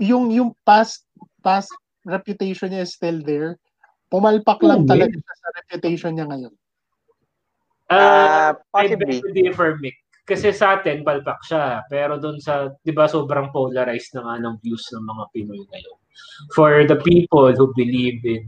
[0.00, 1.06] Yung yung past
[1.38, 1.70] past
[2.02, 3.58] reputation niya is still there.
[4.08, 6.54] Pumalpak lang Oo, talaga siya sa reputation niya ngayon.
[7.88, 8.96] I possibly.
[9.00, 9.96] beg to differ, Mick.
[10.28, 11.88] Kasi sa atin, palpak siya.
[11.88, 15.98] Pero doon sa, di ba, sobrang polarized na nga ng views ng mga Pinoy ngayon.
[16.52, 18.44] For the people who believe in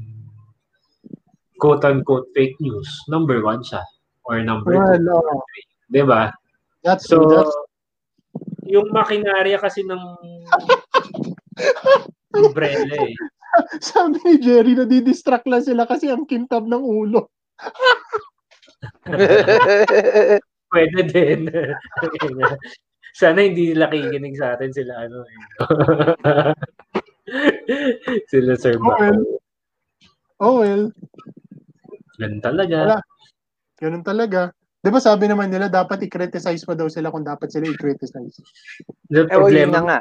[1.56, 3.80] quote-unquote fake news, number one siya.
[4.28, 5.08] Or number Well, two.
[5.08, 5.40] oo.
[5.88, 6.28] Di ba?
[6.84, 7.32] that's So, true.
[7.40, 7.54] That's,
[8.68, 9.98] yung makinarya kasi ng
[12.36, 13.16] umbrella eh.
[13.92, 17.30] sabi ni Jerry, nadidistract lang sila kasi ang kintab ng ulo.
[20.70, 21.50] Pwede din.
[23.20, 25.38] Sana hindi nila kikinig sa atin sila ano eh.
[28.30, 29.20] sila Sir Oh, well.
[30.40, 30.84] Oh well,
[32.16, 32.76] Ganun talaga.
[32.84, 32.98] Wala.
[33.80, 34.40] ganun talaga.
[34.80, 38.40] Di ba sabi naman nila, dapat i-criticize pa daw sila kung dapat sila i-criticize.
[39.12, 39.98] The Eh, well, yun na problema, nga.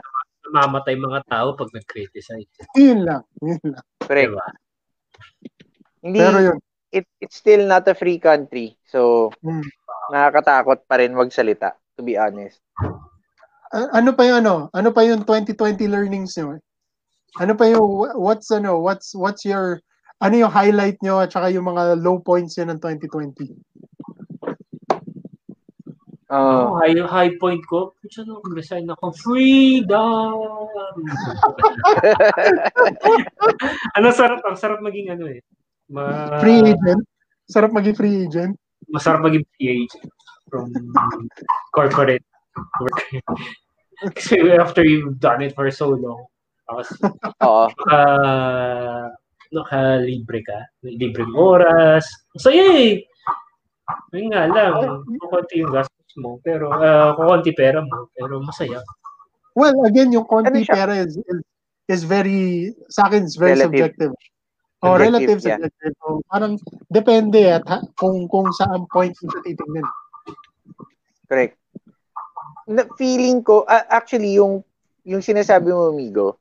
[0.51, 2.49] Namamatay mga tao pag nag-criticize.
[2.75, 3.21] Yun lang.
[3.39, 3.85] Yun lang.
[4.01, 4.29] Correct.
[4.31, 4.45] Diba?
[5.99, 6.57] Hindi, Pero yun,
[6.91, 8.79] it, it's still not a free country.
[8.87, 9.63] So, Hmm.
[10.09, 12.59] nakakatakot pa rin magsalita, to be honest.
[13.69, 14.55] a- ano pa yung ano?
[14.73, 16.57] Ano pa yung 2020 learnings nyo?
[17.37, 19.77] Ano pa yung, wha- what's ano, what's, what's your,
[20.17, 23.53] ano yung highlight nyo at saka yung mga low points nyo ng 2020?
[26.29, 29.09] Oh, Oh, high, high point ko, pucha no, resign ako.
[29.17, 30.37] Freedom!
[33.97, 35.41] ano sarap, ang sarap maging ano eh.
[35.89, 37.01] Ma- Free agent?
[37.49, 38.53] Sarap maging free agent?
[38.89, 39.93] masarap maging PH
[40.49, 40.73] from
[41.75, 42.23] corporate
[42.81, 42.99] work.
[44.15, 46.23] Kasi after you've done it for so long,
[46.65, 46.87] tapos
[47.43, 47.67] oo.
[47.67, 47.99] naka,
[49.51, 52.07] naka-libre ka, may libreng oras.
[52.31, 53.03] Masaya eh.
[54.15, 58.83] Yun nga lang, kukunti yung gastos mo, pero uh, kukunti pera mo, pero masaya.
[59.55, 60.75] Well, again, yung konti Ano siya?
[60.75, 61.17] pera is,
[61.89, 63.95] is, very, sa akin, is very Relative.
[63.95, 64.13] subjective.
[64.79, 65.57] Oh, relative, Subjective, yeah.
[65.59, 65.93] subjective.
[65.99, 66.53] So, parang
[66.87, 69.83] depende at ha, kung kung saan point mo sa titignan.
[71.27, 71.59] Correct.
[72.69, 74.63] Na, feeling ko, ah, actually, yung,
[75.03, 76.39] yung sinasabi mo, amigo,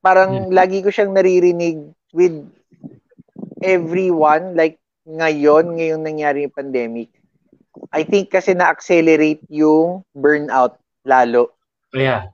[0.00, 2.32] parang lagi ko siyang naririnig with
[3.60, 7.12] everyone, like ngayon, ngayong nangyari yung pandemic.
[7.92, 11.54] I think kasi na-accelerate yung burnout lalo.
[11.94, 12.30] Yeah.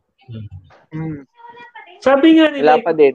[0.93, 1.25] Mm.
[2.01, 3.15] Sabi nga nila, Wala pa din.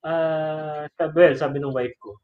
[0.00, 2.16] ah sabi, well, sabi ng wife ko,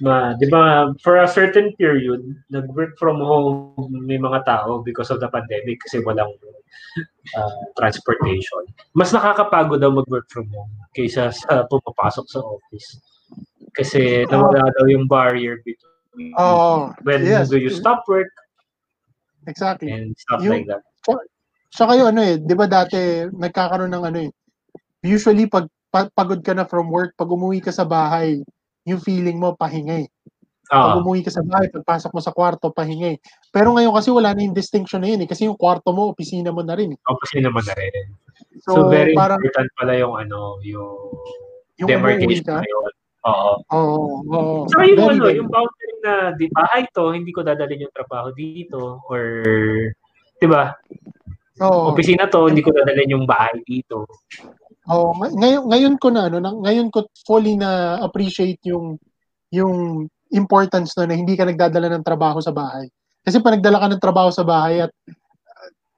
[0.00, 5.20] ma, di ba, for a certain period, nag-work from home may mga tao because of
[5.20, 6.32] the pandemic kasi walang
[7.36, 8.64] ah, transportation.
[8.96, 12.88] Mas nakakapagod daw mag-work from home kaysa sa pumapasok sa office.
[13.76, 17.48] Kasi nawala daw yung barrier between Oh, when yes.
[17.48, 18.26] do you stop work
[19.46, 19.92] exactly.
[19.92, 20.82] and stuff Yung- like that.
[21.70, 24.30] Tsaka yung ano eh, di ba dati nagkakaroon ng ano eh,
[25.06, 28.42] usually pag pa- pagod ka na from work, pag umuwi ka sa bahay,
[28.82, 30.08] yung feeling mo pahinga eh.
[30.66, 33.18] Pag Ah, umuwi ka sa bahay, pagpasok mo sa kwarto, pahinga eh.
[33.54, 36.50] Pero ngayon kasi wala na yung distinction na yun eh, kasi yung kwarto mo, opisina
[36.50, 36.98] mo na rin eh.
[36.98, 38.18] kasi naman na rin.
[38.66, 40.90] So, So, very parang important pala yung ano, yung,
[41.78, 42.92] yung demarcation na yun.
[43.20, 43.52] Oo.
[43.68, 44.56] oo, oo.
[44.72, 47.92] Saka yung Very, ano, very- yung boundary na di bahay to, hindi ko dadalhin yung
[47.92, 49.22] trabaho dito or
[50.40, 50.72] 'di ba?
[51.60, 51.92] oo.
[51.92, 54.08] Opisina to, hindi ko dadalhin yung bahay dito.
[54.88, 58.96] Oh, ngay- ngayon ngayon ko na ano, na- ngayon ko fully na appreciate yung
[59.52, 62.88] yung importance no na hindi ka nagdadala ng trabaho sa bahay.
[63.20, 64.92] Kasi pag nagdala ka ng trabaho sa bahay at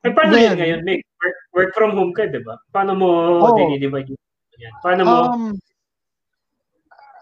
[0.03, 0.59] Eh paano Ngayon.
[0.59, 1.07] yun ngayon, Nick?
[1.23, 2.59] Work, work from home ka, 'di ba?
[2.75, 3.55] Paano mo Oo.
[3.55, 4.19] dinidivide
[4.59, 4.75] yan?
[4.83, 5.55] Paano mo um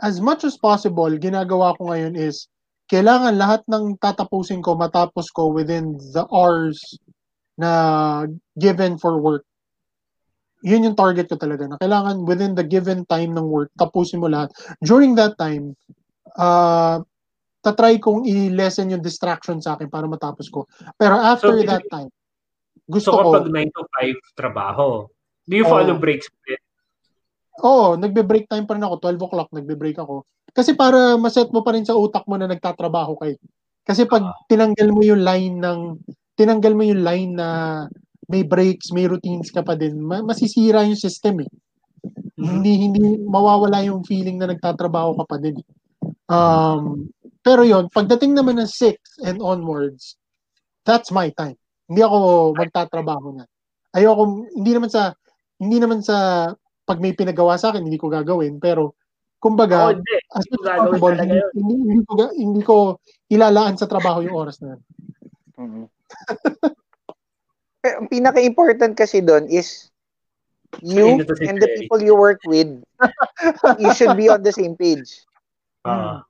[0.00, 2.48] as much as possible, ginagawa ko ngayon is,
[2.90, 6.80] kailangan lahat ng tatapusin ko, matapos ko within the hours
[7.54, 8.26] na
[8.58, 9.44] given for work.
[10.60, 14.28] Yun yung target ko talaga, na kailangan within the given time ng work, tapusin mo
[14.28, 14.52] lahat.
[14.84, 15.76] During that time,
[16.36, 17.00] uh,
[17.64, 20.64] tatry kong i-lessen yung distraction sa akin para matapos ko.
[20.96, 22.10] Pero after So, that time,
[22.88, 24.88] gusto So ko, kapag 9 to 5 trabaho,
[25.48, 26.00] do you follow Oo.
[26.00, 26.60] breaks ulit?
[27.60, 28.94] Oo, nagbe-break time pa rin ako.
[29.00, 30.24] 12 o'clock, nagbe-break ako.
[30.50, 33.36] Kasi para maset mo pa rin sa utak mo na nagtatrabaho kayo.
[33.84, 34.34] Kasi pag Ah.
[34.48, 35.80] tinanggal mo yung line ng,
[36.34, 37.48] tinanggal mo yung line na
[38.30, 41.50] may breaks, may routines ka pa din, ma- masisira yung system eh.
[42.38, 42.46] Mhm.
[42.48, 45.58] Hindi, hindi, mawawala yung feeling na nagtatrabaho ka pa din.
[45.60, 45.66] eh.
[46.30, 47.10] Um,
[47.42, 50.14] pero yon pagdating naman ng 6 and onwards,
[50.86, 51.58] that's my time.
[51.90, 52.18] Hindi ako
[52.54, 53.44] magtatrabaho na.
[53.90, 55.10] Ayoko, hindi naman sa,
[55.58, 56.48] hindi naman sa
[56.90, 58.58] pag may pinagawa sa akin, hindi ko gagawin.
[58.58, 58.98] Pero,
[59.38, 60.14] kumbaga, Oo, hindi.
[60.34, 62.76] as Hindi ko much as possible, hindi, hindi, hindi, ko, ga- hindi ko
[63.30, 64.82] ilalaan sa trabaho yung oras na yun.
[67.78, 69.86] Pero ang pinaka-important kasi doon is
[70.82, 72.66] you and the people you work with,
[73.78, 75.22] you should be on the same page.
[75.86, 76.26] Ah.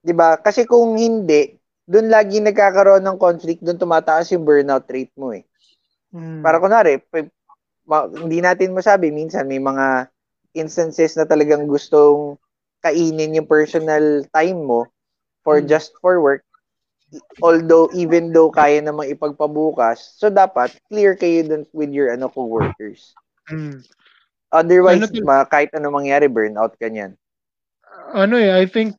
[0.00, 0.40] 'Di ba?
[0.40, 5.44] Kasi kung hindi, doon lagi nagkakaroon ng conflict, doon tumataas yung burnout rate mo eh.
[6.14, 6.40] Mm.
[6.40, 7.02] Para kunwari,
[7.88, 10.08] ma- hindi natin masabi, minsan may mga
[10.54, 12.38] instances na talagang gustong
[12.84, 14.86] kainin yung personal time mo
[15.42, 15.68] for Hmm.
[15.68, 16.44] just for work.
[17.42, 23.14] Although, even though kaya namang ipagpabukas, so dapat clear kayo dun with your ano co-workers.
[23.50, 23.86] Mm.
[24.50, 27.14] Otherwise, Ano ma- kahit ano mangyari, burnout ka niyan.
[28.14, 28.94] ano eh, I think,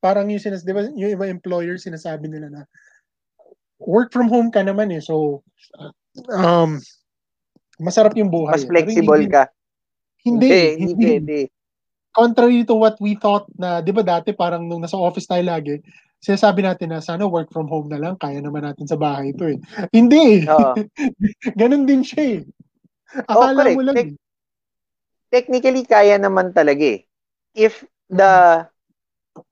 [0.00, 2.62] parang yung sinas, di ba, yung iba employers, sinasabi nila na,
[3.80, 5.40] work from home ka naman eh, so,
[6.28, 6.80] um,
[7.78, 8.58] masarap yung buhay.
[8.58, 8.70] Mas eh.
[8.70, 9.42] Flexible hindi, ka.
[10.26, 11.08] Hindi, hindi, hindi.
[11.18, 11.40] hindi.
[12.12, 15.78] Contrary to what we thought na, di ba dati, parang nung nasa office tayo lagi,
[16.18, 19.46] sinasabi natin na sana work from home na lang, kaya naman natin sa bahay ito
[19.46, 19.58] eh.
[19.94, 20.50] Hindi eh.
[20.50, 20.74] Oo.
[21.60, 22.40] Ganon din siya eh.
[23.30, 23.76] Oh, Akala correct.
[23.78, 24.20] mo lang Tec- eh.
[25.30, 27.00] technically kaya naman talaga eh.
[27.54, 28.66] If the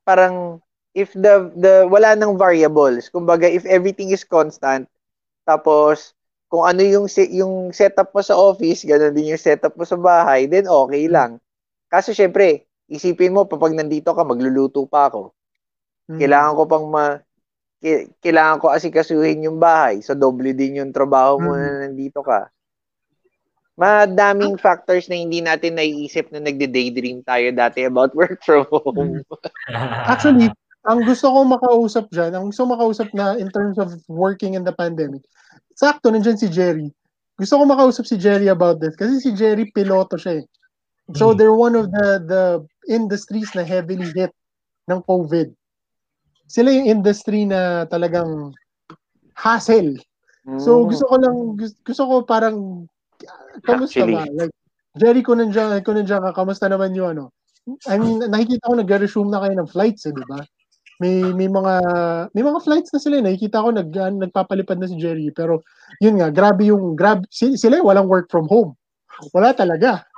[0.03, 0.61] parang
[0.97, 4.89] if the the wala nang variables, kumbaga if everything is constant,
[5.45, 6.16] tapos
[6.47, 9.99] kung ano yung se- yung setup mo sa office, ganun din yung setup mo sa
[9.99, 11.43] bahay, then okay lang.
[11.91, 15.35] Kaso syempre, isipin mo kapag nandito ka, magluluto pa ako.
[16.07, 16.19] Mm.
[16.23, 17.05] Kailangan ko pang ma
[17.83, 20.01] ki- kailangan ko asikasuhin yung bahay.
[20.03, 21.61] So doble din yung trabaho mo Mm.
[21.61, 22.51] na nandito ka.
[23.77, 29.21] Madaming factors na hindi natin naiisip na nagde-daydream tayo dati about work from home.
[30.13, 30.49] Actually,
[30.87, 34.73] ang gusto ko makausap dyan, ang gusto makausap na in terms of working in the
[34.73, 35.23] pandemic,
[35.75, 36.89] sakto, nandyan si Jerry.
[37.37, 40.45] Gusto ko makausap si Jerry about this kasi si Jerry piloto siya eh.
[41.15, 41.37] So Mm.
[41.39, 42.43] they're one of the the
[42.91, 44.33] industries na heavily hit
[44.91, 45.53] ng COVID.
[46.47, 48.55] Sila yung industry na talagang
[49.37, 49.99] hassle.
[50.59, 50.89] So Mm.
[50.91, 52.89] gusto ko lang gusto, gusto ko parang
[53.67, 54.17] kamusta Actually.
[54.17, 54.25] ba?
[54.47, 54.55] Like
[54.97, 57.25] Jerry ko nandiyan, ko nandiyan ka, kamusta naman yung ano?
[57.91, 60.41] I mean, nakikita ko nag-resume na kayo ng flights, eh, di ba?
[60.97, 61.75] May may mga
[62.33, 63.25] may mga flights na sila, eh.
[63.25, 65.61] nakikita ko nag ah, nagpapalipad na si Jerry, pero
[66.01, 68.73] yun nga, grabe yung grab si- sila yung walang work from home.
[69.37, 70.09] Wala talaga.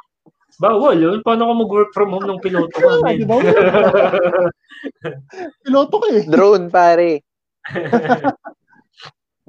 [0.59, 1.19] Bawal yun.
[1.23, 3.23] Paano ko mag-work from home ng piloto kami?
[3.23, 3.39] di ba?
[5.63, 6.27] Piloto ka eh.
[6.27, 7.23] Drone, pare.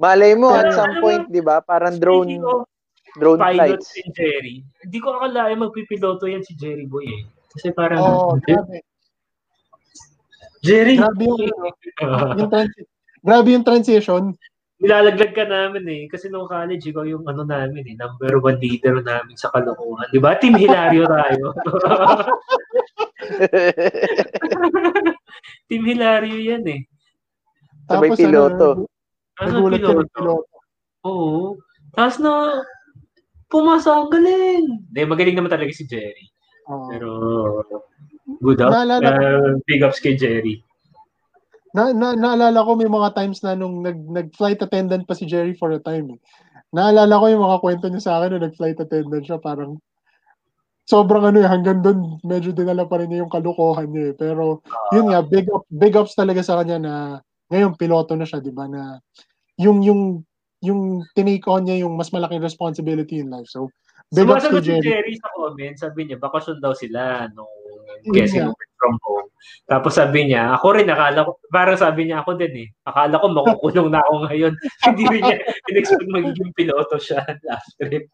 [0.02, 1.60] Malay mo, at some point, di ba?
[1.60, 2.38] Parang drone,
[3.18, 3.90] drone pilot flights.
[3.92, 7.22] si Jerry, hindi ko akalain magpipiloto yan si Jerry Boy eh.
[7.52, 8.80] Kasi parang, Oh, grabe.
[10.60, 11.38] Jerry, Grabe yung,
[12.36, 12.86] yung transi-
[13.20, 14.22] grabe yung transition.
[14.76, 16.02] nilalaglag ka namin eh.
[16.06, 20.08] Kasi nung college, ikaw yung ano namin eh, number one leader namin sa kalokohan.
[20.08, 20.34] Di ba?
[20.34, 21.52] Team Hilario tayo.
[25.68, 26.80] Team Hilario yan eh.
[27.84, 28.66] Sabay Tapos piloto.
[29.36, 30.00] ano, Ano piloto?
[30.08, 30.54] piloto.
[31.02, 31.56] Oo.
[31.92, 32.62] Tapos na,
[33.48, 34.64] pumasa ang galing.
[34.88, 36.24] Hindi, magaling naman talaga si Jerry.
[36.68, 36.88] Oo.
[36.88, 37.08] Pero,
[38.38, 38.70] good up.
[38.70, 40.62] Naalala Uh, big ups kay Jerry.
[41.70, 45.54] Na, na, naalala ko may mga times na nung nag, nag-flight attendant pa si Jerry
[45.54, 46.18] for a time.
[46.18, 46.20] Eh.
[46.74, 49.38] Naalala ko yung mga kwento niya sa akin nung nag-flight attendant siya.
[49.38, 49.78] Parang
[50.82, 54.14] sobrang ano eh, hanggang doon medyo dinala pa rin niya yung kalukuhan niya eh.
[54.18, 56.94] Pero yun nga, big, up, big ups talaga sa kanya na
[57.54, 58.66] ngayon piloto na siya, di ba?
[58.66, 58.98] Na
[59.54, 60.26] yung, yung,
[60.58, 63.46] yung tinake on niya yung mas malaking responsibility in life.
[63.46, 63.70] So,
[64.10, 64.86] big ups Sumasagot kay si Jerry.
[64.90, 67.59] Jerry sa comment, sabi niya, bakasyon daw sila nung Yun
[68.08, 68.52] guessing nga.
[68.52, 69.28] work from home.
[69.66, 73.26] Tapos sabi niya, ako rin, akala ko, parang sabi niya ako din eh, akala ko
[73.30, 74.52] makukulong na ako ngayon.
[74.88, 75.36] Hindi rin niya
[75.68, 78.08] in-expect magiging piloto siya last trip.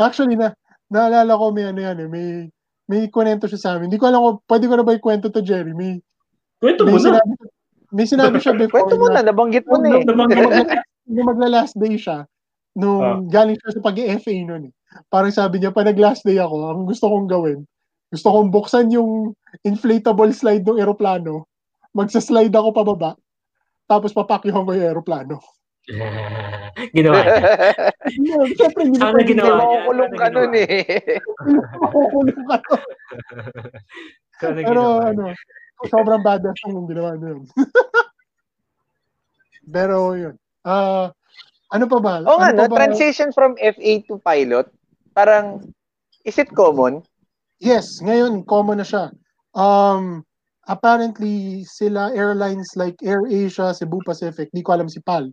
[0.00, 0.54] Actually, na,
[0.90, 2.26] naalala ko may ano yan eh, may,
[2.88, 3.88] may kwento siya sa amin.
[3.88, 5.72] Hindi ko alam kung pwede ko na ba ikwento to Jerry.
[5.72, 6.00] May,
[6.58, 7.04] Kwento may mo na.
[7.20, 7.32] sinabi,
[7.92, 10.02] may sinabi siya before Kwento mo na, nabanggit mo na eh.
[11.04, 12.24] nung magla-last day siya,
[12.74, 13.20] nung Ah.
[13.28, 14.74] galing siya sa pag-FA nun eh.
[15.10, 17.60] Parang sabi niya, pag nag-last day ako, ang gusto kong gawin,
[18.14, 19.34] gusto kong buksan yung
[19.66, 21.50] inflatable slide ng eroplano,
[21.90, 23.18] magsa-slide ako pababa,
[23.90, 25.42] tapos papakyuhan ko yung eroplano.
[26.96, 27.42] Ginawa niya.
[28.04, 29.48] Yeah, Siyempre, hindi Sana ginawa ginawa.
[29.48, 29.64] niya.
[29.64, 30.84] Makukulong ka nun eh.
[31.80, 32.82] Makukulong ka nun.
[34.38, 35.32] Sana Pero ginawa niya.
[35.34, 37.42] ano, sobrang badass yung ginawa niya yun.
[39.74, 40.34] Pero yun.
[40.62, 41.10] Ah,
[41.72, 42.14] ano pa ba?
[42.24, 42.64] Oo nga, ano no?
[42.68, 42.78] pa ba?
[42.84, 44.68] transition from FA to pilot,
[45.12, 45.64] parang,
[46.24, 47.02] is it common?
[47.62, 49.14] Yes, ngayon common na siya.
[49.54, 50.26] Um
[50.64, 55.28] apparently sila airlines like AirAsia, Cebu Pacific, di ko alam si PAL.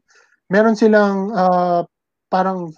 [0.51, 1.87] Meron silang uh,
[2.27, 2.75] parang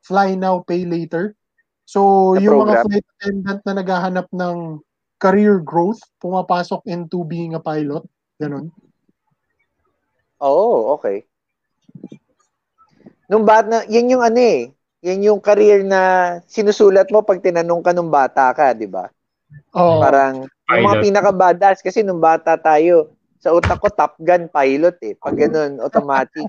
[0.00, 1.36] fly now pay later.
[1.84, 2.86] So Na yung mga program.
[2.88, 4.56] flight attendant na naghahanap ng
[5.20, 8.00] career growth, pumapasok into being a pilot,
[8.40, 8.72] ganun.
[10.40, 11.28] Oo, oh, okay.
[13.28, 16.00] Nung bata, na, yan yung ano eh, yan yung career na
[16.44, 19.08] sinusulat mo pag tinanong ka nung bata ka, di ba?
[19.74, 21.06] Oh, Parang, yung mga Pilot.
[21.08, 23.10] pinaka-badass, kasi nung bata tayo,
[23.40, 25.16] sa utak ko, Top Gun pilot eh.
[25.16, 26.44] Pag ganun, automatic.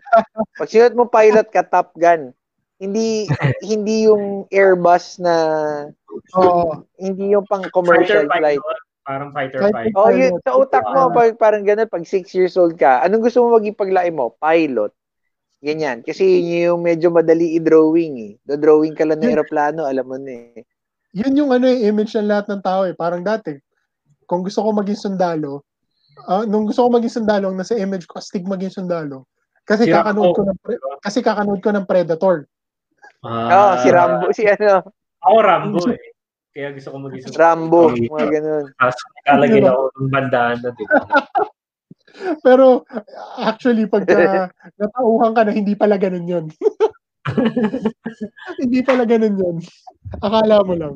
[0.60, 2.36] Pag sinulat mo pilot ka, Top Gun.
[2.82, 3.30] Hindi,
[3.64, 5.36] hindi yung Airbus na,
[6.36, 8.60] oh, hindi yung pang commercial Fighter flight.
[8.60, 8.80] pilot.
[9.02, 9.94] Parang fighter pilot.
[9.96, 10.44] Oh, yun, Pilot.
[10.44, 13.80] sa utak mo, pag, parang ganun, pag 6 years old ka, anong gusto mo maging
[13.80, 14.36] paglaki mo?
[14.38, 14.92] Pilot.
[15.62, 16.02] Ganyan.
[16.02, 18.34] Kasi yun yung medyo madali i-drawing eh.
[18.42, 19.34] Do-drawing ka lang ng Yun.
[19.38, 20.66] aeroplano, alam mo na eh.
[21.14, 22.98] yun yung ano eh, image ng lahat ng tao eh.
[22.98, 23.54] Parang dati,
[24.26, 25.62] kung gusto ko maging sundalo,
[26.26, 29.30] ah, nung gusto ko maging sundalo, ang nasa image ko, astig maging sundalo.
[29.62, 32.50] Kasi Si kakanood ko ng pre- kasi kakanood ko ng Predator.
[33.22, 34.82] Ah, si Rambo, si ano,
[35.22, 36.02] Ako Rambo eh.
[36.52, 37.32] Kaya gusto ko mag-isip.
[37.38, 38.66] Rambo, mga ganun.
[39.30, 40.90] Lalagyan ako ng bandaan na din.
[42.46, 42.84] Pero
[43.40, 46.46] actually pagka natauhan ka na hindi pala ganun 'yun.
[48.62, 49.58] hindi pala ganun 'yun.
[50.20, 50.96] Akala mo lang.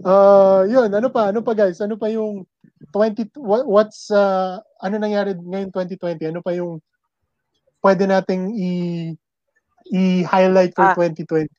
[0.00, 1.28] Uh, yun, ano pa?
[1.28, 1.80] Ano pa guys?
[1.84, 2.48] Ano pa yung
[2.92, 6.32] 20 what, what's uh, ano nangyari ngayon 2020?
[6.32, 6.80] Ano pa yung
[7.84, 8.70] pwede nating i
[9.90, 10.96] i-highlight for Ah.
[10.96, 11.50] 2020?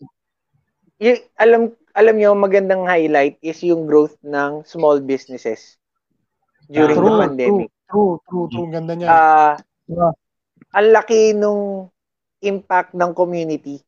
[1.01, 1.61] Yung, alam,
[1.97, 5.80] alam niyo, magandang highlight is yung growth ng small businesses
[6.71, 7.69] during Ah, the True, pandemic.
[7.91, 9.09] true, true, true, Ang ganda niya.
[9.11, 9.53] Ah,
[9.91, 10.13] Yeah.
[10.71, 11.91] ang laki nung
[12.41, 13.83] impact ng community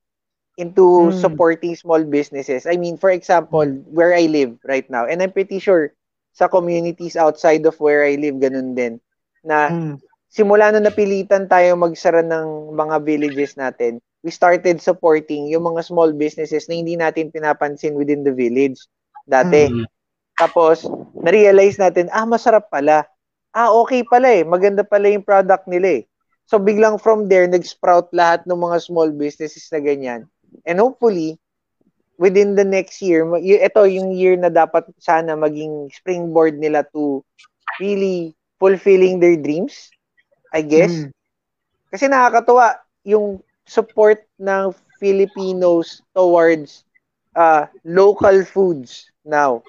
[0.60, 1.18] into Mm.
[1.18, 2.68] supporting small businesses.
[2.70, 5.92] I mean, for example, where I live right now, and I'm pretty sure
[6.34, 9.00] sa communities outside of where I live, ganun din,
[9.46, 9.98] na Mm.
[10.30, 16.12] simula nung napilitan tayo magsara ng mga villages natin, we started supporting yung mga small
[16.14, 18.86] businesses na hindi natin pinapansin within the village
[19.26, 19.70] dati.
[19.70, 19.86] Mm.
[20.38, 20.86] Tapos,
[21.18, 23.06] na-realize natin, ah, masarap pala.
[23.54, 24.44] Ah, okay pala eh.
[24.44, 26.04] Maganda pala yung product nila eh.
[26.50, 30.28] So, biglang from there, nag-sprout lahat ng mga small businesses na ganyan.
[30.68, 31.40] And hopefully,
[32.18, 37.24] within the next year, ito yung year na dapat sana maging springboard nila to
[37.82, 39.90] really fulfilling their dreams,
[40.54, 40.94] I guess.
[40.94, 41.10] Mm.
[41.90, 46.86] Kasi nakakatuwa yung support ng Filipinos towards
[47.36, 49.64] uh, local foods now.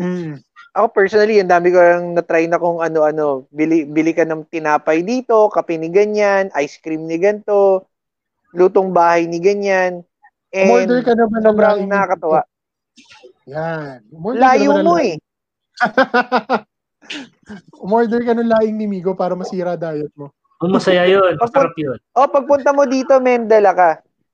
[0.00, 0.40] Mm.
[0.72, 3.44] Ako personally, ang dami ko lang na-try na kung ano-ano.
[3.52, 7.92] Bili, bili ka ng tinapay dito, kape ni ganyan, ice cream ni ganto,
[8.56, 10.00] lutong bahay ni ganyan.
[10.52, 12.40] And Umorder ka naman ng sobrang laing- nakakatawa.
[13.48, 13.98] Yan.
[14.12, 15.14] Umorder ka Layo ng mo eh.
[17.84, 20.32] Umorder ka ng laing ni Migo para masira diet mo.
[20.62, 21.34] Oh, masaya yun.
[21.42, 21.98] Masarap yun.
[22.14, 23.90] O, pagpunta mo dito, men, dala ka.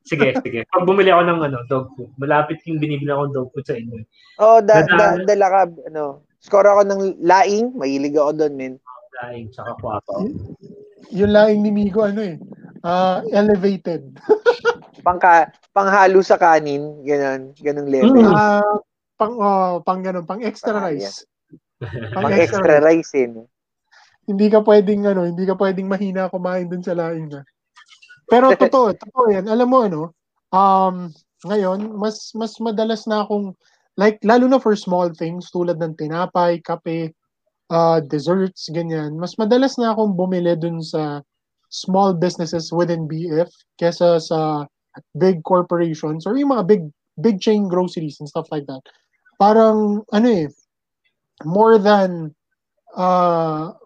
[0.09, 0.61] Sige, sige.
[0.73, 4.01] Pag bumili ako ng ano, dog food, malapit yung binibili akong dog food sa inyo.
[4.41, 5.61] O, da, da, dala ka,
[5.93, 6.25] ano.
[6.41, 8.75] Score ako ng laing, mahilig ako doon, men.
[9.21, 10.25] Daing, tsaka kwapo.
[11.13, 12.41] Yung laing ni Migo, ano eh,
[12.87, 14.07] ah, elevated.
[15.07, 18.23] Pangka, panghalo sa kanin, ganun, ganung level.
[18.23, 18.35] Mm.
[18.35, 18.79] Ah,
[19.19, 21.27] pang, oh, pang ganun, pang extra Ah, rice.
[22.15, 23.27] Pang extra rice, eh.
[23.27, 23.51] no?
[24.29, 27.43] Hindi ka pwedeng, ano, hindi ka pwedeng mahina kumain dun sa laing na.
[28.29, 29.49] Pero totoo, totoo yan.
[29.49, 30.03] Alam mo, ano,
[30.53, 31.09] um,
[31.49, 33.57] ngayon, mas, mas madalas na akong,
[33.97, 37.17] like, lalo na for small things, tulad ng tinapay, kape,
[37.73, 41.25] uh, desserts, ganyan, mas madalas na akong bumili dun sa
[41.69, 44.65] small businesses within BF kesa sa
[45.21, 46.85] big corporations or yung mga big
[47.21, 48.81] big chain groceries and stuff like that.
[49.37, 50.49] Parang ano eh
[51.45, 52.33] more than
[52.97, 53.77] uh,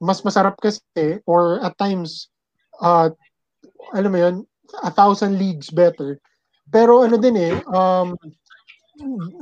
[0.00, 2.30] mas masarap kasi or at times
[2.80, 3.10] uh,
[3.90, 4.36] alam mo yun
[4.86, 6.16] a thousand leagues better.
[6.70, 8.14] Pero ano din eh um,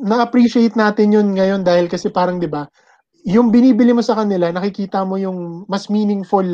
[0.01, 2.65] na-appreciate natin yun ngayon dahil kasi parang 'di ba,
[3.27, 6.47] yung binibili mo sa kanila, nakikita mo yung mas meaningful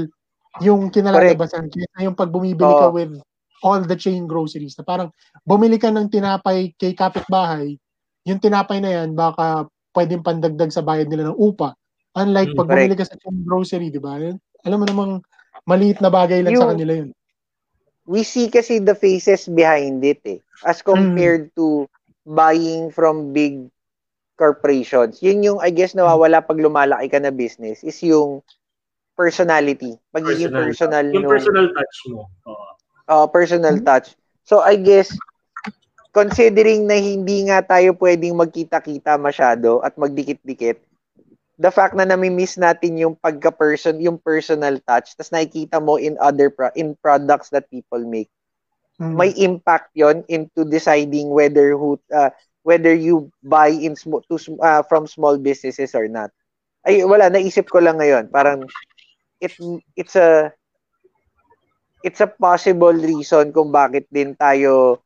[0.65, 3.13] yung kinalalabasan kaysa yung pag bumibili ka with
[3.61, 4.77] all the chain groceries.
[4.81, 5.09] Na parang
[5.45, 7.77] bumili ka ng tinapay kay kapitbahay,
[8.25, 11.73] yung tinapay na yan baka pwedeng pandagdag sa bayad nila ng upa.
[12.17, 14.17] Unlike Mm, pag bumili ka sa chain grocery, 'di ba?
[14.65, 15.13] Alam mo namang
[15.69, 17.11] maliit na bagay lang sa Yung- kanila yun.
[18.07, 20.39] We see kasi the faces behind it eh.
[20.63, 21.87] As compared to
[22.25, 23.69] buying from big
[24.35, 25.21] corporations.
[25.21, 28.41] Yun yung, I guess, nawawala pag lumalaki ka na business is yung
[29.15, 29.97] personality.
[30.11, 32.29] Pagiging personal, Yung nung- personal touch mo.
[32.47, 32.67] Oo.
[33.07, 34.13] uh, personal touch.
[34.43, 35.11] So, I guess,
[36.13, 40.81] considering na hindi nga tayo pwedeng magkita-kita masyado at magdikit-dikit,
[41.59, 46.51] the fact na nami-miss natin yung pagka-person, yung personal touch, tas nakikita mo in other
[46.53, 48.31] pro- in products that people make,
[49.01, 49.17] Mm.
[49.17, 52.31] may impact yon into deciding whether who uh,
[52.63, 56.31] whether you buy in sm- to sm- uh, from small businesses or not.
[56.87, 58.71] Ay wala naisip ko lang ngayon, parang
[59.41, 59.53] it
[59.97, 60.53] it's a
[62.07, 65.03] it's a possible reason kung bakit din tayo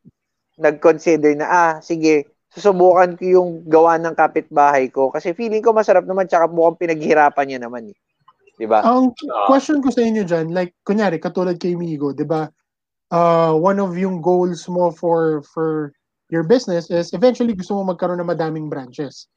[0.60, 6.02] nag-consider na ah sige susubukan ko yung gawa ng kapitbahay ko kasi feeling ko masarap
[6.02, 7.96] naman tsaka mukhang pinaghirapan niya naman eh.
[8.58, 8.82] 'Di ba?
[8.84, 9.14] Ang
[9.46, 12.50] question ko sa inyo dyan, like, kunyari, katulad kay Migo, di ba,
[13.14, 15.94] uh, one of yung goals mo for for
[16.28, 19.30] your business is eventually gusto mo magkaroon ng madaming branches.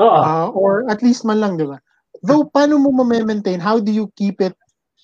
[0.00, 0.08] Oo.
[0.08, 1.78] Uh, or at least man lang, di ba?
[2.22, 3.58] Though, paano mo ma-maintain?
[3.58, 4.54] How do you keep it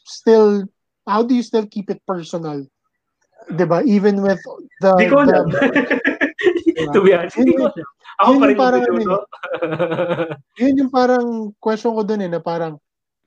[0.07, 0.67] still,
[1.07, 2.63] how do you still keep it personal?
[3.55, 3.83] Di ba?
[3.87, 4.41] Even with
[4.83, 4.93] the...
[4.99, 5.47] Di ko the-.
[6.93, 7.67] to be honest, di ko.
[8.19, 9.19] Ako Yun pa rin yung parang yung ano pinuno.
[10.59, 11.27] yun yung parang
[11.59, 12.79] question ko dun eh, na parang,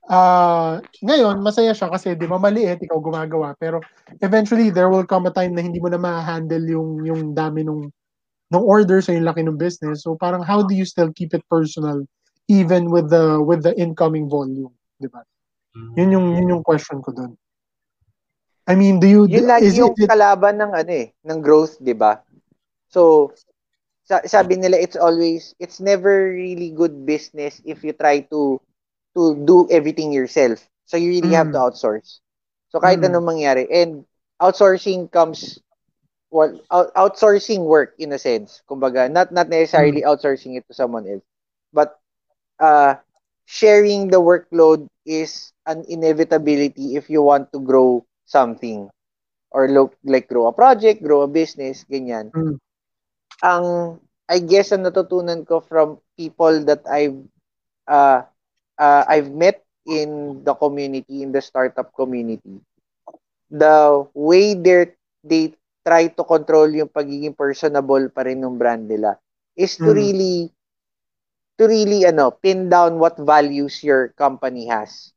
[0.08, 3.80] ah ngayon, masaya siya kasi di ba maliit, ikaw gumagawa, pero
[4.20, 7.88] eventually, there will come a time na hindi mo na ma-handle yung, yung dami nung,
[8.52, 10.04] nung orders o yung laki ng business.
[10.04, 12.04] So parang how do you still keep it personal
[12.52, 15.24] even with the with the incoming volume, di ba?
[15.96, 17.32] Yun yung yun yung question ko dun.
[18.68, 21.80] I mean, do you Yun lagi is yung it, kalaban ng ano eh, ng growth,
[21.80, 22.20] 'di ba?
[22.92, 23.32] So
[24.08, 28.60] sa- sabi nila it's always it's never really good business if you try to
[29.16, 30.60] to do everything yourself.
[30.86, 31.56] So you really have Mm.
[31.56, 32.20] to outsource.
[32.70, 33.04] So kahit Mm.
[33.04, 34.04] anong mangyari and
[34.40, 35.60] outsourcing comes
[36.30, 38.62] well out- outsourcing work in a sense.
[38.68, 41.24] Kumbaga not not necessarily outsourcing it to someone else.
[41.72, 41.98] But
[42.60, 42.96] uh
[43.46, 48.88] sharing the workload is an inevitability if you want to grow something
[49.50, 52.32] or look like grow a project, grow a business, ganyan.
[52.34, 52.58] Mm.
[53.42, 53.98] Ang
[54.30, 57.18] I guess ang natutunan ko from people that I've
[57.88, 58.22] uh,
[58.78, 62.60] uh, I've met in the community, in the startup community,
[63.50, 64.94] the way they
[65.24, 65.44] they
[65.86, 69.18] try to control yung pagiging personable pa rin ng brand nila
[69.58, 69.96] is to Mm.
[69.96, 70.50] really
[71.58, 75.12] to really ano pin down what values your company has.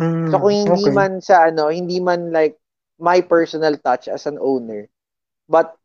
[0.00, 0.98] Mm, So kung hindi okay.
[0.98, 2.56] man sa ano, hindi man like
[3.00, 4.88] my personal touch as an owner,
[5.48, 5.76] but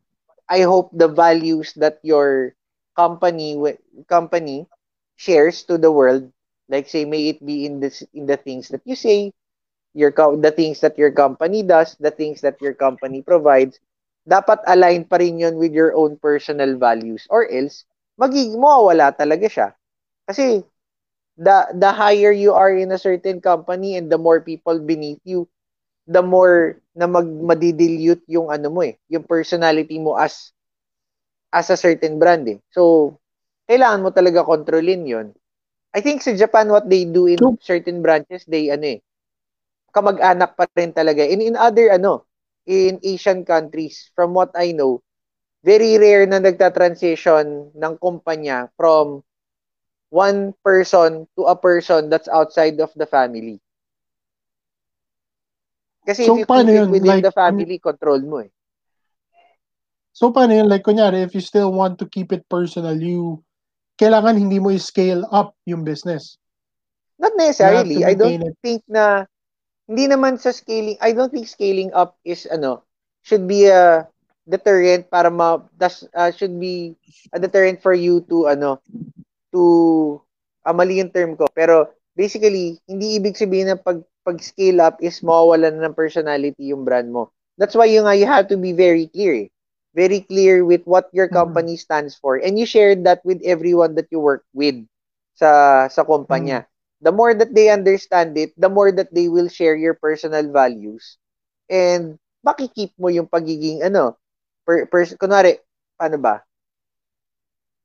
[0.50, 2.56] I hope the values that your
[2.98, 3.56] company
[4.10, 4.68] company
[5.16, 6.32] shares to the world,
[6.70, 9.34] like say may it be in this in the things that you say,
[9.94, 13.80] your the things that your company does, the things that your company provides,
[14.28, 17.86] dapat align pa rin yun with your own personal values or else
[18.20, 19.68] magiging mawawala talaga siya.
[20.30, 20.64] Kasi
[21.38, 25.48] the the higher you are in a certain company and the more people beneath you,
[26.10, 30.52] the more na mag madidilute yung ano mo eh, yung personality mo as
[31.54, 32.60] as a certain brand eh.
[32.74, 33.16] So,
[33.70, 35.28] kailangan mo talaga kontrolin yon.
[35.96, 39.00] I think sa Japan, what they do in certain branches, they ano eh,
[39.94, 41.24] kamag-anak pa rin talaga.
[41.26, 42.26] And in other ano,
[42.66, 45.02] in Asian countries, from what I know,
[45.66, 49.24] very rare na nagta-transition ng kumpanya from
[50.10, 53.60] one person to a person that's outside of the family.
[56.10, 58.50] Kasi So, if you paano keep it within Like, the family, control mo eh.
[60.18, 60.66] So, paano yun?
[60.66, 63.46] Like, kunyari, if you still want to keep it personal, you,
[64.02, 66.42] kailangan hindi mo i-scale up yung business.
[67.22, 68.02] Not necessarily.
[68.02, 68.58] I don't it.
[68.66, 69.30] think na
[69.86, 72.82] hindi naman sa scaling, I don't think scaling up is ano,
[73.22, 74.10] should be a
[74.50, 76.98] deterrent para ma das uh, should be
[77.30, 78.82] a deterrent for you to ano
[79.54, 80.18] to
[80.66, 81.86] ah, mali yung term ko pero
[82.18, 86.84] basically hindi ibig sabihin na pag pag scale up is mawawalan na ng personality yung
[86.86, 87.30] brand mo
[87.60, 89.50] that's why yung nga you have to be very clear eh.
[89.96, 91.32] very clear with what your Mhm.
[91.32, 94.78] company stands for and you share that with everyone that you work with
[95.38, 96.66] sa sa kumpanya
[97.02, 101.18] the more that they understand it, the more that they will share your personal values.
[101.70, 104.18] And makikip mo yung pagiging ano,
[104.66, 105.60] per, per, kunwari,
[105.98, 106.44] paano ba?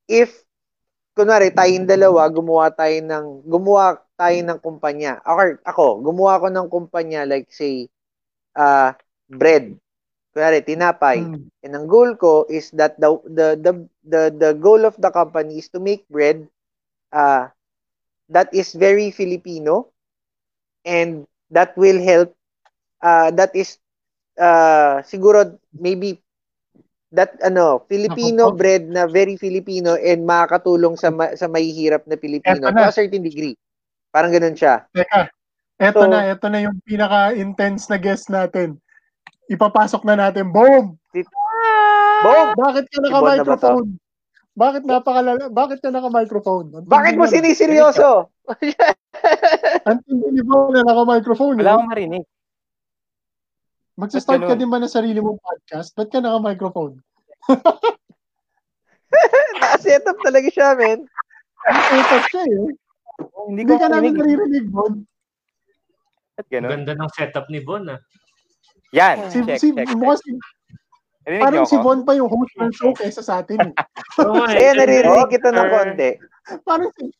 [0.08, 0.43] if
[1.14, 5.18] kunwari tayong dalawa gumawa tayo ng gumawa tayo ng kumpanya.
[5.24, 7.88] Ako, ako gumawa ko ng kumpanya like say
[8.58, 8.92] uh,
[9.30, 9.74] bread.
[10.34, 11.30] Kunwari tinapay.
[11.30, 11.48] Hmm.
[11.64, 13.72] And ang goal ko is that the the the
[14.04, 16.46] the, the goal of the company is to make bread
[17.12, 17.48] uh,
[18.30, 19.92] that is very Filipino
[20.84, 22.34] and that will help
[23.02, 23.78] uh, that is
[24.40, 26.23] uh, siguro maybe
[27.14, 32.18] that ano Filipino Ako bread na very Filipino and makakatulong sa ma- sa mahihirap na
[32.18, 32.90] Pilipino to na.
[32.90, 33.54] a certain degree.
[34.10, 34.86] Parang ganun siya.
[34.94, 35.30] Teka,
[35.78, 38.78] eto So- na, eto na yung pinaka-intense na guest natin.
[39.50, 40.50] Ipapasok na natin.
[40.50, 40.96] Boom!
[42.24, 42.46] Boom!
[42.56, 43.88] Bakit ka Si Bon na naka-microphone?
[44.54, 45.44] Bakit napakalala?
[45.50, 46.66] Bakit ka naka-microphone?
[46.86, 48.30] Bakit mo siniseryoso?
[49.88, 51.58] Ang tindi ni Bon na naka-microphone.
[51.58, 51.76] Wala no?
[51.82, 52.24] akong marinig.
[53.94, 55.94] Magsa-start Ba't ka din ba na sarili mong podcast?
[55.94, 56.98] Ba't ka naka-microphone?
[59.62, 61.06] Naka-set up talaga siya, men.
[61.70, 62.58] Ang setup siya eh.
[63.34, 64.94] Oh, hindi Hindi ko ka namin naririnig, Bon.
[66.34, 66.82] Ba't ganun?
[66.82, 68.02] Ganda ng setup ni Bon ah.
[68.90, 69.94] Yan, Si, check, si, check.
[69.94, 70.34] mukhang si,
[71.24, 71.76] Narinig niyo parang si?
[71.78, 73.70] Bon pa yung host ng show kaysa sa atin.
[73.70, 73.74] Eh.
[74.18, 74.58] Eh.
[74.58, 76.10] Ayan, naririnig kita ng konti.
[76.66, 77.10] Parang, si,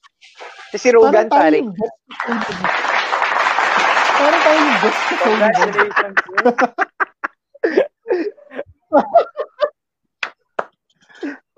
[0.74, 2.93] Si si Rogan, parang tayo pare.
[4.14, 5.14] Parang tayo yung guest sa.
[5.24, 6.18] Congratulations.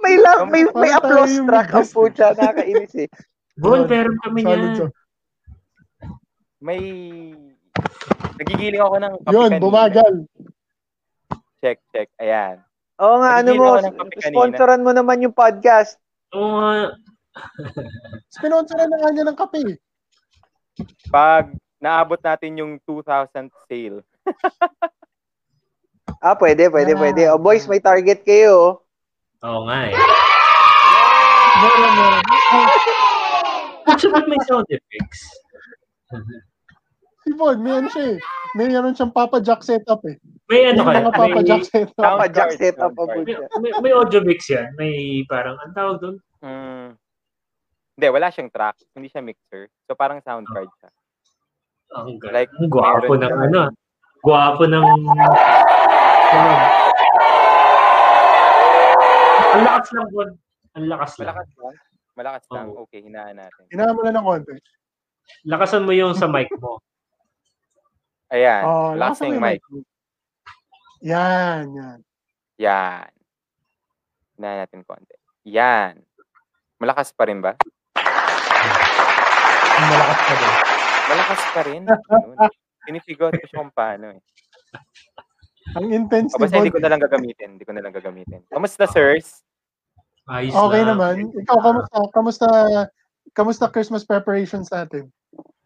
[0.07, 2.37] May love, may, may applause track ang pucha.
[2.37, 3.09] Nakakainis eh.
[3.59, 4.87] Bon, meron kami siya.
[6.63, 6.81] May...
[8.37, 9.65] Nagigiling ako ng kape Yun, kanina.
[9.65, 10.15] bumagal.
[11.65, 12.09] Check, check.
[12.21, 12.61] Ayan.
[13.01, 13.81] Oo nga, ano mo,
[14.21, 15.97] sponsoran mo naman yung podcast.
[16.37, 16.97] Oo nga.
[18.33, 19.81] Spinonsoran na nga niya ng kape.
[21.09, 21.57] Pag
[21.87, 23.31] naabot natin yung 2,000
[23.65, 24.03] sale,
[26.19, 26.99] Ah, pwede, pwede, Ah.
[26.99, 27.23] pwede.
[27.29, 28.83] Oh, boys, may target kayo.
[29.39, 29.47] oh.
[29.47, 29.95] Oo nga eh.
[31.57, 32.23] Meron, meron.
[33.87, 35.23] Ba't may sound effects?
[37.23, 38.19] Si Bon, may ano siya eh.
[38.55, 40.17] May ano siyang Papa Jack setup eh.
[40.49, 41.05] May ano kaya?
[41.05, 41.99] mga Papa May, Jack setup.
[42.01, 43.45] Papa Jack setup may, pucha.
[43.61, 44.73] may, may audio mix yan.
[44.75, 44.95] May
[45.27, 46.17] parang, ang tawag doon?
[46.41, 46.89] mm,
[47.95, 48.77] hindi, wala siyang track.
[48.95, 49.69] Hindi siya mixer.
[49.85, 50.91] So, parang sound card siya.
[51.95, 53.71] Ang ga- Like, gwapo ng ano.
[54.25, 54.83] Gwapo ng...
[54.83, 56.55] ano.
[59.57, 60.31] Ang lakas ng Bon.
[60.77, 61.27] Ang lakas lang.
[61.33, 61.75] Malakas lang.
[62.17, 62.67] Malakas lang.
[62.73, 62.85] Oo.
[62.89, 63.65] Okay, hinaan natin.
[63.73, 64.53] Hinaan mo na ng konti.
[65.49, 66.81] Lakasan mo yung sa mic mo.
[68.29, 68.63] Ayan.
[68.67, 69.61] Oh, lakasan mo yung mic.
[69.71, 69.87] mic.
[71.07, 71.99] Yan, yan.
[72.61, 73.09] Yan.
[74.37, 75.17] Hinaan natin konti.
[75.49, 76.01] Yan.
[76.77, 77.57] Malakas pa rin ba?
[79.77, 80.76] Malakas ka din.
[81.07, 81.83] Malakas pa rin.
[82.87, 84.21] Pinifigure ko siya kung paano eh.
[85.75, 87.49] Ang intense ni basta hindi ko na lang gagamitin.
[87.57, 88.47] Hindi ko na lang gagamitin.
[88.47, 89.43] Kamusta, sirs?
[90.27, 90.95] Ayos Okay lang.
[90.95, 91.15] naman.
[91.35, 91.97] Ikaw, kamusta?
[92.11, 92.47] Kamusta?
[93.33, 95.11] Kamusta Christmas preparations natin?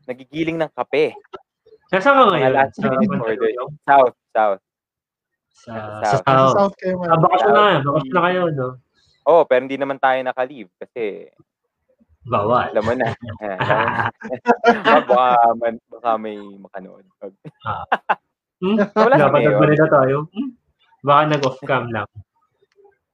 [0.04, 1.12] Nagigiling ng kape.
[1.92, 2.44] Nasaan ka ngayon?
[2.46, 3.50] Mga last Sa order.
[3.84, 4.60] South, south.
[5.50, 6.00] Sa, Sa sa South.
[6.00, 6.54] Sa South.
[6.56, 7.20] South kayo Ah, ngayon.
[7.20, 7.64] bakasyon na.
[7.82, 8.68] Bakasyon na kayo, no?
[9.28, 11.28] Oh, pero hindi naman tayo naka-leave kasi
[12.24, 12.68] Bawal.
[12.72, 13.08] alam mo na.
[14.84, 17.04] Wag, baka, man, baka may makanood.
[17.20, 17.34] Wag.
[18.60, 18.76] Hmm?
[18.76, 19.56] Wala Dapat Mayor.
[19.56, 20.28] nagbalita tayo.
[20.36, 20.52] Hmm?
[21.00, 22.04] Baka nag-off cam lang.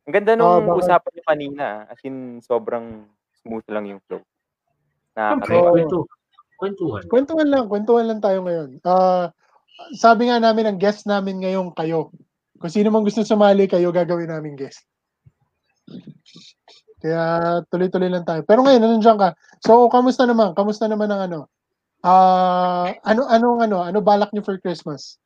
[0.03, 0.91] Ang ganda Oh, nung bakit?
[0.91, 1.67] usapan niyo kanina.
[1.87, 3.07] As in, sobrang
[3.47, 4.27] smooth lang yung flow.
[5.15, 5.71] Siyempre, Nakakatawa.
[5.71, 5.99] kwento.
[6.59, 7.03] Kwentuhan.
[7.07, 8.83] Kwentuhan lang, kwentuhan lang tayo ngayon.
[8.83, 9.31] Ah,
[9.95, 12.11] sabi nga namin ang guest namin ngayon kayo.
[12.59, 14.83] Kung sino man gusto sumali kayo, gagawin namin guest.
[17.01, 18.41] Kaya tuloy-tuloy lang tayo.
[18.49, 19.37] Pero ngayon, nandiyan ka.
[19.61, 20.57] So, kamusta naman?
[20.57, 21.41] Kamusta naman ang ano?
[22.01, 23.77] Ah, ano anong ano?
[23.85, 25.21] Ano balak niyo for Christmas?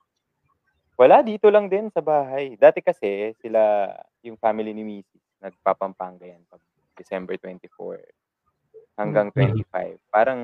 [0.98, 2.58] Wala, dito lang din sa bahay.
[2.58, 3.88] Dati kasi, sila,
[4.20, 6.60] yung family ni Missy, nagpapampanga yan pag
[6.98, 8.02] December 24
[9.00, 9.64] hanggang Mhm.
[9.64, 9.96] 25.
[10.12, 10.40] Parang,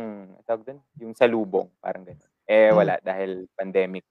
[0.49, 2.31] tawag doon, yung salubong, parang gano'n.
[2.49, 4.07] Eh, wala, dahil pandemic.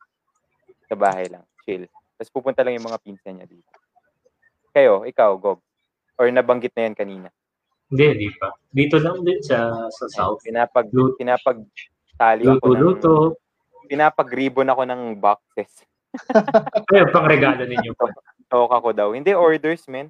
[0.85, 1.89] Sa bahay lang, chill.
[2.13, 3.71] Tapos pupunta lang yung mga pinsan niya dito.
[4.69, 5.64] Kayo, ikaw, Gog.
[6.15, 7.27] Or nabanggit na yan kanina.
[7.85, 8.49] Hindi, hindi pa.
[8.67, 10.41] Dito lang din sa sa South.
[10.41, 11.61] Pinapag, Lut- pinapag
[12.15, 13.13] tali ako ng, Luto-luto.
[13.85, 15.85] pinapag-ribbon ako ng boxes.
[16.89, 18.07] Ayun, pang regalo ninyo pa.
[18.47, 19.11] Talk ako daw.
[19.11, 20.09] Hindi orders, men.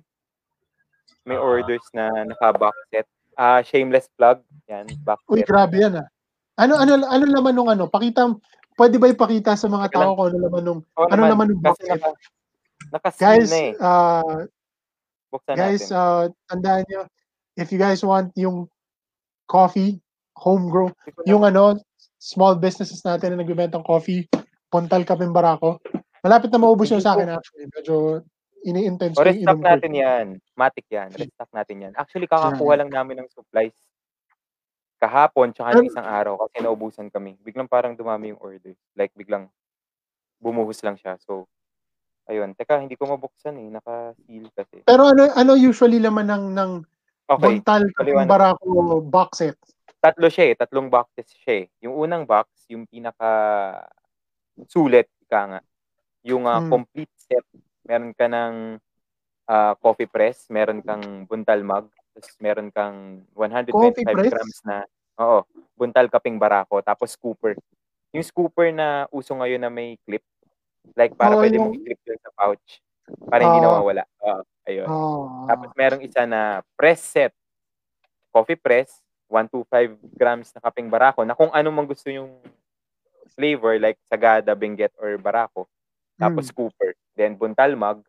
[1.23, 1.43] May Ah.
[1.43, 3.09] orders na naka-box set.
[3.33, 4.39] Ah, shameless plug.
[4.65, 5.49] Yan, box Uy, set.
[5.49, 6.07] grabe yan ah.
[6.55, 7.83] Ano ano ano laman nung ano?
[7.85, 8.31] Pakita
[8.75, 11.75] pwede ba ipakita sa mga tao kung ano laman nung Oo ano naman yung box
[11.75, 11.91] kasi set?
[11.91, 12.09] naka,
[12.93, 13.71] naka-seal Guys, na eh.
[13.81, 14.39] ah
[15.31, 15.97] Buksan guys, natin.
[15.97, 17.01] uh, tandaan nyo,
[17.57, 18.69] if you guys want yung
[19.45, 19.99] coffee,
[20.35, 21.79] homegrown, ko na- yung ano,
[22.17, 24.25] small businesses natin na nagbibenta ng coffee,
[24.69, 25.79] Pontal Kaping Barako.
[26.25, 27.69] Malapit na maubos yung sa akin actually.
[27.69, 28.25] Medyo
[28.65, 29.67] ini-intense ko yung restock inom ko.
[29.69, 30.25] natin yan.
[30.57, 31.09] Matic yan.
[31.13, 31.93] Restock natin yan.
[31.93, 33.77] Actually, kakakuha lang namin ng supplies
[34.97, 37.37] kahapon tsaka ng isang araw kasi naubusan kami.
[37.45, 38.73] Biglang parang dumami yung order.
[38.97, 39.53] Like, biglang
[40.41, 41.19] bumuhos lang siya.
[41.21, 41.45] So,
[42.27, 42.53] ayun.
[42.53, 43.67] Teka, hindi ko mabuksan eh.
[43.69, 44.75] Naka-seal kasi.
[44.83, 46.71] Pero ano ano usually laman ng ng
[47.25, 47.57] Okay.
[47.57, 47.89] Bontal
[48.29, 49.57] Barako box set?
[49.97, 50.55] Tatlo siya eh.
[50.55, 51.67] Tatlong boxes siya eh.
[51.81, 53.81] Yung unang box, yung pinaka
[54.69, 55.61] sulit, ika nga.
[56.21, 56.69] Yung ah, Hmm.
[56.69, 57.41] complete set.
[57.81, 58.77] Meron ka ng
[59.49, 64.29] ah, coffee press, meron kang buntal mug, tapos meron kang 125 Coffee press?
[64.33, 64.77] grams na
[65.21, 67.53] oo, buntal kaping barako, tapos scooper.
[68.13, 70.21] Yung scooper na uso ngayon na may clip,
[70.93, 72.67] like para Oo, pwede yung- mong i-clip yun sa pouch.
[73.25, 73.65] Para hindi Oo.
[73.65, 74.03] nawawala.
[74.21, 74.87] Oo, ayun.
[74.87, 75.45] Oh.
[75.45, 76.41] Tapos merong isa na
[76.77, 77.33] press set.
[78.29, 82.35] Coffee press, 125 grams na kaping barako na kung ano man gusto yung
[83.33, 85.65] flavor like sagada, benguet, or barako.
[86.15, 86.95] Tapos scooper.
[87.15, 88.03] Then buntal mug,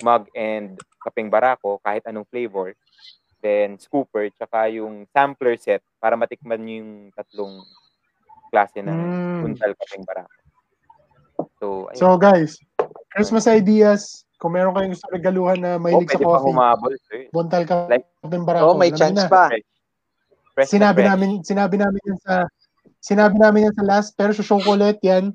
[0.00, 2.72] mug and kaping barako, kahit anong flavor.
[3.40, 7.60] Then scooper, tsaka yung sampler set para matikman yung tatlong
[8.48, 9.40] klase ng Mm.
[9.44, 10.32] buntal kaping barako.
[11.56, 11.96] So, ayun.
[11.96, 12.50] So guys,
[13.08, 14.00] Christmas ideas,
[14.36, 16.92] kung meron kayong gusto regaluhan na oh, mahilig sa pwede pa coffee, humabol.
[17.02, 17.20] sir.
[17.30, 18.66] Bontal Kaping Like- Barako.
[18.66, 19.26] Oh, may chance na.
[19.26, 19.48] pa.
[19.48, 19.64] Fresh.
[20.52, 21.08] Fresh na Sinabi fresh.
[21.08, 22.34] namin, sinabi namin yan sa
[22.98, 25.32] sinabi namin yan sa last, pero sa chocolate yan,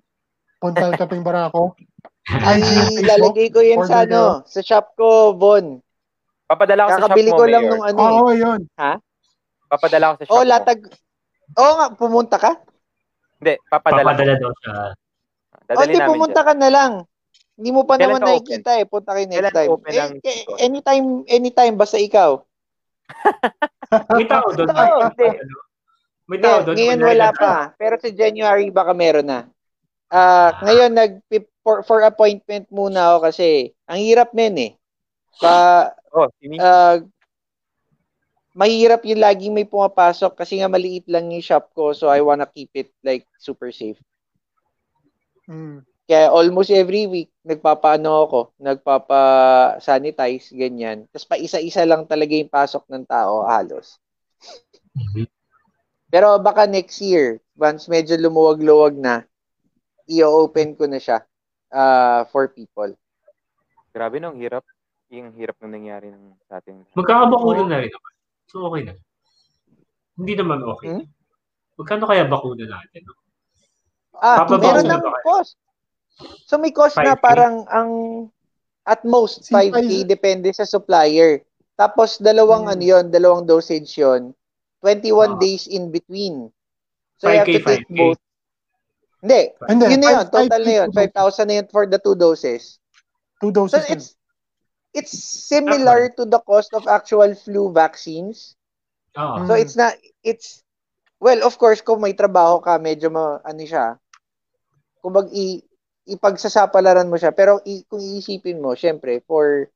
[0.57, 1.73] Bontal Kaping Barako.
[2.21, 3.01] IG and Facebook.
[3.01, 5.81] Ilalagay ko yan sa ano, sa shop ko, Bon.
[6.45, 7.71] Papadala ko sa shop Kakabili mo, ko lang Mayor.
[7.71, 8.13] nung ano eh.
[8.13, 8.61] Oo, yun.
[9.67, 10.79] Papadala ko sa shop Oh, latag.
[11.57, 12.51] Oo nga, pumunta ka?
[13.41, 14.41] Hindi, papadala, Papadala ko.
[14.45, 14.73] daw siya.
[15.71, 16.47] O, Dadali hindi, namin pumunta dyan.
[16.47, 16.91] ka na lang.
[17.55, 18.27] Hindi mo pa Kailan naman open?
[18.27, 18.85] nakikita eh.
[18.85, 19.69] Punta kayo next Kailan time.
[19.69, 22.31] open Eh, eh, anytime, anytime, basta ikaw.
[24.17, 24.67] May tao doon.
[24.71, 25.27] Oo, hindi.
[25.29, 25.55] Ano?
[26.27, 26.75] May tao doon.
[26.79, 27.53] ngayon wala na- pa.
[27.75, 29.39] Pero sa January baka meron na.
[30.07, 31.11] Ah, ngayon nag
[31.63, 34.71] for, for appointment muna ako kasi ang hirap men eh.
[35.39, 36.27] Pa Oh,
[36.59, 36.99] ah,
[38.51, 42.43] mahirap yung laging may pumapasok kasi nga maliit lang yung shop ko so I wanna
[42.43, 43.95] keep it like super safe.
[45.49, 45.85] Mm.
[46.11, 51.07] Kaya almost every week nagpapaano ako, nagpapa-sanitize ganyan.
[51.07, 53.95] Tapos pa isa-isa lang talaga yung pasok ng tao halos.
[54.91, 55.25] Mhm.
[56.11, 59.23] Pero baka next year, once medyo lumuwag-luwag na,
[60.11, 61.23] i-open ko na siya
[61.71, 62.91] uh, for people.
[63.95, 64.67] Grabe no, ang hirap.
[65.11, 66.83] Yung hirap nung nangyari ng sa atin.
[66.91, 68.13] Magkakabakuna na rin naman.
[68.51, 68.93] So, okay na.
[70.19, 70.87] Hindi naman okay.
[70.91, 71.07] Hmm?
[71.79, 73.07] Magkano kaya bakuna natin?
[73.07, 73.20] No?
[74.13, 75.55] Ah, Pababa meron na ng cost.
[76.45, 77.21] So may cost na 5K?
[77.21, 77.91] parang ang
[78.83, 81.41] at most Si 5K Pfizer- depende sa supplier.
[81.73, 82.73] Tapos dalawang Hmm.
[82.73, 84.33] ano yon, dalawang dosage yon.
[84.79, 85.39] 21 Ah.
[85.39, 86.49] days in between.
[87.17, 87.95] So you have 5K, to take 5K.
[87.95, 88.19] both.
[89.21, 90.25] Hindi, Hindi, yun na yun.
[90.25, 90.87] five- Total na yun.
[90.87, 91.13] two doses.
[91.13, 92.61] 5,000 na yun for the two doses.
[93.37, 93.85] Two So doses.
[93.85, 93.93] yun.
[93.93, 94.07] it's
[94.91, 95.13] it's
[95.47, 98.57] similar to the cost of actual flu vaccines.
[99.13, 99.45] Oo.
[99.45, 100.65] So it's not it's
[101.21, 103.95] well, of course, kung may trabaho ka, medyo ma, ano siya.
[104.99, 105.61] Kung mag i,
[106.09, 109.69] ipagsasapalaran mo siya, pero i, kung iisipin mo, syempre, for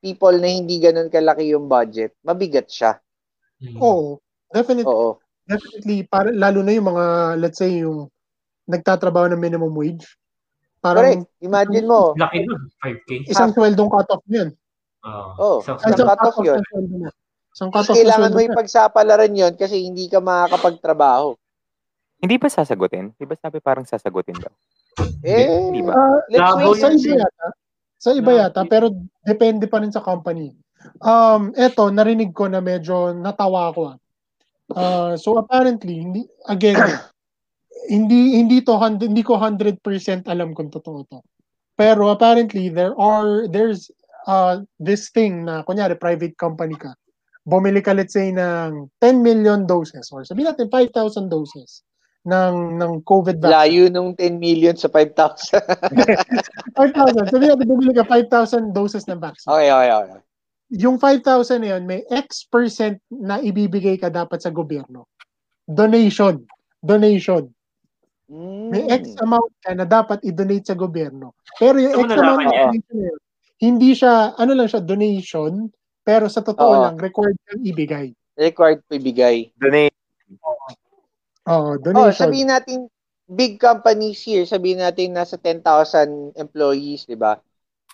[0.00, 2.96] people na hindi ganun kalaki yung budget, mabigat siya.
[3.60, 3.76] Mm.
[3.76, 4.16] Oo.
[4.48, 4.88] Definitely.
[4.88, 5.20] Oo.
[5.44, 6.08] Definitely.
[6.08, 7.04] Para, lalo na yung mga,
[7.36, 8.08] let's say, yung
[8.64, 10.08] nagtatrabaho ng minimum wage.
[10.80, 11.44] Parang Correct.
[11.44, 12.16] Imagine mo.
[12.16, 12.62] Laki nun.
[12.80, 13.28] 5K.
[13.28, 14.48] isang sweldong cut-off yun.
[15.04, 15.30] Oo.
[15.36, 15.58] Oh.
[15.60, 16.60] Isang- Ay, Isang isang cut-off cut-off yun.
[17.50, 17.54] Mo.
[17.58, 21.34] Isang Tapos kailangan mo ipagsapalaran yon kasi hindi ka makakapagtrabaho.
[22.20, 23.16] Hindi ba sasagutin?
[23.16, 24.52] Di ba sabi parang sasagutin daw?
[25.24, 25.92] Eh, Di ba?
[25.96, 27.46] Ah, let's Labo wait sa and iba yata.
[28.00, 28.92] Sa iba yata, pero
[29.24, 30.52] depende pa rin sa company.
[31.00, 33.82] Um, eto, narinig ko na medyo natawa ako.
[33.92, 33.96] ah.
[34.70, 36.76] Uh, so apparently, hindi, again,
[37.94, 39.82] hindi hindi to hindi ko 100%
[40.28, 41.18] alam kung totoo to.
[41.74, 43.88] Pero apparently there are there's
[44.28, 46.92] uh this thing na kunyari private company ka.
[47.50, 51.82] Bumili ka let's say ng 10 million doses or sabihin natin 5,000 doses
[52.22, 53.56] ng ng COVID vaccine.
[53.58, 55.58] Layo nung 10 million sa 5,000.
[56.76, 57.26] 5,000.
[57.32, 59.50] Sabihin natin bumili ka 5,000 doses ng vaccine.
[59.50, 60.20] okay, okay, okay.
[60.78, 61.26] Yung 5,000
[61.64, 65.10] na yun, may X percent na ibibigay ka dapat sa gobyerno.
[65.66, 66.46] Donation.
[66.78, 67.50] Donation.
[68.70, 68.94] May Mm.
[69.02, 71.34] X amount ka na dapat i-donate sa gobyerno.
[71.58, 72.72] Pero yung Ito X amount na yun,
[73.58, 75.66] hindi siya, ano lang siya, donation,
[76.02, 76.82] pero sa totoo Oo.
[76.82, 78.08] lang, required kang ibigay.
[78.36, 79.52] Required to ibigay.
[79.56, 79.94] Donate.
[80.40, 80.68] Oo,
[81.50, 82.14] Oh, donation.
[82.14, 82.86] sabihin natin
[83.26, 87.40] big companies here, sabihin natin nasa 10,000 employees, 'di ba?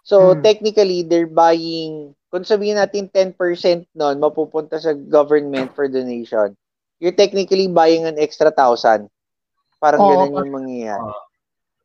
[0.07, 0.43] So Hmm.
[0.43, 6.53] technically they're buying kung sabihin natin 10% noon mapupunta sa government for donation.
[7.01, 9.09] You're technically buying an extra 1,000.
[9.79, 11.11] Parang Oo, ganun yung mangyayari.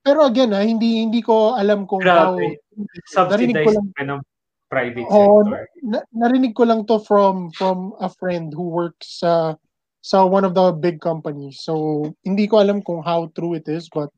[0.02, 2.34] Pero again, ah, hindi hindi ko alam kung how...
[2.34, 2.58] Grabe.
[2.74, 4.22] Narinig ko Subsidized lang, ka ng
[4.72, 5.68] private Oo, sector.
[5.84, 9.60] na- narinig ko lang to from from a friend who works sa
[10.00, 11.60] sa one of the big companies.
[11.62, 14.10] So, hindi ko alam kung how true it is, but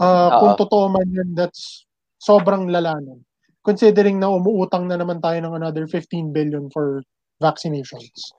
[0.00, 0.58] uh, kung Oo.
[0.58, 1.84] totoo man yun, that's
[2.18, 3.20] sobrang lala nun.
[3.62, 7.04] Considering na umuutang na naman tayo ng another 15 billion for
[7.38, 8.34] vaccinations.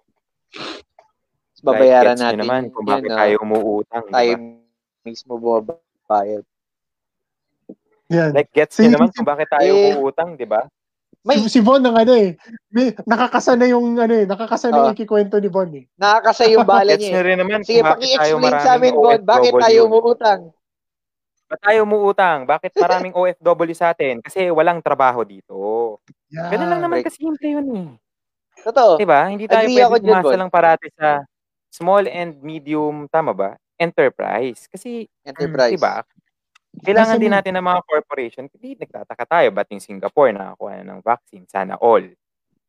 [1.63, 4.05] Babayaran Like, natin naman yun, kung bakit ah, tayo umuutang.
[4.11, 4.59] tayo Diba?
[5.07, 6.43] mismo bumabayad.
[8.11, 8.35] Yan.
[8.35, 10.67] Like, gets nyo naman kung bakit tayo Eh, umuutang, di ba?
[11.23, 12.35] May si, si Von ng ano eh,
[12.67, 14.83] may, nakakasana yung ano eh, nakakasana Oo.
[14.91, 15.87] yung ikikwento ni Von eh.
[15.95, 17.23] nakakasay yung bala niya.
[17.23, 17.35] eh.
[17.39, 20.41] naman Sige, kung bakit tayo paki-explain sa amin, Bon, bakit tayo umuutang?
[21.47, 22.39] Ba't tayo umuutang?
[22.43, 24.19] Bakit maraming OFW sa atin?
[24.19, 25.55] Kasi walang trabaho dito.
[26.27, 26.51] Yeah.
[26.51, 27.15] Ganun lang naman correct.
[27.15, 27.87] kasimple yun eh.
[28.63, 28.99] Totoo.
[28.99, 29.21] Diba?
[29.31, 30.39] Hindi tayo Agree pwede umasa Bon.
[30.43, 31.23] lang parati sa
[31.71, 33.49] small and medium, tama ba?
[33.79, 34.67] Enterprise.
[34.67, 35.75] Kasi, Enterprise.
[35.79, 36.03] diba?
[36.81, 38.43] Kailangan din natin ng mga corporation.
[38.49, 41.45] Hindi nagtataka tayo ba't yung Singapore nakakuha na ng vaccine?
[41.45, 42.09] Sana all.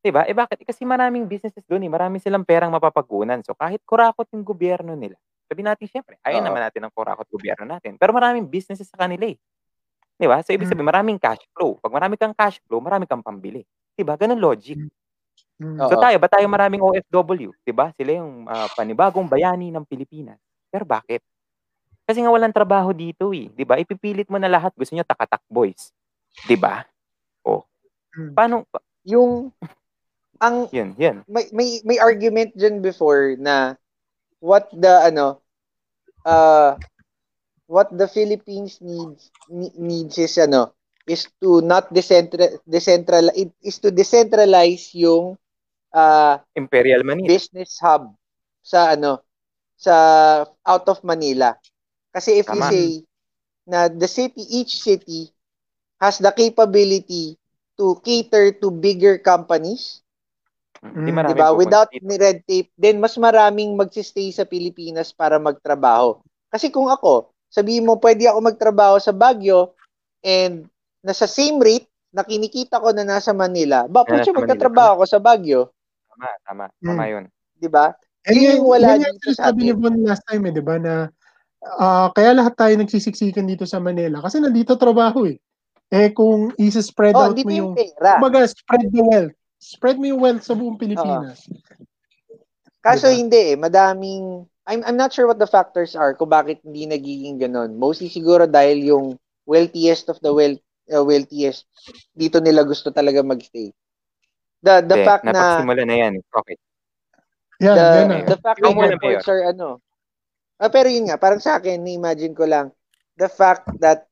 [0.04, 0.28] Diba?
[0.28, 0.60] Eh bakit?
[0.60, 1.92] Eh, kasi maraming businesses doon eh.
[1.92, 3.40] Marami silang perang mapapagunan.
[3.40, 5.16] So kahit kurakot yung gobyerno nila,
[5.48, 6.46] sabi natin syempre, ayaw Oo.
[6.52, 7.96] naman natin ng kurakot gobyerno natin.
[7.96, 9.36] Pero maraming businesses sa kanila eh.
[10.20, 10.40] Diba?
[10.44, 10.72] So ibig Mm.
[10.76, 11.80] sabihin, maraming cash flow.
[11.80, 13.64] Pag marami kang cash flow, marami kang pambili.
[13.96, 14.14] Diba?
[14.20, 14.76] Ganun logic.
[15.60, 15.78] Mm.
[15.80, 15.88] Oo.
[15.90, 17.50] So tayo, ba tayo maraming OFW?
[17.64, 17.90] 'Di ba?
[17.96, 20.38] Sila yung ah, panibagong bayani ng Pilipinas.
[20.72, 21.22] Pero bakit?
[22.04, 23.48] Kasi nga walang trabaho dito eh.
[23.48, 23.80] 'Di ba?
[23.80, 24.76] Ipipilit mo na lahat.
[24.76, 25.90] Gusto niyo takatak boys.
[26.44, 26.84] 'Di ba?
[27.44, 27.64] Oh.
[28.16, 28.32] Mm.
[28.32, 28.56] Paano?
[28.68, 29.52] pa- Yung,
[30.44, 31.16] ang, Yun, yun.
[31.28, 33.76] may, may, may argument dyan before na
[34.40, 35.44] what the, ano,
[36.24, 36.76] uh,
[37.68, 40.72] what the Philippines needs, ne- needs is, ano,
[41.04, 45.36] is to not decentral, decentralize, is to decentralize yung,
[45.92, 47.28] uh, Imperial Manila.
[47.28, 48.08] business hub
[48.64, 49.20] sa ano
[49.76, 49.94] sa
[50.64, 51.60] out of Manila.
[52.14, 52.70] Kasi if you Tama.
[52.70, 53.02] say
[53.66, 55.32] na the city each city
[56.00, 57.36] has the capability
[57.78, 60.02] to cater to bigger companies,
[60.84, 61.50] Mm, marami 'di ba?
[61.50, 66.20] pupunta Without ni red tape, then mas maraming magsi-stay sa Pilipinas para magtrabaho.
[66.52, 69.74] Kasi kung ako, sabihin mo pwede ako magtrabaho sa Baguio
[70.24, 70.68] and
[71.04, 74.34] nasa same rate na kinikita ko na nasa Manila, ba pwede Manila.
[74.34, 75.72] magtatrabaho ako sa Baguio,
[76.10, 76.66] Tama, tama.
[76.86, 77.08] Tama Mm.
[77.10, 77.24] yun.
[77.58, 77.92] 'di ba?
[78.24, 79.76] And Yun yung wala yun yung dito sa sinasabi ni atin.
[79.76, 81.08] Von last time eh, di ba, na
[81.78, 85.40] ah, kaya lahat tayo nagsisiksikan dito sa Manila kasi nandito trabaho eh.
[85.92, 88.18] Eh kung isa-spread Oh, out mo yung yung, pera.
[88.18, 89.34] kumbaga, spread the wealth.
[89.60, 91.46] Spread mo yung wealth sa buong Pilipinas.
[92.84, 93.16] Kaso Diba?
[93.16, 97.36] hindi eh, madaming I'm I'm not sure what the factors are kung bakit hindi nagiging
[97.40, 97.76] ganun.
[97.76, 99.06] Mostly siguro dahil yung
[99.44, 101.68] wealthiest of the wealth uh, wealthiest
[102.16, 103.72] dito nila gusto talaga magstay.
[104.64, 106.12] The the Hindi, fact na napagsimula na yan.
[106.24, 106.56] Okay.
[107.60, 108.16] Yan, the, yan na.
[108.24, 109.84] the fact na muna, airports are ano.
[110.58, 112.70] Ah, pero yun nga, parang sa akin, ni-imagine ko lang
[113.18, 114.06] the fact that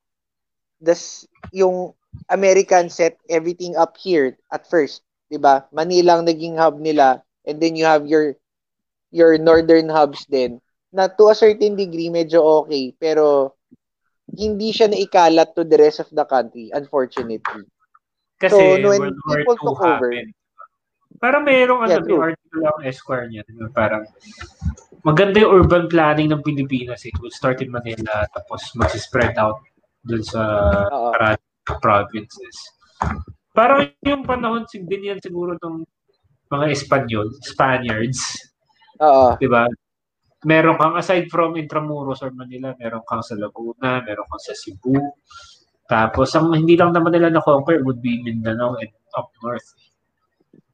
[0.78, 1.94] this yung
[2.28, 5.66] American set everything up here at first, 'di ba?
[5.70, 8.34] Manila ang naging hub nila and then you have your
[9.10, 10.58] your northern hubs din
[10.92, 13.56] na to a certain degree medyo okay pero
[14.32, 17.64] hindi siya naikalat to the rest of the country unfortunately.
[18.38, 18.58] Kasi So,
[18.90, 20.30] when World War people II took over- happened.
[21.18, 23.42] Parang merong Yeah, ano, may article lang Esquire niya.
[23.44, 23.68] diba?
[23.70, 24.04] Parang
[25.02, 27.04] maganda yung urban planning ng Pilipinas.
[27.04, 29.58] It will start in Manila tapos mag-spread out
[30.02, 30.40] dun sa
[31.12, 31.42] maraming
[31.78, 32.56] provinces.
[33.52, 35.84] Parang yung panahon sig- din yan siguro ng
[36.48, 38.20] mga Espanyol, Spaniards,
[39.00, 39.36] Oo.
[39.36, 39.64] di ba?
[40.42, 44.96] Meron kang, aside from Intramuros or Manila, meron kang sa Laguna, meron kang sa Cebu.
[45.86, 49.64] Tapos, ang hindi lang naman nila na-conquer would be Mindanao and up north.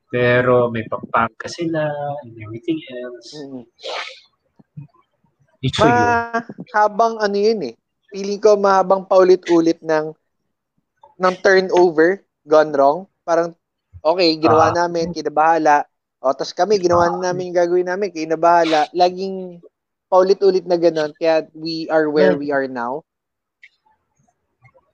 [0.08, 1.84] Pero may Pampanga sila
[2.24, 3.28] and everything else.
[3.36, 3.64] Mm.
[5.58, 6.08] Ito yun.
[6.72, 7.74] Mahabang ano yun eh.
[8.08, 10.16] Feeling ko mahabang paulit-ulit ng
[11.18, 12.98] ng turnover gone wrong.
[13.20, 13.52] Parang,
[14.00, 14.86] okay, ginawa Ah.
[14.86, 15.84] namin, kinabahala.
[16.24, 18.88] O, tas kami, ginawa na namin yung gagawin namin, kinabahala.
[18.96, 19.60] Laging
[20.08, 21.12] paulit-ulit na ganun.
[21.12, 23.04] Kaya we are where we are now.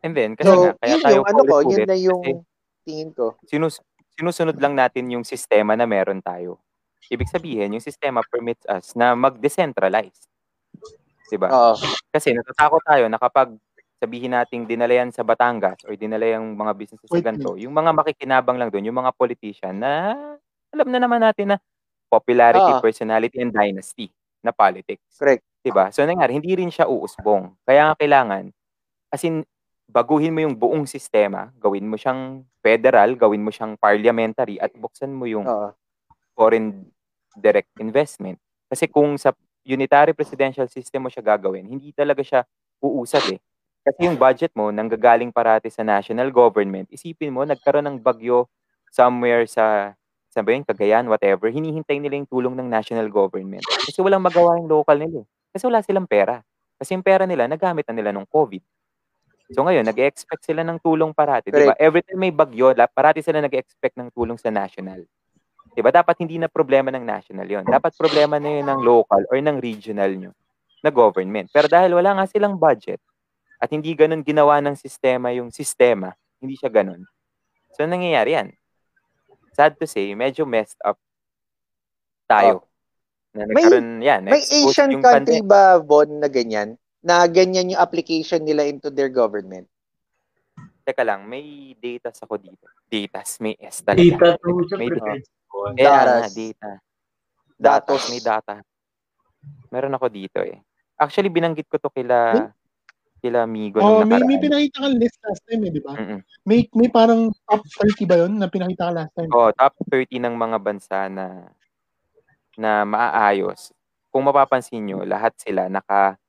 [0.02, 2.22] And then, kasi So, nga, kaya yun tayo yung ano ko, yun na yung
[2.84, 3.38] tingin ko.
[3.46, 3.78] sinus
[4.18, 6.60] sinusunod lang natin yung sistema na meron tayo.
[7.10, 10.26] Ibig sabihin, yung sistema permits us na mag-decentralize.
[11.28, 11.48] Diba?
[11.50, 11.76] Oo.
[12.12, 13.52] Kasi natatakot tayo na kapag
[14.00, 17.90] sabihin nating dinala yan sa Batangas or dinala yung mga businesses sa ganito, yung mga
[17.96, 20.14] makikinabang lang doon, yung mga politician na
[20.74, 21.58] alam na naman natin na
[22.10, 22.82] popularity, Oo.
[22.82, 24.12] personality, and dynasty
[24.44, 25.02] na politics.
[25.16, 25.42] Correct.
[25.64, 25.88] Diba?
[25.94, 27.56] So nangyari, hindi rin siya uusbong.
[27.64, 28.52] Kaya nga kailangan,
[29.14, 29.46] as in,
[29.88, 35.12] baguhin mo yung buong sistema, gawin mo siyang federal, gawin mo siyang parliamentary, at buksan
[35.12, 35.70] mo yung Oo.
[36.34, 36.88] foreign
[37.36, 38.38] direct investment.
[38.70, 39.34] Kasi kung sa
[39.64, 42.40] unitary presidential system mo siya gagawin, hindi talaga siya
[42.82, 43.40] uusad eh.
[43.84, 46.88] Kasi yung budget mo nanggagaling parati sa national government.
[46.88, 48.48] Isipin mo, nagkaroon ng bagyo
[48.88, 49.92] somewhere sa
[50.34, 53.62] sa ba yun, Cagayan, whatever, hinihintay nila yung tulong ng national government.
[53.62, 55.22] Kasi walang magawa yung local nila.
[55.22, 55.26] eh.
[55.54, 56.42] Kasi wala silang pera.
[56.74, 58.58] Kasi yung pera nila, nagamit na nila nung COVID.
[59.52, 61.52] So ngayon, nag-expect sila ng tulong parati.
[61.52, 61.76] Di ba?
[61.76, 65.04] Every time may bagyo, parati sila nag-expect ng tulong sa national.
[65.74, 65.92] Di ba?
[65.92, 67.64] Dapat hindi na problema ng national yon.
[67.66, 70.32] Dapat problema na yun ng local or ng regional nyo
[70.80, 71.52] na government.
[71.52, 73.02] Pero dahil wala nga silang budget
[73.60, 77.04] at hindi ganun ginawa ng sistema yung sistema, hindi siya ganun.
[77.74, 78.48] So, nangyayari yan.
[79.56, 81.00] Sad to say, medyo messed up
[82.28, 82.68] tayo.
[83.34, 85.48] Na May- nagkaroon, yan, May Asian country pandemic.
[85.48, 86.78] ba, Bon, na ganyan?
[87.04, 89.68] Na ganyan yung application nila into their government?
[90.88, 92.64] Teka lang, may datas ako dito.
[92.88, 94.00] Datas, may S talaga.
[94.00, 95.72] Data to sa May ko.
[95.76, 96.70] Eh, na, data.
[97.54, 98.08] Data, Datos.
[98.08, 98.54] may data.
[99.68, 100.60] Meron ako dito eh.
[100.96, 102.50] Actually, binanggit ko to kila
[103.24, 105.96] kila Migo Oh, may, may pinakita kang list last time eh, di ba?
[105.96, 106.20] Mm-mm.
[106.44, 109.32] May, may parang top 30 ba yun na pinakita ka last time?
[109.32, 111.48] Oh, top 30 ng mga bansa na
[112.60, 113.72] na maaayos.
[114.12, 116.20] Kung mapapansin nyo, lahat sila naka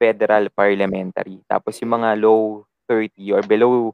[0.00, 1.44] federal parliamentary.
[1.44, 3.92] Tapos yung mga low 30 or below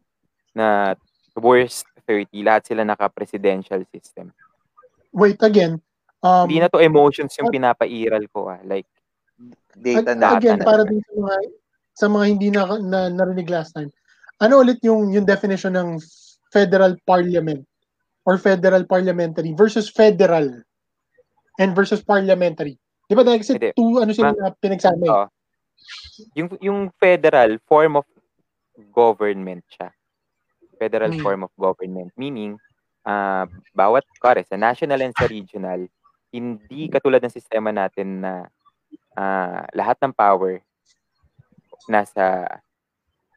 [0.54, 0.94] na
[1.34, 4.30] worst 30, lahat sila naka presidential system.
[5.10, 5.82] Wait, again.
[6.22, 8.62] Um, Hindi na to emotions yung pinapairal ko ah.
[8.62, 8.86] Like,
[9.74, 10.38] Data ag- na.
[10.38, 11.36] again, na para din sa mga,
[11.92, 13.90] sa mga hindi na, na narinig last time.
[14.38, 15.98] Ano ulit yung, yung definition ng
[16.54, 17.66] federal parliament
[18.24, 20.46] or federal parliamentary versus federal
[21.58, 22.78] and versus parliamentary?
[23.06, 23.70] Di ba dahil kasi Hindi.
[23.76, 25.12] two ano sila na pinagsama eh.
[25.12, 25.26] Oo.
[26.36, 28.06] Yung yung federal form of
[28.92, 29.92] government siya.
[30.80, 31.22] Federal Hmm.
[31.22, 32.58] form of government meaning
[33.06, 35.86] ah bawat kare sa national and sa regional
[36.34, 38.32] hindi katulad ng sistema natin na
[39.16, 40.60] ah, lahat ng power
[41.88, 42.46] nasa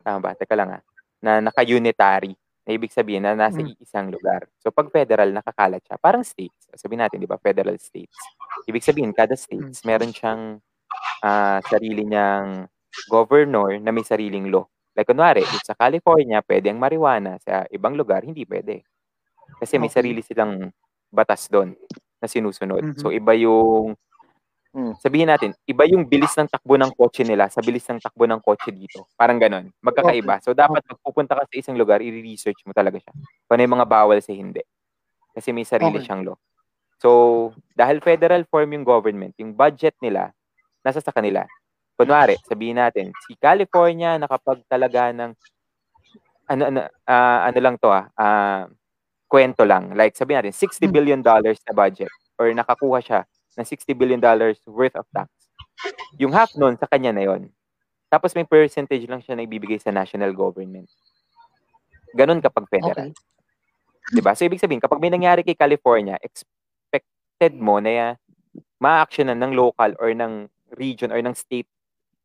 [0.04, 0.32] tama ba?
[0.36, 0.84] Teka lang ah.
[1.22, 2.34] Na naka-unitary.
[2.66, 3.74] Na ibig sabihin na nasa Hmm.
[3.82, 4.48] isang lugar.
[4.62, 6.70] So pag federal nakakalat siya, parang states.
[6.78, 7.38] Sabihin natin, 'di ba?
[7.42, 8.16] Federal states.
[8.70, 10.62] Ibig sabihin kada states meron siyang
[11.24, 12.68] ah, sarili niyang
[13.10, 14.66] governor na may sariling law.
[14.98, 18.84] Like kunwari, if sa California, pwede ang marijuana, sa ibang lugar, hindi pwede.
[19.60, 19.92] Kasi may Okay.
[19.92, 20.72] sarili silang
[21.12, 21.76] batas doon
[22.22, 22.82] na sinusunod.
[22.82, 22.94] Mhm.
[22.98, 23.96] So iba yung
[24.74, 24.94] Hmm.
[25.02, 28.44] sabihin natin, iba yung bilis ng takbo ng kotse nila sa bilis ng takbo ng
[28.44, 29.08] kotse dito.
[29.16, 29.72] Parang ganon.
[29.82, 30.44] Magkakaiba.
[30.44, 33.14] So dapat magpupunta ka sa isang lugar, i-research mo talaga siya.
[33.48, 34.62] Kung ano yung mga bawal sa hindi.
[35.36, 36.04] Kasi may sarili Okay.
[36.04, 36.38] siyang law.
[37.02, 40.32] So, dahil federal form yung government, yung budget nila,
[40.90, 41.45] nasa sa kanila.
[41.94, 45.32] Kunwari, sabihin natin, si California nakapagtalaga ng
[46.49, 48.66] ano ano ah, ano lang to ah, ah,
[49.30, 49.94] kwento lang.
[49.94, 50.94] Like sabihin natin 60 Hmm.
[50.95, 52.10] billion dollars na budget
[52.41, 53.20] or nakakuha siya
[53.60, 55.30] ng 60 billion dollars worth of tax.
[56.18, 57.53] Yung half nun sa kanya na yon.
[58.10, 60.90] Tapos may percentage lang siya na ibibigay sa national government.
[62.18, 63.14] Ganun kapag federal.
[63.14, 64.16] Okay.
[64.18, 64.34] 'Di ba?
[64.34, 68.18] So ibig sabihin kapag may nangyari kay California, expected mo na
[68.82, 71.68] ma-actionan ng local or ng region or ng state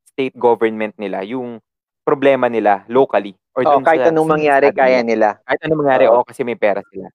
[0.08, 1.58] state government nila yung
[2.06, 5.28] problema nila locally or Oh, kahit sa anong sa mangyari, estado kaya nila.
[5.46, 6.22] Kahit anong mangyari, Oo.
[6.22, 7.08] oo, kasi may pera sila.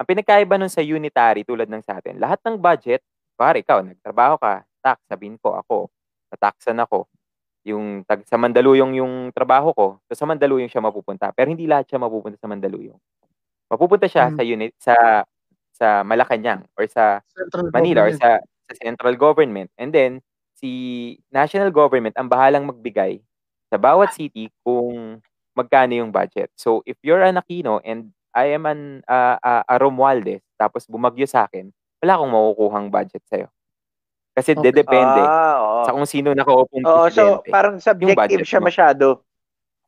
[0.00, 3.02] Ang pinagkaiba nun sa unitary, tulad ng sa atin, lahat ng budget,
[3.38, 5.90] pare, ikaw, nagtrabaho ka, tax, sabihin ko, ako,
[6.34, 7.06] nataxan ako.
[7.68, 11.30] Yung tag, sa Mandaluyong yung trabaho ko, so sa Mandaluyong siya mapupunta.
[11.36, 12.98] Pero hindi lahat siya mapupunta sa Mandaluyong.
[13.72, 14.36] Mapupunta siya Hmm.
[14.38, 14.94] sa unit, sa
[15.74, 18.20] sa Malacanang or sa Central Manila or government.
[18.20, 18.30] sa,
[18.70, 19.68] sa central government.
[19.80, 20.12] And then,
[20.62, 20.72] si
[21.34, 23.18] national government ang bahalang magbigay
[23.66, 25.18] sa bawat city kung
[25.58, 26.48] magkano yung budget.
[26.56, 31.26] So, if you're an Aquino and I am an uh, uh, a Romualdez, tapos bumagyo
[31.28, 31.68] sa akin,
[32.00, 33.48] wala akong makukuhang budget sa'yo.
[34.32, 34.72] Kasi Okay.
[34.72, 38.66] dedepende Ah, sa kung sino nakaupong Oo, so parang subjective siya mo.
[38.70, 39.06] masyado.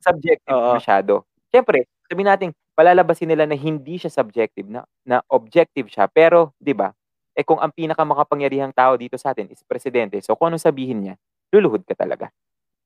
[0.02, 0.74] subjective Oo.
[0.76, 1.14] masyado.
[1.48, 6.10] Siyempre, sabihin natin, palalabasin nila na hindi siya subjective, na, na objective siya.
[6.10, 6.92] Pero, di ba,
[7.34, 11.14] eh kung ang pinakamakapangyarihang tao dito sa atin is presidente, so kung anong sabihin niya,
[11.50, 12.30] luluhod ka talaga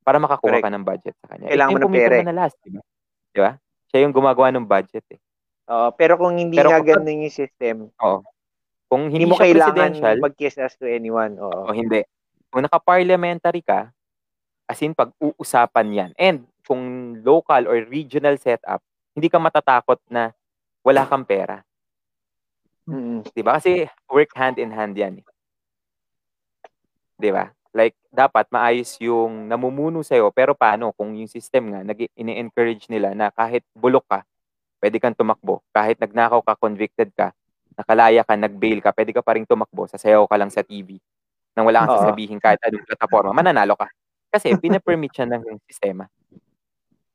[0.02, 0.64] para makakuha Correct.
[0.64, 1.46] ka ng budget sa kanya.
[1.52, 2.24] Kailangan Ito mo ng pera eh.
[2.24, 2.80] na last, di ba?
[3.28, 3.52] Di ba?
[3.92, 5.20] Siya yung gumagawa ng budget eh.
[5.68, 7.76] Oo, pero kung hindi Pero nga kapag- ganun yung system,
[8.88, 11.36] Kung hindi, hindi, mo kailangan mag-kiss ass to anyone.
[11.36, 11.68] Oo.
[11.68, 12.00] o hindi.
[12.48, 13.92] Kung naka-parliamentary ka,
[14.64, 16.10] as in pag-uusapan yan.
[16.16, 16.80] And kung
[17.20, 18.80] local or regional setup,
[19.12, 20.32] hindi ka matatakot na
[20.80, 21.60] wala kang pera.
[22.88, 23.20] Mm-mm.
[23.28, 23.60] 'Di ba?
[23.60, 25.20] Kasi work hand in hand 'yan.
[25.20, 25.26] eh.
[27.20, 27.52] 'Di ba?
[27.76, 33.12] Like dapat maayos yung namumuno sa pero paano kung yung system nga nag ini-encourage nila
[33.12, 34.20] na kahit bulok ka,
[34.80, 35.60] pwede kang tumakbo.
[35.70, 37.36] Kahit nagnakaw ka, convicted ka,
[37.76, 40.96] nakalaya ka, nag-bail ka, pwede ka pa ring tumakbo, sasayaw ka lang sa TV
[41.58, 43.90] nang wala kang sasabihin kahit anong plataforma, mananalo ka.
[44.30, 46.06] Kasi pina-permit siya ng sistema.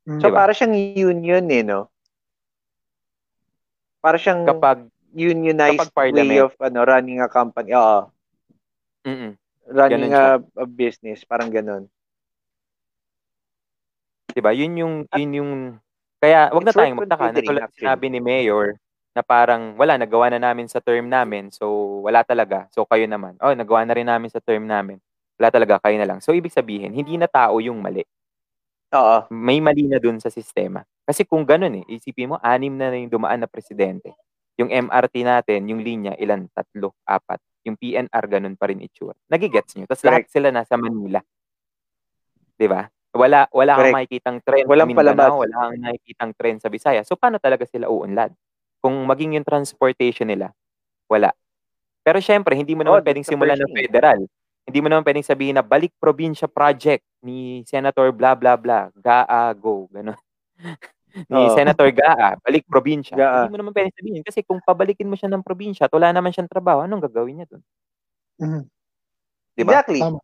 [0.04, 0.20] Mm.
[0.20, 0.36] So Diba?
[0.36, 1.88] para siyang union eh, no?
[4.04, 7.72] Para siyang Kapag unionized way of ano running a company.
[7.78, 8.10] Oo.
[9.06, 9.38] Mm-mm.
[9.64, 11.88] Running a, a business, parang ganun.
[14.34, 14.52] 'Di ba?
[14.52, 15.52] Yun yung yun yung
[16.18, 18.80] kaya wag na tayong magtaka na tulad sinabi ni Mayor
[19.14, 23.38] na parang wala nagawa na namin sa term namin so wala talaga so kayo naman
[23.44, 24.98] oh nagawa na rin namin sa term namin
[25.38, 28.02] wala talaga kayo na lang so ibig sabihin hindi na tao yung mali
[28.90, 29.30] Oo.
[29.30, 32.98] may mali na dun sa sistema kasi kung ganun eh isipin mo anim na na
[32.98, 34.18] yung dumaan na presidente
[34.60, 39.74] yung MRT natin yung linya ilan tatlo apat yung PNR ganun pa rin itsura nagigets
[39.80, 41.20] nyo tapos lahat sila nasa Manila
[42.60, 45.42] 'di ba wala wala kang makikitang trend Walang sa Mindanao, palabas.
[45.46, 47.06] wala kang nakikitang trend sa Visayas.
[47.06, 48.34] So paano talaga sila uunlad?
[48.82, 50.50] Kung maging yung transportation nila,
[51.06, 51.30] wala.
[52.02, 54.20] Pero syempre, hindi mo Oh, naman that's pwedeng simulan ng federal.
[54.66, 59.54] Hindi mo naman pwedeng sabihin na balik probinsya project ni Senator blah blah blah, GAA
[59.56, 60.18] go, ganun.
[61.30, 61.56] ni Oo.
[61.56, 63.16] Senator GAA, balik probinsya.
[63.16, 63.46] GAA.
[63.46, 66.34] Hindi mo naman pwedeng sabihin kasi kung pabalikin mo siya ng probinsya at wala naman
[66.34, 67.64] siyang trabaho, anong gagawin niya doon?
[68.42, 68.62] Mhm.
[69.58, 69.72] 'Di ba?
[69.78, 70.02] Exactly.
[70.02, 70.20] Tama.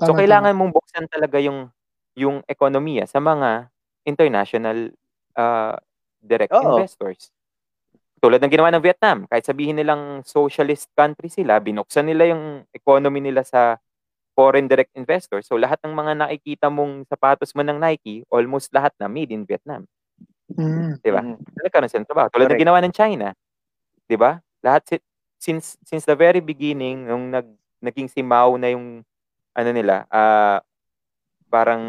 [0.00, 1.68] So Tama, kailangan mong buksan talaga yung
[2.16, 3.68] yung ekonomiya sa mga
[4.08, 4.92] international
[5.38, 5.76] uh,
[6.20, 6.76] direct Oo.
[6.76, 7.30] investors.
[8.20, 13.20] Tulad ng ginawa ng Vietnam, kahit sabihin nilang socialist country sila, binuksan nila yung economy
[13.24, 13.80] nila sa
[14.40, 15.44] foreign direct investors.
[15.44, 19.44] So lahat ng mga nakikita mong sapatos mo ng Nike, almost lahat na made in
[19.44, 19.84] Vietnam.
[20.56, 20.98] Mhm.
[21.04, 21.20] 'di ba?
[21.22, 21.36] Mhm.
[21.60, 22.28] Nagkaroon sila ng trabaho.
[22.32, 23.28] Tulad ng ginawa ng China,
[24.08, 24.40] 'di ba?
[24.64, 25.04] Lahat si-
[25.40, 27.46] since since the very beginning nung nag
[27.84, 29.04] naging si Mao na yung
[29.56, 30.60] ano nila, ah
[31.50, 31.82] parang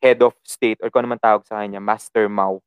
[0.00, 2.64] head of state or kung ano man tawag sa kanya, Master Mao.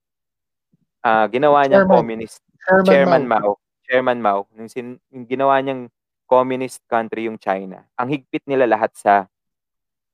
[1.06, 1.90] Ah, ginawa Chairman.
[1.90, 3.42] communist Chairman, Chairman Mao.
[3.42, 3.52] Mao,
[3.86, 5.90] Chairman Mao, nung sin, yung ginawa niyang
[6.26, 7.86] communist country yung China.
[7.98, 9.30] Ang higpit nila lahat sa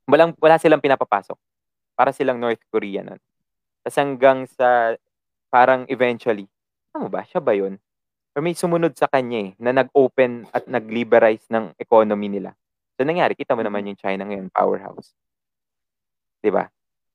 [0.08, 1.36] walang wala silang pinapapasok.
[1.96, 3.20] Para silang North Korea nun.
[3.84, 4.96] Tapos hanggang sa
[5.52, 6.48] parang eventually,
[6.96, 7.76] ano ba, siya ba yun?
[8.32, 12.56] Or may sumunod sa kanya eh, na nag-open at nag-liberalize ng economy nila.
[12.96, 15.12] So nangyari, kita mo naman yung China ngayon, powerhouse.
[16.40, 16.68] 'Di ba?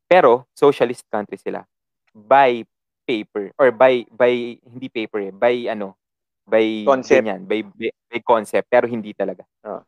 [0.07, 1.67] Pero socialist country sila.
[2.13, 2.65] By
[3.07, 5.99] paper or by by hindi paper eh, by ano,
[6.47, 7.23] by Concept.
[7.27, 9.43] ganyan, by, by, by concept pero hindi talaga.
[9.67, 9.83] Oh.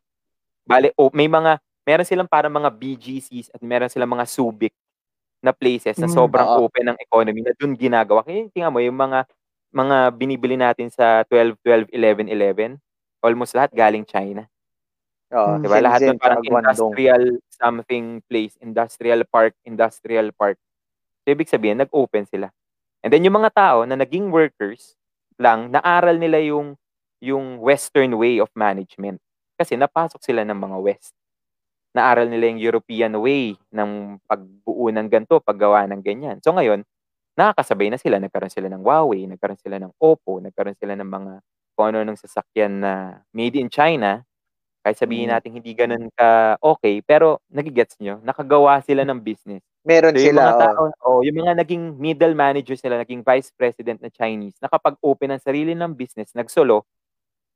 [0.66, 4.74] Bale, oh, may mga meron silang para mga BGCs at meron silang mga subic
[5.42, 6.66] na places na Mm, sobrang oo.
[6.68, 8.26] open ng economy na doon ginagawa.
[8.26, 9.24] Kaya tingnan mo yung mga
[9.70, 12.76] mga binibili natin sa 12 12 11 11
[13.22, 14.44] almost lahat galing China.
[15.32, 15.56] Oo.
[15.56, 15.62] Mm.
[15.62, 15.78] 'Di ba?
[15.84, 16.92] Lahat doon parang Guangdong.
[16.98, 17.22] industrial
[17.54, 20.58] something place, industrial park, industrial park.
[21.24, 22.50] So, ibig sabihin, nag-open sila.
[23.06, 24.97] And then yung mga tao na naging workers
[25.40, 26.74] lang, naaral nila yung
[27.22, 29.18] yung western way of management.
[29.58, 31.12] Kasi napasok sila ng mga west.
[31.96, 36.38] Naaral nila yung European way ng pagbuo ng ganito, paggawa ng ganyan.
[36.44, 36.84] So ngayon,
[37.38, 38.18] nakakasabay na sila.
[38.22, 41.32] Nagkaroon sila ng Huawei, nagkaroon sila ng Oppo, nagkaroon sila ng mga
[41.78, 42.92] kung ano ng sasakyan na
[43.32, 44.22] made in China.
[44.88, 45.36] Kahit sabihin Mm.
[45.36, 49.60] natin hindi ganun ka okay, pero nagigets nyo, nakagawa sila ng business.
[49.86, 50.42] Meron So, yung sila.
[50.42, 55.36] mga tao, oh, yung mga naging middle managers nila, naging vice president na Chinese, nakapag-open
[55.36, 56.84] ng sarili ng business, nagsolo,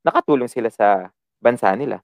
[0.05, 1.09] nakatulong sila sa
[1.41, 2.01] bansa nila.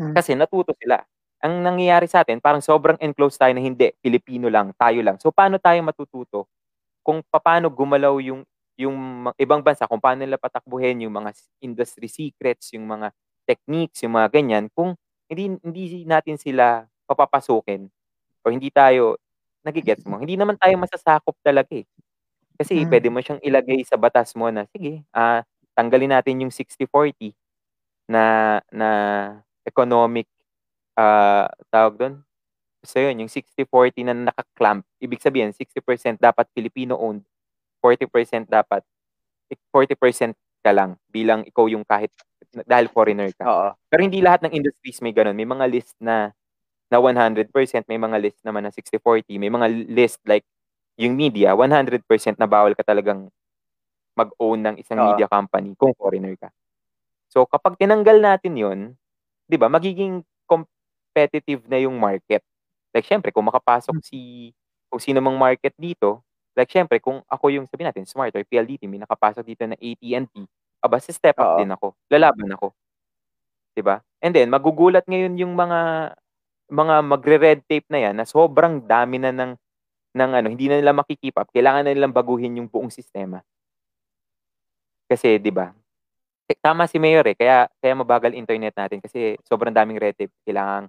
[0.00, 0.14] Mm.
[0.16, 1.02] Kasi natuto sila.
[1.42, 5.18] Ang nangyayari sa atin, parang sobrang enclosed tayo na hindi, Pilipino lang, tayo lang.
[5.20, 6.46] So paano tayo matututo
[7.04, 8.42] kung paano gumalaw yung
[8.80, 13.12] yung ibang bansa, kung paano nila patakbuhin yung mga industry secrets, yung mga
[13.48, 14.96] techniques, yung mga ganyan, kung
[15.30, 17.88] hindi hindi natin sila papapasukin
[18.44, 19.16] o hindi tayo
[19.66, 21.86] nagigets mo, hindi naman tayo masasakop talaga eh.
[22.60, 22.90] Kasi Mm.
[22.92, 25.42] pwede mo siyang ilagay sa batas mo na, sige, ah
[25.78, 27.34] tanggalin natin yung 60-40
[28.10, 28.90] na na
[29.68, 30.28] economic
[30.98, 32.14] ah tawag doon.
[32.86, 37.22] So yun, yung 60-40 na naka-clamp, ibig sabihin 60% dapat Filipino-owned,
[37.82, 38.82] 40% dapat,
[39.52, 40.34] eh, 40%
[40.64, 42.10] ka lang bilang ikaw yung kahit
[42.62, 43.50] dahil foreigner ka.
[43.50, 43.74] Oo.
[43.90, 45.34] Pero hindi lahat ng industries may ganun.
[45.34, 46.30] May mga list na
[46.92, 50.46] na 100%, may mga list naman na 60-40, may mga list like
[51.00, 53.28] yung media, 100% na bawal ka talagang
[54.18, 55.04] mag-own ng isang Oo.
[55.04, 56.50] media company kung foreigner ka.
[57.32, 58.80] So kapag tinanggal natin 'yon,
[59.50, 62.42] 'di ba, magiging competitive na yung market.
[62.94, 64.50] Like syempre kung makapasok si
[64.92, 66.22] kung sino mang market dito,
[66.58, 70.34] like syempre kung ako yung sabi natin Smart or PLDT, may nakapasok dito na AT&T,
[70.84, 71.56] aba si step up Oo.
[71.56, 71.96] din ako.
[72.12, 72.74] Lalaban ako.
[73.76, 73.98] 'Di ba?
[74.22, 76.14] And then magugulat ngayon yung mga
[76.72, 79.52] mga magre-red tape na yan na sobrang dami na ng
[80.16, 81.48] ng ano, hindi na nila makikeep up.
[81.54, 83.42] Kailangan na nilang baguhin yung buong sistema.
[85.10, 85.68] Kasi 'di ba?
[86.50, 90.32] Eh, Tama si Mayor eh, kaya kaya mabagal internet natin kasi sobrang daming red tape.
[90.46, 90.88] Kailangan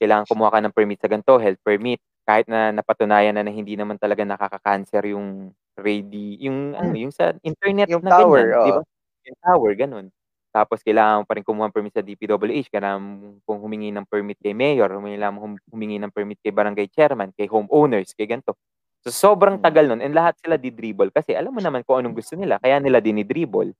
[0.00, 3.74] kailangan kumuha ka ng permit sa ganito, health permit, kahit na napatunayan na, na hindi
[3.78, 8.70] naman talaga nakaka-cancer yung ready, yung ano, yung sa internet Yung na tower, ganyan, di
[8.70, 8.78] oo.
[8.78, 8.82] ba?
[9.28, 10.06] Twin Tower, ganun.
[10.48, 13.00] Tapos kailangan mo pa rin kumuha ng permit sa DPWH, kailangan
[13.44, 17.30] mong humingi ng permit kay mayor, kailangan mo hum- humingi ng permit kay barangay chairman,
[17.36, 18.56] kay homeowners, kay ganito.
[19.04, 19.64] So sobrang Mm.
[19.64, 22.80] tagal nun and lahat sila di-dribble kasi alam mo naman kung anong gusto nila, kaya
[22.80, 23.70] nila dinidribble.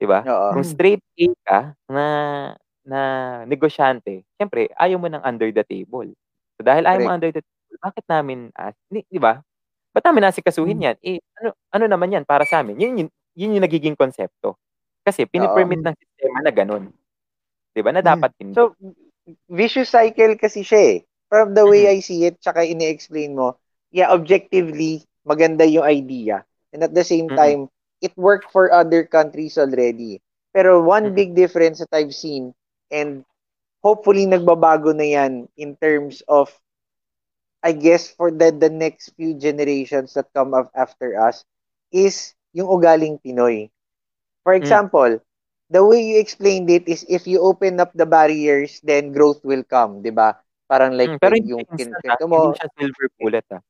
[0.00, 0.28] 'Di ba?
[0.52, 1.60] Kung straight A ka
[1.90, 2.04] na
[2.86, 3.00] na
[3.48, 6.08] negosyante, syempre ayaw mo ng under the table.
[6.58, 7.18] So dahil ayaw mo Correct.
[7.20, 9.42] under the table, bakit namin as, di, di ba?
[9.94, 10.96] Ba't namin asikasuhin yan?
[11.02, 12.78] Eh, ano, ano naman yan para sa amin?
[12.78, 14.56] Yun, yun, yun yung nagiging konsepto.
[15.06, 16.90] Kasi pinipermit ng sistema na ganun.
[17.70, 17.94] Di ba?
[17.94, 18.10] Na Mm.
[18.10, 18.58] dapat hindi.
[18.58, 18.74] So,
[19.46, 20.98] vicious cycle kasi siya eh.
[21.30, 21.94] From the way Mhm.
[21.94, 23.58] I see it, tsaka ini-explain mo,
[23.94, 26.42] yeah, objectively, maganda yung idea.
[26.74, 27.70] And at the same time,
[28.02, 30.22] it worked for other countries already.
[30.54, 32.54] Pero one big difference that I've seen,
[32.90, 33.22] and
[33.82, 36.50] hopefully nagbabago na yan in terms of,
[37.62, 41.42] I guess, for the, the next few generations that come up after us,
[41.90, 43.68] is yung ugaling Pinoy.
[44.46, 44.78] For Mm.
[44.78, 45.18] example,
[45.70, 49.64] the way you explained it is if you open up the barriers, then growth will
[49.66, 50.38] come, di ba?
[50.70, 52.42] Parang like Mm, pero yung kinkwento mo.
[52.42, 53.62] Hindi siya silver bullet ah.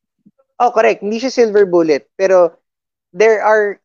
[0.60, 1.02] Oh, correct.
[1.02, 2.08] Hindi siya silver bullet.
[2.16, 2.54] Pero
[3.12, 3.78] there are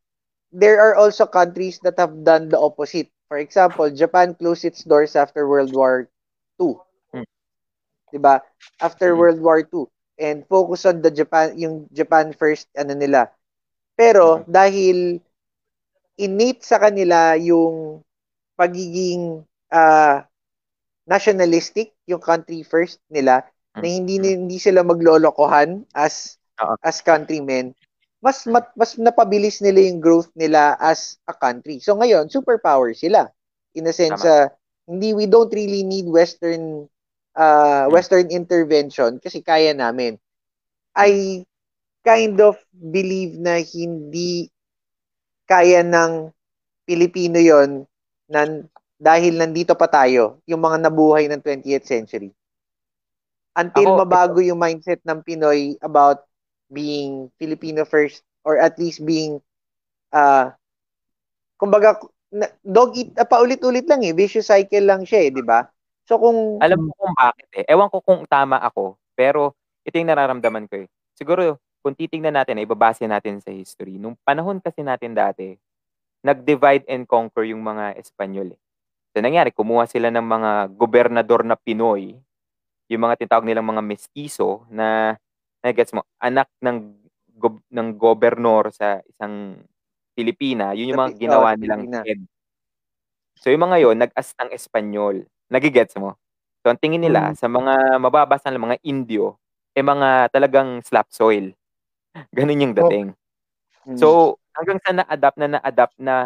[0.52, 3.08] there are also countries that have done the opposite.
[3.28, 6.08] For example, Japan closed its doors after World War
[6.58, 6.80] II.
[7.12, 7.22] Hmm.
[8.12, 8.40] 'Di ba?
[8.80, 9.18] After Mhm.
[9.18, 9.88] World War II
[10.20, 13.30] and focus on the Japan yung Japan first ano nila.
[13.96, 15.20] Pero dahil
[16.18, 18.00] innate sa kanila yung
[18.56, 20.24] pagiging ah,
[21.08, 26.76] nationalistic, yung country first nila na hindi hindi sila maglolokohan as Oo.
[26.84, 27.72] as countrymen
[28.22, 31.82] mas mat, mas napabilis nila yung growth nila as a country.
[31.82, 33.26] So ngayon, superpower sila.
[33.74, 34.46] In a sense, uh,
[34.86, 36.86] hindi we don't really need western
[37.34, 40.22] uh, western intervention kasi kaya namin.
[40.94, 41.42] I
[42.06, 44.46] kind of believe na hindi
[45.52, 46.32] kaya ng
[46.88, 47.84] Pilipino yon
[48.32, 52.30] nan dahil nandito pa tayo, yung mga nabuhay ng 20th century.
[53.52, 56.24] Until Ako, mabago yung mindset ng Pinoy about
[56.72, 59.44] being Filipino first or at least being
[60.16, 60.48] uh
[61.60, 62.00] kumbaga
[62.32, 65.68] na, dog eat uh, paulit-ulit lang eh vicious cycle lang siya eh di ba
[66.08, 67.64] so kung Alam ko kung bakit eh.
[67.68, 69.52] Ewan ko kung tama ako, pero
[69.84, 70.88] ito yung nararamdaman ko eh.
[71.18, 73.98] Siguro, kung titingnan natin, ay babase natin sa history.
[73.98, 75.54] Nung panahon kasi natin dati,
[76.24, 78.60] nag-divide and conquer yung mga Espanyol eh.
[79.12, 82.16] So nangyari, kumuha sila ng mga gobernador na Pinoy,
[82.90, 85.16] yung mga tinatawag nilang mga mestizo na,
[85.64, 86.78] na gets mo, anak ng
[87.36, 89.58] gob- ng gobernor sa isang
[90.14, 92.20] Pilipina, yun yung mga ginawa oh, nilang head.
[93.40, 95.26] So yung mga yon nag-astang Espanyol.
[95.50, 96.14] Nagigets mo?
[96.62, 97.36] So ang tingin nila Mm.
[97.36, 99.40] sa mga mababasa ng mga Indio,
[99.74, 101.50] eh mga talagang slap soil.
[102.36, 103.08] Ganun yung dating.
[103.88, 106.16] mm, So hanggang sa na-adapt na na-adapt na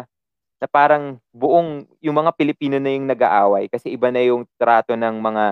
[0.57, 5.15] na parang buong yung mga Pilipino na yung nag-aaway kasi iba na yung trato ng
[5.21, 5.45] mga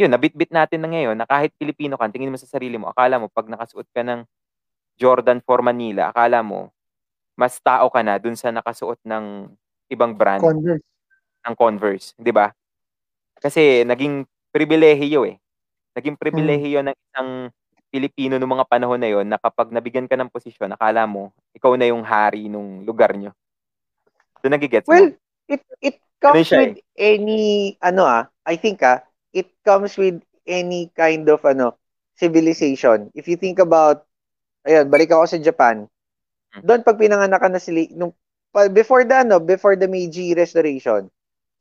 [0.00, 3.20] yun, nabitbit natin na ngayon na kahit Pilipino ka, tingin mo sa sarili mo, akala
[3.22, 4.24] mo pag nakasuot ka ng
[4.98, 6.70] Jordan for Manila, akala mo
[7.38, 9.48] mas tao ka na dun sa nakasuot ng
[9.92, 10.84] ibang brand Converse.
[11.46, 12.52] ng Converse, 'di ba?
[13.42, 14.24] Kasi naging
[14.54, 15.36] pribilehiyo eh.
[15.98, 17.30] Naging pribilehiyo ng isang
[17.92, 21.76] Pilipino noong mga panahon na yon na kapag nabigyan ka ng posisyon, akala mo ikaw
[21.76, 23.36] na yung hari nung lugar nyo.
[24.42, 25.12] So nagigets well mo?
[25.48, 29.02] it it Ganun comes siya with any ano ah I think ah
[29.34, 31.76] it comes with any kind of ano
[32.16, 34.06] civilization if you think about
[34.66, 35.86] ayun balik ako sa Japan
[36.52, 36.64] Hmm.
[36.68, 38.12] doon pag pinanganak ka na sila nung
[38.76, 41.08] before the ano before the Meiji restoration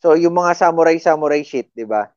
[0.04, 2.12] so yung mga samurai samurai shit di ba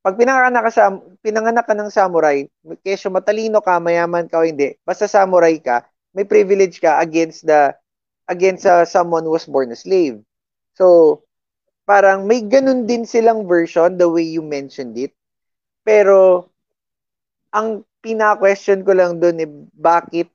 [0.00, 0.84] pag pinanganak ka sa
[1.20, 2.48] pinanganak ka ng samurai
[2.80, 5.84] kesyo matalino ka mayaman ka o hindi basta samurai ka
[6.16, 7.70] may privilege ka against the
[8.30, 10.22] against uh, someone who was born a slave.
[10.78, 11.20] So
[11.82, 15.10] parang may ganun din silang version the way you mentioned it.
[15.82, 16.46] Pero
[17.50, 20.30] ang pina-question ko lang doon eh bakit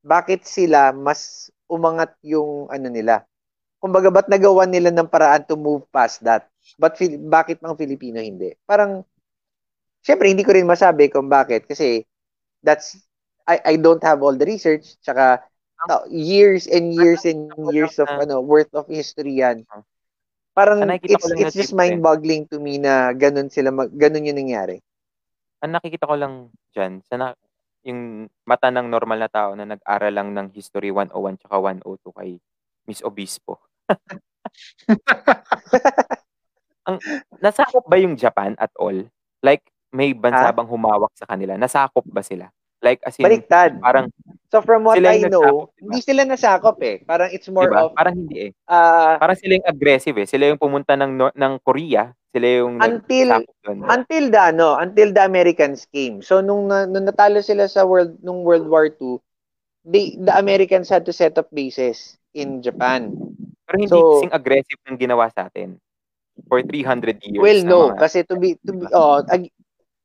[0.00, 3.28] bakit sila mas umangat yung ano nila?
[3.78, 8.20] Kumbaga ba't nagawa nila ng paraan to move past that but Fil- bakit ang Filipino
[8.20, 8.52] hindi?
[8.68, 9.00] Parang
[10.04, 12.04] syempre hindi ko rin masabi kung bakit kasi
[12.60, 12.98] that's
[13.48, 15.40] I I don't have all the research tsaka
[15.86, 19.64] uh, years and years and years of ano worth of history yan.
[20.58, 24.82] Parang Ah, it's it's just mind-boggling to me na ganun sila mag, ganun yung nangyari.
[25.62, 27.30] Ang nakikita ko lang dyan, sa na,
[27.86, 32.42] yung mata ng normal na tao na nag-aral lang ng History 101 tsaka 102 kay
[32.90, 33.62] Miss Obispo.
[36.88, 36.96] ang
[37.44, 38.96] nasakop ba yung Japan at all?
[39.44, 39.62] Like
[39.92, 40.56] may bansa Ha?
[40.56, 41.54] bang humawak sa kanila?
[41.60, 42.48] Nasakop ba sila?
[42.78, 44.08] Like as in baliktad parang
[44.48, 46.96] So from what I know, nasakop, hindi sila nasakop eh.
[47.04, 47.84] Parang it's more diba?
[47.84, 48.50] of Parang hindi eh.
[48.64, 50.24] uh, Parang sila yung aggressive eh.
[50.24, 52.16] Sila yung pumunta ng ng Korea.
[52.32, 53.84] Sila yung until doon.
[53.84, 56.24] until the ano, until the Americans came.
[56.24, 59.20] So nung, nung natalo sila sa world nung World War II,
[59.84, 63.12] they the Americans had to set up bases in Japan.
[63.68, 65.76] Pero hindi So- kasing aggressive ng ginawa sa atin
[66.46, 67.42] for 300 years.
[67.42, 69.52] Well, no, mga- kasi to be to be oh, ag-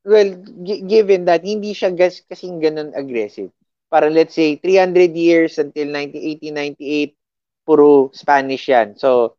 [0.01, 0.29] well,
[0.65, 3.53] gi- given that hindi siya gas kasing ganun aggressive.
[3.93, 7.13] Para let's say 300 years until 1980-98
[7.63, 8.97] puro Spanish yan.
[8.97, 9.37] So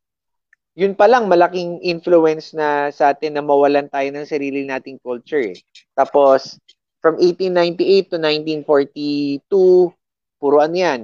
[0.74, 5.54] yun pa lang malaking influence na sa atin na mawalan tayo ng sarili nating culture
[5.54, 5.58] eh.
[5.94, 6.58] Tapos
[7.02, 9.94] from 1898 to 1942
[10.38, 11.00] puro ano yan?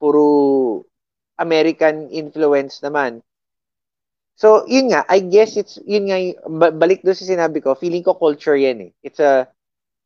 [0.00, 0.24] Puro
[1.36, 3.20] American influence naman.
[4.34, 6.18] So, yun nga, I guess it's, yun nga,
[6.74, 8.90] balik doon sa sinabi ko, feeling ko culture yan eh.
[8.98, 9.46] It's a,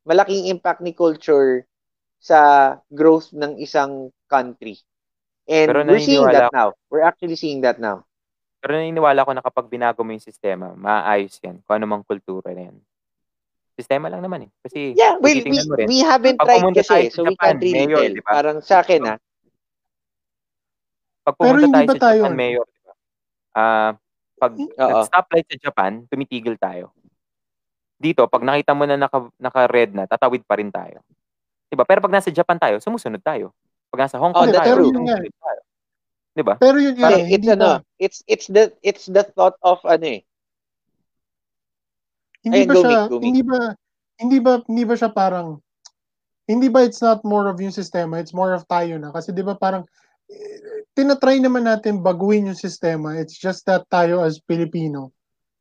[0.04, 1.64] malaking impact ni culture
[2.16, 4.80] sa growth ng isang country.
[5.48, 6.76] And Pero we're seeing that now.
[6.92, 8.04] We're actually seeing that now.
[8.60, 11.60] Pero naniniwala ko na kapag binago mo yung sistema, maayos yan.
[11.64, 12.76] Kung ano mang kultura na yan.
[13.78, 14.50] Sistema lang naman eh.
[14.60, 15.86] Kasi Yeah, well, we, titingnan mo rin.
[15.88, 18.12] we haven't tried tayo kasi, so we Japan, can't really mayor, tell.
[18.12, 18.30] di ba?
[18.34, 19.16] Parang sa akin ah,
[21.22, 22.92] Pag pumunta tayo sa tayo- Japan, mayor, di ba?
[23.54, 23.92] Ah,
[24.38, 25.02] pag Oo.
[25.04, 26.94] stoplight sa Japan, tumitigil tayo.
[27.98, 31.02] Dito, pag nakita mo na naka, naka-red na, tatawid pa rin tayo.
[31.66, 31.82] Di ba?
[31.82, 33.50] Pero pag nasa Japan tayo, sumusunod tayo.
[33.90, 34.94] Pag nasa Hong Oh, Kong that's tayo, true.
[34.94, 35.60] sumusunod tayo.
[36.32, 36.54] Di ba?
[36.56, 39.58] Pero yun, yun Parang eh, it's hindi ano, ba, it's it's the it's the thought
[39.66, 40.20] of ano eh.
[42.46, 43.24] hindi Ayun, ba siya, go, Mick.
[43.26, 43.58] hindi ba,
[44.22, 45.48] hindi ba, hindi ba siya parang,
[46.46, 49.10] hindi ba it's not more of yung sistema, it's more of tayo na.
[49.10, 49.82] Kasi di ba parang,
[50.92, 53.16] tinatry naman natin baguhin yung sistema.
[53.16, 55.12] It's just that tayo as Pilipino,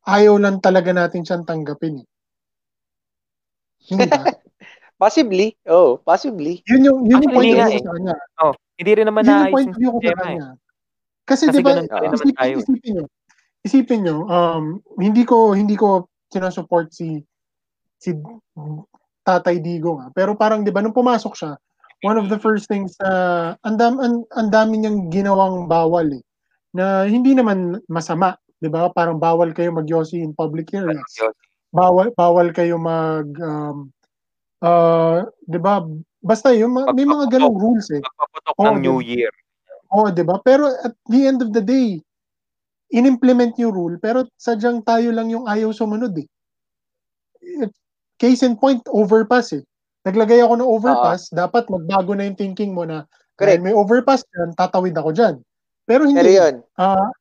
[0.04, 2.02] ayaw lang talaga natin siyang tanggapin.
[2.02, 2.06] Eh.
[3.92, 4.24] Hindi ba?
[4.98, 5.54] Possibly.
[5.70, 6.58] Oh, possibly.
[6.66, 7.78] Yun yung, yun yung point of view eh.
[7.78, 8.16] ko sa kanya.
[8.42, 10.26] Oh, hindi rin naman Yun yung point yung of view ko sa sistema eh.
[10.26, 10.48] kanya.
[11.22, 12.50] Kasi, Kasi di ba, ganun pa rin naman isipin, tayo.
[12.50, 12.58] eh.
[12.58, 13.04] isipin nyo,
[13.62, 14.64] isipin nyo, um,
[14.98, 17.22] hindi ko, hindi ko sinasupport si,
[17.94, 18.10] si
[19.22, 20.10] Tatay Digo nga.
[20.10, 21.54] Pero parang, di ba, nung pumasok siya,
[22.02, 26.22] one of the first things na, ang dam, ang, ang dami niyang ginawang bawal eh,
[26.74, 28.90] na hindi naman masama, di ba?
[28.92, 31.02] Parang bawal kayo magyosi in public areas.
[31.74, 33.90] Bawal, bawal kayo mag, um,
[34.62, 35.82] uh, di ba?
[36.22, 38.02] Basta yung, ma- may mga ganong rules eh.
[38.02, 39.30] Magpaputok Oh, ng New Year.
[39.88, 40.36] Oo, 'di ba?
[40.44, 41.96] Pero at the end of the day,
[42.92, 46.28] inimplement yung rule pero sadyang tayo lang yung ayaw sumunod eh.
[47.40, 47.76] It-
[48.18, 49.62] Case in point, overpass eh.
[50.08, 53.04] Naglagay ako ng overpass, dapat magbago na yung thinking mo na
[53.38, 53.60] Correct.
[53.60, 55.34] "Dahil may overpass dyan, tatawid ako dyan.
[55.86, 56.18] Pero hindi.
[56.18, 57.12] Pero yun, Ah,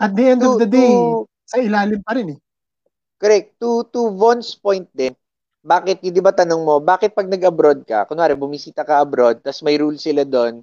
[0.00, 2.38] at the end to, of the day, to, sa ilalim pa rin eh.
[3.22, 5.14] correct, to, to Von's point din,
[5.62, 9.78] bakit, di ba tanong mo, bakit pag nag-abroad ka, kunwari bumisita ka abroad, tas may
[9.78, 10.58] rule sila doon,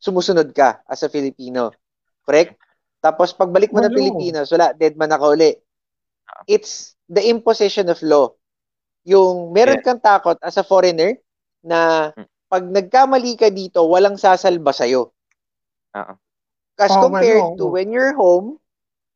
[0.00, 1.68] sumusunod ka as a Filipino.
[2.24, 2.56] Correct?
[3.04, 3.98] Tapos pagbalik mo ng Wala.
[4.00, 5.52] Pilipinas, wala, dead man ako uli.
[6.48, 8.32] It's the imposition of law.
[9.08, 11.16] Yung meron kang takot as a foreigner
[11.64, 12.28] na Hmm.
[12.48, 15.12] pag nagkamali ka dito, walang sasalba sa'yo.
[15.96, 16.14] Oo.
[16.78, 18.60] As Oh, compared to when you're home,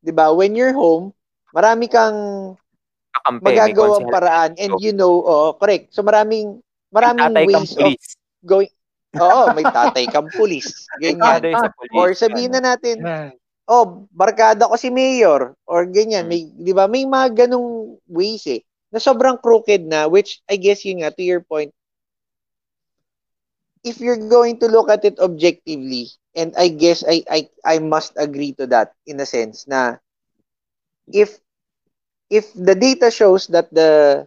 [0.03, 0.33] 'di ba?
[0.35, 1.15] When you're home,
[1.55, 2.17] marami kang
[3.13, 5.93] Kakampi, magagawang paraan and you know, oh, correct.
[5.95, 6.59] So maraming
[6.91, 7.93] maraming Tatay ways of
[8.43, 8.69] going
[9.13, 10.65] Oo, may tatay kang pulis.
[10.97, 11.21] Ganyan.
[11.21, 11.93] father sa pulis.
[11.93, 13.05] Or sabihin na natin,
[13.69, 16.25] oh, barkada ko si mayor or ganyan.
[16.25, 16.31] Hmm.
[16.33, 16.89] May 'di ba?
[16.89, 21.23] May mga ganung ways eh na sobrang crooked na which I guess yun nga to
[21.25, 21.73] your point.
[23.83, 28.13] If you're going to look at it objectively and I guess I I I must
[28.15, 29.97] agree to that in a sense na
[31.09, 31.41] if
[32.29, 34.25] if the data shows that the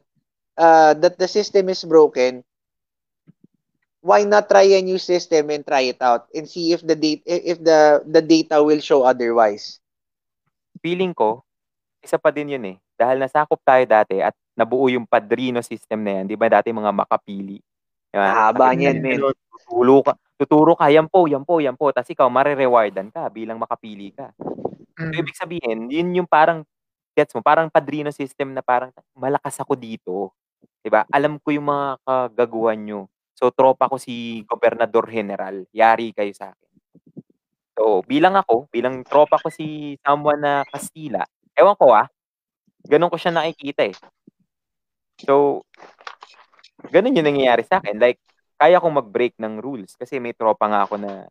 [0.59, 2.45] uh, that the system is broken
[4.03, 7.23] why not try a new system and try it out and see if the data
[7.27, 9.81] if the the data will show otherwise
[10.83, 11.43] feeling ko,
[12.05, 12.77] isa pa din yun eh.
[12.97, 16.27] Dahil nasakop tayo dati at nabuo yung padrino system na yan.
[16.33, 17.61] Di ba dati mga makapili?
[18.11, 18.49] Di ba?
[18.51, 19.21] Haba niyan, men.
[19.57, 21.93] Tuturo ka, tuturo ka, yan po, yan po, yan po.
[21.93, 24.33] Tapos ikaw, marirewardan ka bilang makapili ka.
[24.97, 25.13] So, Mm.
[25.21, 26.65] ibig sabihin, yun yung parang,
[27.17, 30.33] gets mo, parang padrino system na parang malakas ako dito.
[30.85, 31.05] 'Di ba?
[31.13, 33.01] Alam ko yung mga kagaguhan nyo.
[33.37, 35.53] So, tropa ko si Gobernador General.
[35.75, 36.71] Yari kayo sa akin.
[37.77, 42.09] So, bilang ako, bilang tropa ko si someone na Kastila, ewan ko ah,
[42.87, 43.95] ganun ko siya nakikita eh.
[45.23, 45.63] So,
[46.91, 47.99] ganun yung nangyayari sa akin.
[47.99, 48.19] Like,
[48.57, 51.29] kaya kong mag-break ng rules kasi may tropa nga ako na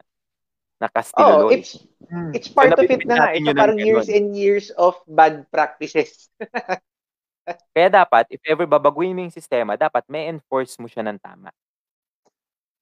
[0.77, 1.51] na oh Kastila Loy.
[1.61, 1.73] it's
[2.05, 2.37] Mm.
[2.37, 4.13] it's part of it na ito parang years ganun.
[4.13, 6.29] and years of bad practices
[7.73, 11.53] Kaya dapat, if ever babaguhin mo yung sistema, dapat may enforce mo siya ng tama.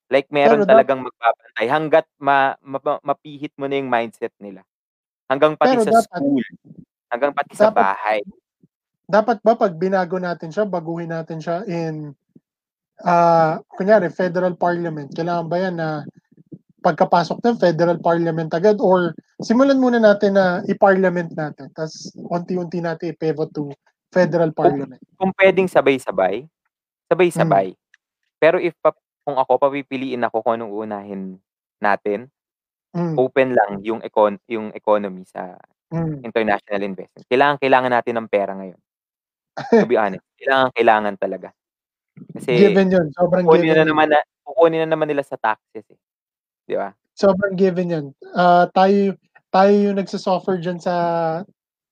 [0.08, 4.64] Like meron Pero talagang magbabantay hangga't ma ma mapihit mo na yung mindset nila.
[5.28, 6.44] Hanggang pati Pero sa dapat school,
[7.12, 8.20] hanggang pati sa dapat bahay.
[9.10, 12.16] Dapat ba 'pag binago natin siya, baguhin natin siya in,
[13.06, 15.90] ah, kunyari federal parliament, kailangan ba yan na
[16.86, 19.14] pagkapasok ng federal parliament agad or
[19.44, 23.72] simulan muna natin na i-parliament natin ta's unti-unti natin i-pivot to
[24.14, 25.02] federal Kung parliament?
[25.18, 26.46] kung puwedeng sabay-sabay,
[27.36, 27.64] Hmm.
[27.66, 27.76] sabay-sabay.
[28.42, 31.22] Pero if pap kung ako papipiliin ako kung anong uunahin
[31.84, 32.30] natin,
[32.94, 33.18] Hmm.
[33.18, 35.58] open lang yung econ yung economy sa
[35.92, 36.24] Hmm.
[36.26, 37.26] international investment.
[37.32, 38.80] Kailangang-kailangan natin ng pera ngayon.
[39.80, 41.50] To be honest, kailangang-kailangan talaga.
[42.34, 43.90] Kasi Given yun, sobrang given na yun.
[43.90, 46.00] naman na kukunin na naman nila sa taxes, eh,
[46.70, 46.94] 'di ba?
[47.18, 48.06] Sobrang given yan.
[48.34, 49.14] Ah, tayo
[49.54, 50.96] tayo yung nagsu-suffer diyan sa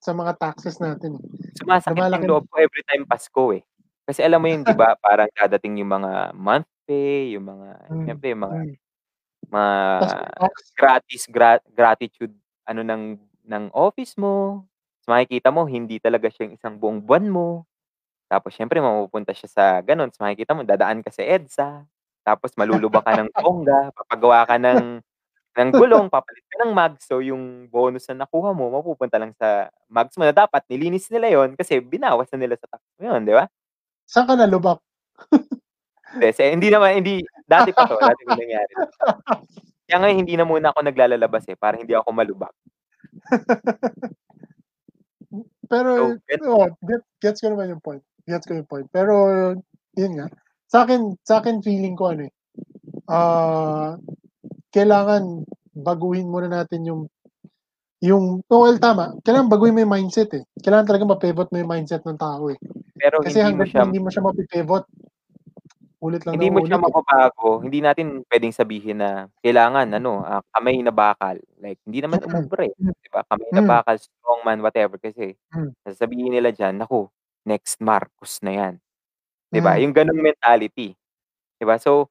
[0.01, 1.23] sa mga taxes natin, eh.
[1.61, 3.61] Sumasakit Lumalaki loob ko every time Pasko, eh.
[4.07, 8.03] Kasi alam mo yun 'di ba, parang dadating yung mga month pay, yung mga Hmm,
[8.07, 8.73] siyempre yung mga hmm.
[9.51, 9.73] mga
[10.77, 12.33] gratis gra gratitude
[12.65, 13.03] ano ng
[13.47, 14.65] ng office mo.
[15.11, 17.47] Makikita mo hindi talaga siya yung isang buong buwan mo.
[18.31, 21.83] Tapos siyempre mapupunta siya sa gano'n, ta's makikita mo dadaan ka sa EDSA,
[22.23, 25.03] tapos malulubak ka ng bongga, papagawa ka ng
[25.51, 27.03] ng gulong, papalit ka ng mags.
[27.11, 31.27] So yung bonus na nakuha mo mapupunta lang sa mags mo na dapat nilinis nila
[31.27, 33.51] yun kasi binawas na nila sa tax mo yun, 'di ba?
[34.07, 34.79] Saan ka nalubak?
[36.31, 38.73] Se hindi naman hindi dati pa 'to, dati pa nangyari.
[39.91, 42.55] Kaya nga hindi na muna ako naglalalabas, eh, para hindi ako malubak.
[45.71, 48.87] Pero So, oo, get gets ko naman yung point, gets ko yung point.
[48.91, 49.15] Pero
[49.95, 50.27] yun nga,
[50.67, 52.33] sa'kin sa'kin feeling ko ano, eh,
[53.11, 53.95] ah,
[54.75, 55.45] kailangan
[55.77, 57.01] baguhin muna natin yung
[58.03, 60.43] yung oo, well, tama, kailangan baguhin mo yung mindset, eh.
[60.61, 62.59] Kailangan talaga ma-pivot mo yung mindset ng tao, eh.
[62.97, 64.85] Pero Kasi hindi mo hangga't siya hindi mo siya mapi-pivot,
[66.01, 66.95] ulit lang hindi mo siya ulit, eh.
[67.63, 71.37] hindi natin puwedeng sabihin na kailangan ano, ah, kamay na bakal.
[71.61, 72.93] Like hindi naman Mm, umubra, eh, hmm.
[73.03, 73.21] 'di ba?
[73.27, 75.35] Kamay na bakal, strongman, whatever kasi
[75.87, 77.07] sasabihin nila diyan, "Naku,
[77.47, 78.73] next Marcos na 'yan."
[79.53, 79.77] 'Di ba?
[79.81, 80.95] Yung gano'ng mentality,
[81.59, 81.77] 'di ba?
[81.81, 82.09] So,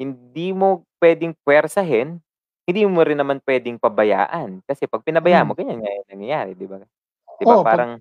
[0.00, 2.20] hindi mo puwedeng puwersahin,
[2.68, 4.62] hindi mo rin naman puwedeng pabayaan.
[4.68, 6.80] Kasi 'pag pinabayaan mo ganyan nga nangyayari, 'di ba?
[7.40, 7.92] 'Di ba 'pag parang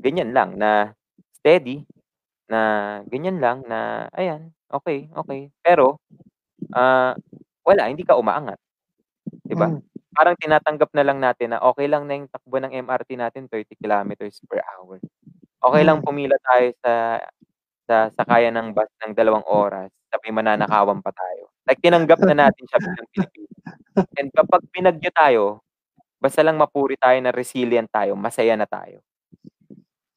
[0.00, 0.94] ganyan lang na
[1.34, 1.82] steady,
[2.50, 2.60] na
[3.08, 5.52] ganyan lang na ayan, okey, okey.
[5.64, 6.00] Pero,
[6.76, 7.14] ah,
[7.66, 8.58] wala, hindi ka umaangat,
[9.48, 9.70] 'di ba?
[9.72, 9.80] Hmm.
[10.16, 13.74] Parang tinatanggap na lang natin na okey lang na yung takbo ng MRT natin 30
[13.80, 14.98] kilometers per hour.
[15.64, 16.06] Okey lang Hmm.
[16.06, 16.94] pumila tayo sa
[17.88, 21.50] sa sakayan ng bus ng dalawang oras, sabihing mananakawan pa tayo.
[21.68, 23.48] Like tinanggap na natin siya bilang Pilipino.
[24.18, 25.44] And kapag binagyo tayo,
[26.22, 29.02] basta lang mapuri tayo na resilient tayo, masaya na tayo.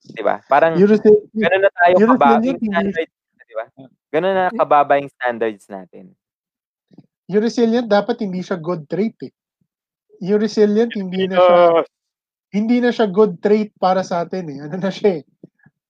[0.01, 0.41] 'Di ba?
[0.49, 3.13] Parang gano'n na tayo yung kaba resilient yung standards,
[3.45, 3.65] 'di ba?
[4.11, 6.05] Gano'n na kababa yung standards natin.
[7.31, 9.31] yung resilient dapat hindi siya good trait, eh.
[10.19, 11.59] Yung resilient hindi na siya
[12.51, 14.59] hindi na siya good trait para sa atin, eh.
[14.67, 15.23] Ano na siya, eh,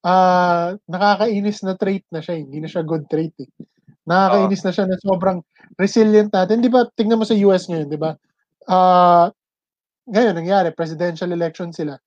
[0.05, 3.49] ah, nakakainis na trait na siya, eh, hindi na siya good trait, eh.
[4.05, 5.39] Nakakainis na siya na sobrang
[5.81, 6.61] resilient natin.
[6.61, 8.13] 'Di ba tignan mo sa US ngayon, 'di ba?
[8.69, 9.33] Ah,
[10.09, 11.97] ngayon nangyari presidential election sila.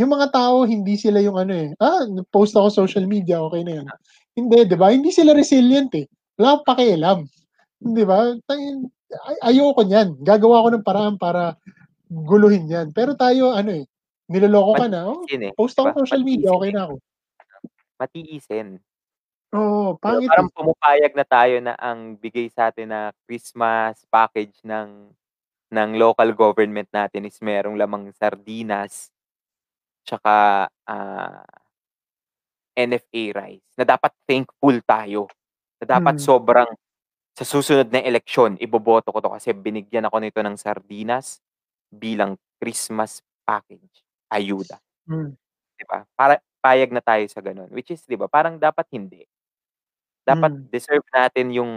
[0.00, 3.72] Yung mga tao hindi sila yung ano, eh, "Ah, nag-post ako social media, okey na
[3.80, 3.86] 'yan."
[4.32, 4.88] Hindi, 'di ba?
[4.88, 6.08] Hindi sila resilient, eh.
[6.40, 7.18] Wala akong pakialam,
[7.82, 8.32] 'di ba?
[8.50, 10.16] Ay ayoko niyan.
[10.24, 11.56] Gagawa ako ng paraan para
[12.10, 12.88] guluhin 'yan.
[12.96, 13.84] Pero tayo ano, eh,
[14.32, 16.00] niloloko ka na, "Oh, eh, post ako ba?
[16.06, 16.72] social media, eh.
[16.74, 16.94] na ako."
[18.00, 18.68] Matiisin.
[19.54, 20.54] Oo, ba pangit, parang eh.
[20.56, 25.12] pumapayag na tayo na ang bigay sa'tin na Christmas package ng
[25.74, 29.11] ng local government natin is merong lamang sardinas,
[30.06, 31.44] tsaka, ah,
[32.76, 35.28] NFA rice, na dapat thankful tayo,
[35.82, 36.24] na dapat Hmm.
[36.24, 36.68] sobrang
[37.36, 41.40] sa susunod na eleksyon iboboto ko 'to kasi binigyan ako nito ng sardinas
[41.92, 44.80] bilang Christmas package, ayuda.
[45.08, 45.34] Hmm.
[45.78, 46.04] 'Di ba?
[46.16, 49.24] Para payag na tayo sa gano'n, which is 'di ba, parang dapat hindi.
[50.26, 50.72] Dapat Hmm.
[50.72, 51.72] deserve natin yung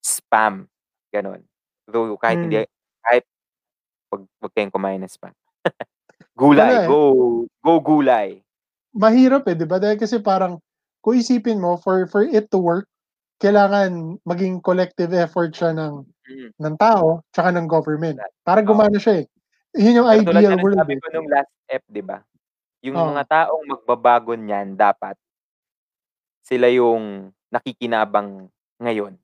[0.00, 0.64] spam,
[1.12, 1.44] gano'n.
[1.88, 2.70] Though kahit hindi Hmm.
[3.04, 3.24] kahit
[4.12, 5.34] 'wag 'wag kayong kumain ng spam.
[6.40, 6.86] Wala, Gulay, eh.
[6.88, 7.00] go
[7.62, 8.40] go gulay.
[8.94, 9.78] Mahirap, eh, 'di ba?
[9.78, 10.58] Dahil kasi parang
[11.04, 12.86] kung isipin mo for for it to work,
[13.42, 16.50] kailangan maging collective effort siya ng Mm.
[16.60, 19.26] ng tao tsaka ng government para gumana siya, eh.
[19.78, 21.00] Yun yung Pero ideal world, sabi eh.
[21.02, 22.18] ko nung last ep, 'di ba?
[22.86, 23.06] Yung Oo.
[23.14, 25.16] mga taong magbabago niyan dapat
[26.46, 28.48] sila yung nakikinabang
[28.80, 29.18] ngayon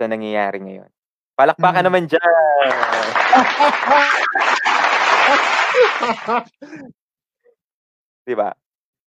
[0.00, 0.90] sa nangyayari ngayon.
[1.38, 1.86] Palakpakan Hmm.
[1.88, 2.22] naman diyan!
[8.26, 8.54] 'Di ba?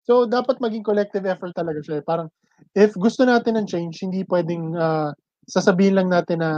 [0.09, 2.05] So, dapat maging collective effort talaga siya, eh.
[2.05, 2.27] Parang
[2.74, 5.15] if gusto natin ng change, hindi puwedeng, ah,
[5.47, 6.51] sasabihin lang natin na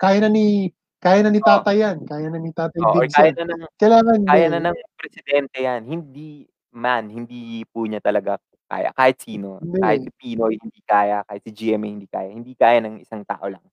[0.00, 1.46] kaya na ni kaya na ni Oo.
[1.46, 4.52] Tatay yan, kaya na ni Tatay or Diggs kaya na ng Kailangan kaya hindi.
[4.52, 5.82] na ng presidente yan.
[5.88, 6.28] Hindi
[6.76, 8.36] man, hindi po niya talaga
[8.68, 8.92] kaya.
[8.92, 9.80] Kahit sino, Hindi.
[9.80, 12.28] kahit si Pinoy hindi kaya, kahit si GMA hindi kaya.
[12.34, 13.64] Hindi kaya ng isang tao lang.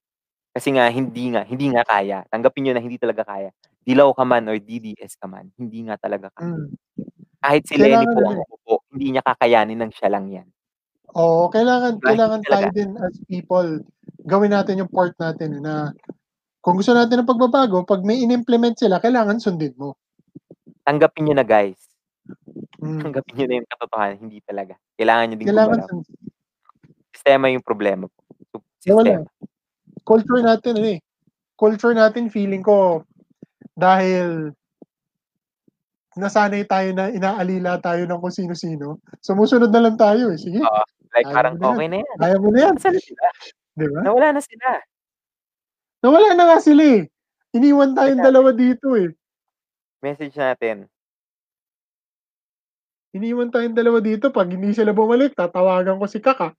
[0.56, 2.24] Kasi nga hindi nga, hindi nga kaya.
[2.32, 3.52] Tanggapin niyo na hindi talaga kaya.
[3.84, 6.56] Dilaw ka man or DDS ka man, hindi nga talaga kaya.
[6.56, 6.68] Mm.
[7.44, 10.48] Kahit si Lenny Kailangan po ano ang umupo, hindi niya kakayanin ng siya lang yan.
[11.12, 12.08] Oo, kailangan Diba?
[12.08, 12.76] kailangan Hindi tayo talaga.
[12.80, 13.68] din as people,
[14.24, 15.92] gawin natin yung part natin na
[16.64, 19.94] kung gusto natin ng pagbabago, pag may in-implement sila, kailangan sundin mo.
[20.88, 21.78] Tanggapin niyo na guys.
[22.80, 23.04] Mm.
[23.04, 24.74] Tanggapin niyo na yung katotohanan, hindi talaga.
[24.96, 26.16] Kailangan niyo din Kailangan sundin.
[27.12, 28.24] Sistema yung problema po.
[28.88, 29.20] Eh, wala.
[30.06, 30.98] Culture natin ano eh.
[31.58, 33.02] Culture natin feeling ko
[33.74, 34.54] dahil
[36.16, 39.02] nasanay tayo na inaalila tayo ng kung sino-sino.
[39.20, 40.38] Sumusunod na lang tayo eh.
[40.40, 40.82] Sige, Oo.
[41.12, 41.74] Like parang na yan.
[41.76, 42.16] okay na yan.
[42.16, 42.74] kaya mo na yan.
[42.76, 43.26] Nasaan na sila?
[43.76, 43.98] Di ba?
[44.00, 44.68] Nawala na sila.
[46.00, 47.02] Nawala na nga sila eh.
[47.52, 49.12] Iniwan tayong Kaya- dalawa dito eh.
[50.00, 50.76] Message natin.
[53.12, 54.28] Iniwan tayong dalawa dito.
[54.28, 56.52] Pag hindi sila bumalik, tatawagan ko si Kaka.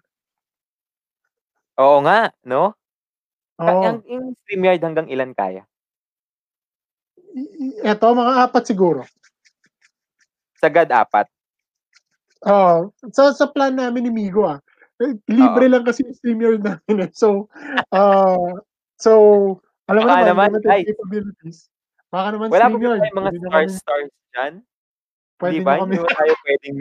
[1.78, 2.76] Oo nga, no?
[3.57, 3.84] Ka- Oo.
[3.84, 5.65] Ang, yung StreamYard hanggang ilan kaya?
[7.84, 9.01] Eto, mga apat siguro.
[10.55, 11.25] Sagad apat.
[12.43, 12.93] Oo.
[13.09, 14.61] sa, sa plan namin ni Migo ah.
[14.97, 17.11] eh, Libre lang kasi yung StreamYard namin eh.
[17.11, 17.49] So,
[17.91, 18.57] uh,
[18.95, 19.11] so,
[19.85, 21.57] alam mo Baka naman, naman, limited capabilities.
[22.07, 22.99] Baka naman Wala pa ba StreamYard.
[22.99, 24.53] tayong mga Pwede stars kami- stars dyan?
[25.38, 25.73] Pwede nyo ba?
[25.75, 26.75] kami, Hindi ba tayo pwedeng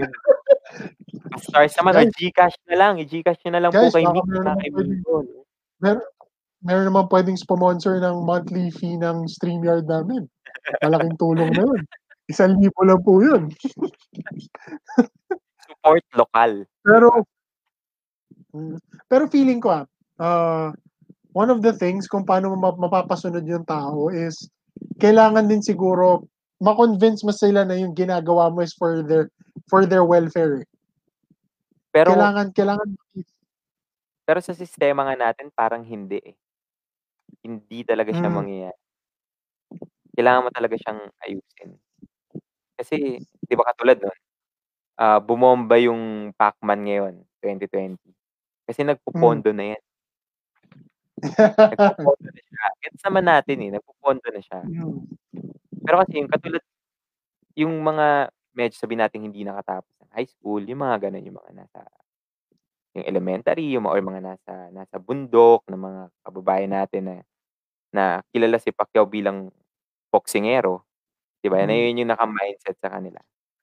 [1.47, 2.17] stars naman or Guys.
[2.19, 2.93] Gcash na lang.
[2.97, 5.17] I-Gcash nyo na lang Guys, po kay baka Mick meron na kay pwedeng- Migo.
[6.65, 10.25] Meron naman pwedeng sponsor ng monthly fee ng StreamYard namin.
[10.81, 11.83] Malaking tulong na yun.
[12.27, 13.51] Isang libo lang po yun.
[15.67, 16.53] Support lokal.
[16.83, 17.09] Pero,
[19.07, 19.85] pero feeling ko ah,
[20.19, 20.69] uh,
[21.37, 24.49] one of the things kung paano ma- mapapasunod yung tao is
[24.97, 26.25] kailangan din siguro
[26.57, 29.29] ma-convince mo sila na yung ginagawa mo is for their
[29.69, 30.65] for their welfare.
[30.65, 30.67] eh.
[31.93, 32.89] Pero kailangan kailangan
[34.27, 36.35] pero sa sistema nga natin parang hindi eh.
[37.45, 38.37] Hindi talaga siya Mm.
[38.39, 38.79] mangyayari.
[40.17, 41.71] Kailangan mo talaga siyang ayusin.
[42.79, 42.97] Kasi
[43.47, 44.17] 'di ba katulad nun,
[45.01, 48.13] ah, bumomba yung Pacman ngayon, 2020.
[48.69, 49.83] Kasi nagpopondo na yan.
[51.73, 52.67] Nagpopondo na siya.
[52.85, 54.61] Gets naman natin eh, nagpopondo na siya.
[54.67, 55.01] Mm.
[55.87, 56.63] Pero kasi yung katulad
[57.59, 61.53] yung mga medyo sabihin natin hindi nakatapos ng high school, yung mga gano'n, yung mga
[61.65, 61.81] nasa
[63.03, 67.17] yung elementary, yung mga or mga nasa nasa bundok ng mga kababayan natin na
[67.95, 68.05] na
[68.35, 69.51] kilala si Pacquiao bilang
[70.13, 70.85] boksingero,
[71.43, 71.65] 'di ba?
[71.67, 71.87] Na Mm.
[71.91, 73.21] yun yung naka-mindset sa kanila.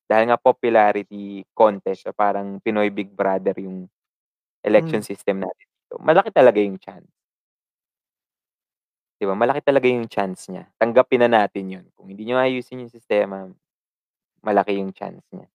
[0.09, 3.87] Dahil nga popularity contest o parang Pinoy Big Brother yung
[4.65, 5.05] election Mm.
[5.05, 5.95] system natin dito.
[6.03, 7.07] Malaki talaga yung chance.
[9.21, 9.35] 'Di ba?
[9.37, 10.65] Malaki talaga yung chance niya.
[10.81, 11.85] Tanggapin na natin yun.
[11.97, 13.45] Kung hindi niyo ayusin yung sistema,
[14.43, 15.47] malaki yung chance niya.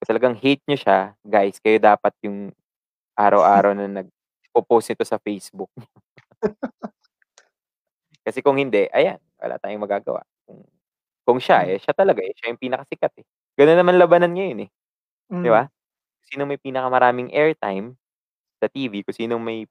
[0.00, 2.52] Kung talagang hate niyo siya, guys, kayo dapat yung
[3.28, 5.70] araw-araw na nagpo-post nito sa Facebook.
[8.26, 10.22] Kasi kung hindi, ayan, wala tayong magagawa.
[10.46, 10.62] Kung
[11.26, 11.70] kung siya, Mm.
[11.76, 13.26] eh, siya talaga, eh, siya yung pinakasikat, eh.
[13.58, 14.70] Gano'n naman labanan ngayon, eh,
[15.42, 15.52] 'di Mm.
[15.52, 15.68] ba?
[16.28, 17.96] Sino may pinakamaraming airtime
[18.62, 19.66] sa TV, kung sinong may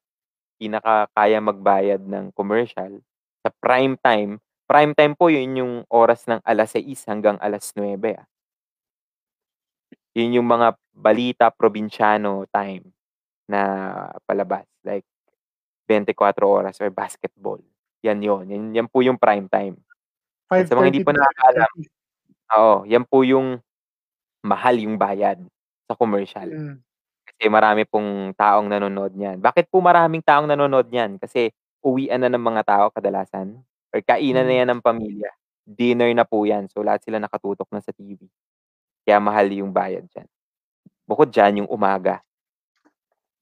[0.61, 3.01] pinakakayang magbayad ng commercial
[3.45, 4.39] sa prime time.
[4.69, 8.27] Prime time po yun yung oras ng 6:00 hanggang 9:00, ah.
[10.15, 12.91] Yun yung mga balita probinsyano time
[13.51, 13.61] na
[14.25, 15.03] palabas, like
[15.89, 17.59] 24 oras or basketball.
[18.05, 19.77] Yan yun, yan yan po yung prime time.
[20.67, 21.89] Sa mga hindi 5:30 pa nakakaalam 7:30.
[22.59, 23.59] oo, yan po yung
[24.45, 25.39] mahal yung bayad
[25.89, 26.49] sa commercial.
[26.49, 26.77] Mm.
[27.27, 29.39] Kasi marami pong taong nanonood niyan.
[29.41, 31.17] Bakit po maraming taong nanonood niyan?
[31.21, 31.51] Kasi
[31.85, 33.59] uwian na ng mga tao kadalasan
[33.93, 34.59] or kainan na Mm.
[34.65, 35.31] yan ng pamilya.
[35.67, 36.67] Dinner na po yan.
[36.71, 38.19] So, lahat sila nakatutok na sa TV.
[39.07, 40.27] Kaya mahal yung bayad diyan.
[41.09, 42.21] Bukod diyan, yung umaga.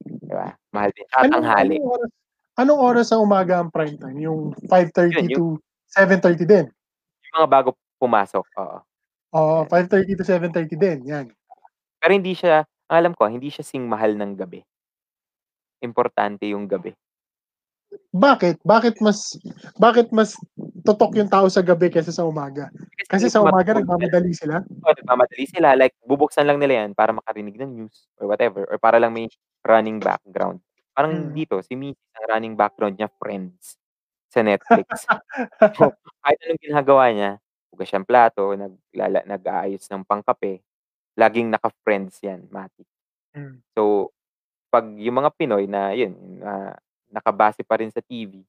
[0.06, 0.48] 'Di ba?
[0.76, 1.08] Mahal din.
[1.16, 1.76] Anong tanghali.
[1.80, 2.12] anong oras
[2.60, 4.18] anong oras sa umaga ang prime time?
[4.20, 5.44] Yung 5:30 Yun, to
[5.90, 6.68] 7:30 din?
[7.28, 7.70] Yung mga bago
[8.00, 8.80] pumasok, oo.
[9.38, 11.30] Oo, 5:30 to 7:30 din, yan.
[12.02, 14.64] Pero hindi siya ang alam ko, hindi siya sing mahal ng gabi.
[15.82, 16.92] Importante yung gabi.
[18.14, 18.62] Bakit?
[18.66, 19.34] Bakit mas
[19.78, 20.34] bakit mas
[20.86, 22.70] tutok yung tao sa gabi kaysa sa umaga?
[23.10, 24.62] Kasi sa umaga nagmamadali sila?
[24.62, 25.74] Oo, nagmamadali sila.
[25.74, 28.66] Like, bubuksan lang nila yan para makarinig ng news or whatever.
[28.70, 29.30] Or para lang may
[29.66, 30.62] running background.
[30.94, 31.34] Parang Mm.
[31.34, 31.98] dito, si Mrs.
[32.18, 33.78] ang running background niya, Friends.
[34.30, 34.86] Sa Netflix.
[35.78, 37.32] so, kahit anong ginagawa niya,
[37.74, 40.62] hugas siyang plato, naglala, nag-aayos ng pangkape,
[41.18, 42.86] laging naka-friends yan, Mati.
[43.34, 43.62] Mm.
[43.74, 44.14] So,
[44.70, 46.78] pag yung mga Pinoy na, yun, na
[47.14, 48.42] nakabase pa rin sa TV,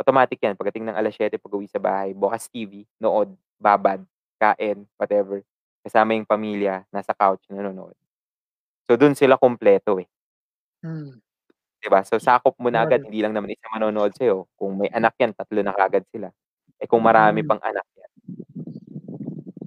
[0.00, 4.02] automatic yan pagdating ng 7:00 pag-uwi sa bahay, bukas TV, nood, babad,
[4.42, 5.42] kain, whatever.
[5.86, 7.94] Kasama yung pamilya, nasa couch nanonood.
[8.88, 10.08] So, dun sila kumpleto, eh.
[10.84, 11.20] Hmm.
[11.82, 12.02] 'Di ba?
[12.06, 14.46] So, sakop mo na agad, hindi lang naman isa manonood sa'yo.
[14.58, 16.30] Kung may anak yan, 3 na kaagad sila.
[16.82, 17.48] Eh, kung marami Hmm.
[17.48, 18.10] pang anak yan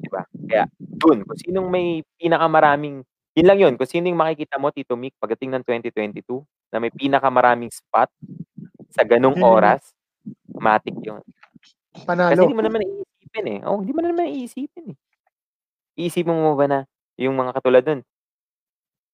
[0.04, 0.22] 'di ba?
[0.50, 3.04] Kaya dun, kung sinong may pinakamaraming
[3.36, 6.92] yun lang yun, kung sino yung makikita mo, Tito Mick, pagdating ng 2022, na may
[6.94, 8.10] pinakamaraming spot
[8.94, 9.94] sa ganong yung oras,
[10.60, 11.22] matic yun.
[12.30, 12.46] Kasi Panalo.
[12.50, 13.60] hindi mo naman iisipin, eh.
[13.70, 14.98] Oo, hindi mo naman iisipin, eh.
[15.98, 16.80] Iisipin mo ba na
[17.16, 18.02] yung mga katulad nun,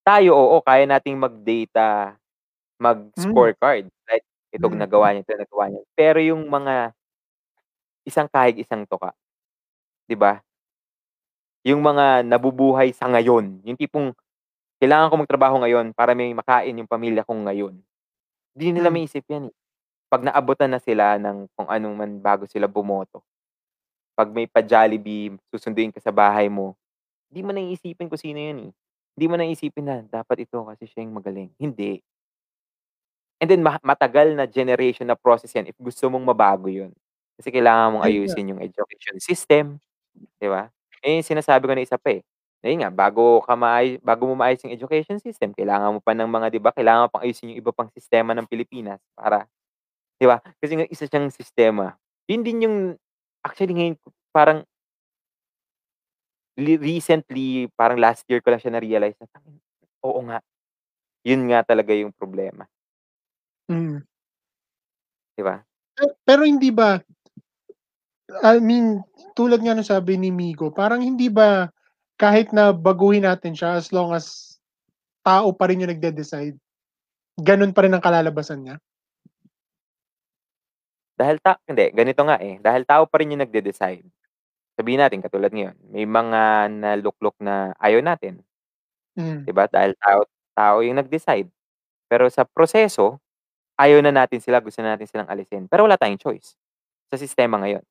[0.05, 2.17] tayo, oo, kaya nating mag-data,
[3.17, 3.45] Hmm.
[3.45, 3.87] mag-scorecard.
[4.09, 4.79] Like, ito Hmm.
[4.79, 5.81] nagawa niya, ito nagawa niya.
[5.97, 6.93] Pero yung mga
[8.07, 9.13] isang kahig, isang tuka,
[10.09, 10.43] 'di ba?
[11.65, 14.17] Yung mga nabubuhay sa ngayon, yung tipong
[14.81, 17.77] kailangan ko magtrabaho ngayon para may makain yung pamilya ko ngayon.
[18.55, 18.95] Di nila Hmm.
[18.95, 19.55] maisip yan, eh.
[20.11, 23.23] 'Pag naabutan na sila ng kung ano man bago sila bumoto.
[24.17, 26.75] 'Pag may pa-Jollibee, susunduin ka sa bahay mo,
[27.31, 28.73] di mo na iisipin kung sino yun, eh.
[29.17, 32.01] Hindi mo na iisipin na dapat ito kasi siya yung magaling, hindi.
[33.41, 36.93] And then ma matagal na generation na process yan if gusto mong mabago yun.
[37.41, 38.35] Kasi kailangan mong Ayun nga.
[38.37, 39.65] ayusin yung education system,
[40.41, 40.69] 'di ba?
[41.01, 42.21] Eh, sinasabi ko na isa pa, eh.
[42.63, 46.29] Ayun nga, bago ka maay bago mo maayos yung education system, kailangan mo pa ng
[46.29, 49.49] mga 'di ba, kailangan mo pang ayusin yung iba pang sistema ng Pilipinas para
[50.21, 50.39] 'di ba?
[50.61, 51.97] Kasi nga isa siyang sistema.
[52.29, 52.77] Yun din yung
[53.43, 53.95] actually ngayon
[54.35, 54.65] parang
[56.59, 59.27] recently, parang last year ko lang siya na-realize na,
[60.03, 60.43] oo nga.
[61.27, 62.67] Yun nga talaga yung problema.
[63.69, 64.01] Hmm.
[65.37, 65.55] 'Di ba?
[65.95, 66.99] Pe pero hindi ba
[68.43, 69.01] I mean,
[69.35, 71.67] tulad nga ng sabi ni Migo, parang hindi ba
[72.21, 74.55] kahit na baguhin natin siya as long as
[75.27, 76.57] tao pa rin yung nagde-decide,
[77.41, 78.77] ganun pa rin ang kalalabasan niya?
[81.19, 84.05] Dahil ta hindi, ganito nga, eh, dahil tao pa rin yung nagde-decide.
[84.79, 88.41] Sabihin natin katulad ngayon, may mga naluklok na ayaw natin,
[89.17, 89.43] Hmm.
[89.43, 89.67] 'di ba?
[89.67, 90.23] Dahil tao
[90.55, 91.49] tao yung nag-decide.
[92.11, 93.19] Pero sa proseso,
[93.79, 95.67] ayaw na natin sila, gusto na natin silang alisin.
[95.71, 96.55] Pero wala tayong choice
[97.11, 97.83] sa sistema ngayon.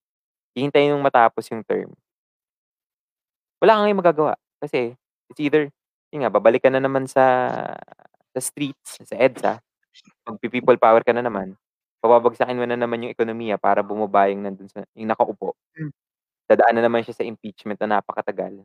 [0.57, 1.93] Hihintayin mong matapos yung term.
[3.63, 4.97] Wala kang magagawa kasi
[5.29, 5.69] it's either
[6.11, 7.23] yun nga, babalik ka na naman sa
[8.35, 9.61] sa streets, sa EDSA,
[10.29, 11.55] magpi-people power ka na naman,
[12.05, 15.55] pababagsakin mo na naman yung ekonomiya para bumaba yung nandun sa yung nakaupo.
[15.77, 15.93] Hmm.
[16.51, 18.61] Dadaan na naman siya sa impeachment na napakatagal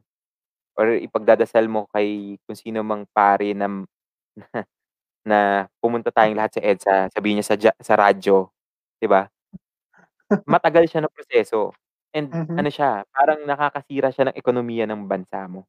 [0.80, 3.68] or ipagdadasal mo kay kung sino mang pari na
[5.30, 8.50] na pumunta tayong lahat sa EDSA, sabihin niya sa sa radyo,
[9.02, 9.28] 'di ba?
[10.50, 11.74] Matagal siya na proseso
[12.16, 12.56] and Mhm.
[12.56, 15.68] ano siya, parang nakakasira siya ng ekonomiya ng bansa mo.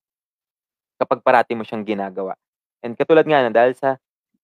[1.01, 2.32] Kapag parati mo siyang ginagawa.
[2.81, 4.01] And katulad nga ng dahil sa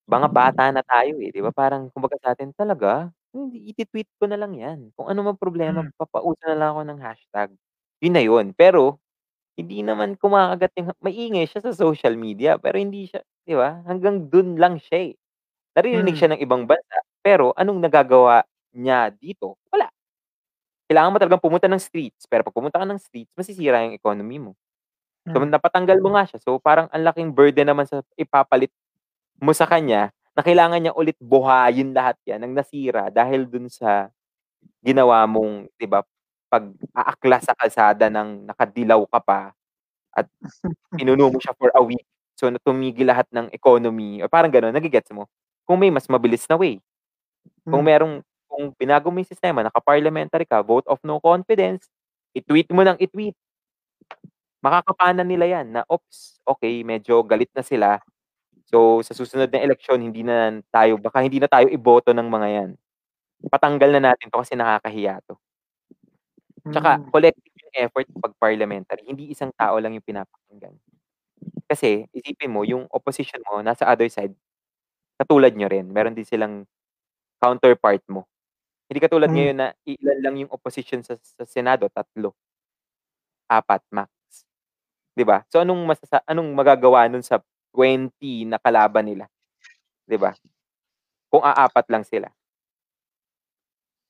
[0.09, 1.53] mga bata na tayo, eh, 'di ba?
[1.55, 3.09] Parang kumbaga sa'tin, "Talaga?
[3.35, 4.91] Hindi, iti-tweet ko na lang 'yan.
[4.97, 5.93] Kung ano mang problema, Hmm.
[6.01, 7.51] papauso na lang ako ng hashtag."
[8.05, 8.47] Yun na yun.
[8.57, 9.01] Pero
[9.59, 13.83] hindi naman kumakagat yung maingay siya sa social media pero hindi siya 'di ba?
[13.89, 15.15] Hanggang dun lang siya, eh.
[15.79, 16.23] Naririnig Hmm.
[16.23, 18.43] siya ng ibang bansa pero anong nagagawa
[18.77, 19.57] niya dito?
[19.73, 19.92] Wala.
[20.93, 24.39] Kailangan mo talagang pumunta ng streets, pero 'pag pumunta ka ng streets, masisira yung economy
[24.45, 24.53] mo.
[25.33, 25.49] So, Hmm.
[25.49, 26.39] napatanggal mo nga siya.
[26.45, 28.73] So, parang ang laking burden naman sa ipapalit
[29.43, 34.09] mo sa kanya na kailangan niya ulit buhayin lahat 'yan ng nasira dahil dun sa
[34.85, 36.03] ginawa mong 'di ba,
[36.53, 39.41] pag-aaklas sa kalsada ng nakadilaw ka pa
[40.17, 40.27] at
[40.99, 42.05] pinuno mo siya for a week.
[42.39, 45.29] So, tumigil lahat ng economy or parang gano'n, nage-gets mo?
[45.69, 46.81] Kung may mas mabilis na way.
[47.71, 47.89] Kung Hmm.
[47.89, 48.23] merong
[48.53, 51.89] kung binago mo yung sistema, naka-parliamentary ka, vote of no confidence,
[52.37, 53.35] i-tweet mo ng i-tweet.
[54.63, 57.99] Makakapanan nila 'yan na, "Oops, okey medyo galit na sila.
[58.71, 62.49] So, sa susunod na eleksyon hindi na tayo baka hindi na tayo iboto ng mga
[62.53, 62.71] 'yan.
[63.53, 65.39] Patanggal na natin 'to kasi nakakahiya 'to."
[66.73, 67.13] Tsaka Hmm.
[67.13, 70.73] collective yung effort 'pag parliamentary, hindi isang tao lang yung pinapakinggan.
[71.69, 74.35] Kasi isipin mo yung opposition mo nasa other side,
[75.21, 76.65] katulad niyo rin, meron din silang
[77.43, 78.27] counterpart mo.
[78.93, 79.35] Hindi katulad Hmm.
[79.35, 82.37] ngayon na iilan lang yung opposition sa sa Senado, 3,
[83.51, 84.09] 4 max.
[85.17, 85.45] 'Di ba?
[85.53, 87.41] So, anong masasa anong magagawa nun sa
[87.73, 89.27] 20 na kalaban nila,
[90.09, 90.35] 'di ba?
[91.33, 92.29] Kung aapat lang sila.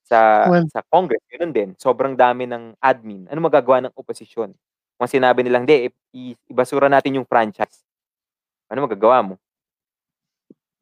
[0.08, 3.28] Sa Well sa Congress gano'n din, sobrang dami ng admin.
[3.30, 4.50] Anong magagawa ng oposisyon?
[4.98, 7.84] Kung sinabi nilang, "Hindi, i ibasura natin yung franchise."
[8.70, 9.34] Ano magagawa mo?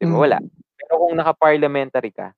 [0.00, 0.22] 'Di ba, Hmm.
[0.24, 0.38] wala.
[0.80, 2.32] Pero kung naka-parliamentary ka,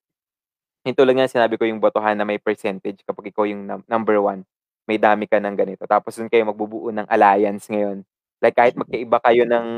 [0.87, 4.19] yung tulad nga sinabi ko yung botohan na may percentage kapag ikaw yung num number
[4.21, 4.43] 1,
[4.91, 8.03] may dami ka ng ganito, tapos dun kayo magbubuo ng alliance ngayon.
[8.43, 9.69] Like kahit magkaiba kayo ng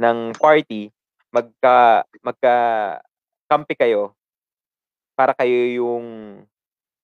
[0.00, 0.90] ng party,
[1.34, 4.14] magka magkakampi kayo
[5.18, 6.06] para kayo yung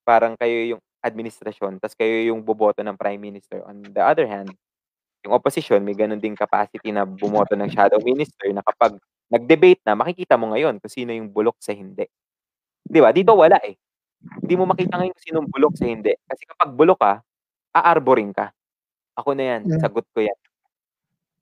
[0.07, 3.63] parang kayo yung administrasyon tas kayo yung boboto ng prime minister.
[3.69, 4.51] On the other hand,
[5.27, 8.97] yung opposition may gano'n ding capacity na bumoto ng shadow minister na kapag
[9.33, 12.07] nag-debate na, makikita mo ngayon kung sino yung bulok sa hindi.
[12.91, 13.11] 'Di ba?
[13.15, 13.77] Dito wala, eh.
[14.45, 16.13] Hindi mo makita ngayon kung sinong bulok sa hindi.
[16.29, 17.15] Kasi kapag bulok ka,
[17.77, 18.53] aarboring ka.
[19.19, 19.81] Ako na 'yan, Yeah.
[19.83, 20.39] sagot ko 'yan.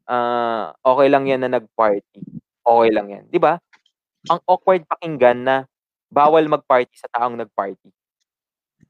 [0.09, 2.23] Ah, okey lang 'yan na nag-party,
[2.63, 3.59] okey lang 'yan, 'di ba?
[4.31, 5.57] Ang awkward pakinggan na
[6.13, 7.91] bawal mag-party sa taong nag-party.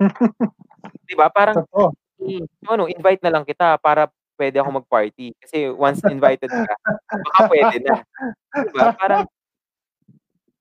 [1.09, 1.93] 'Di ba parang, Totoo.
[2.21, 4.09] hmm, ano invite na lang kita para
[4.39, 5.35] puwede ako mag-party.
[5.41, 6.75] Kasi once invited ka,
[7.25, 7.95] baka puwede na.
[8.67, 9.25] 'Di ba parang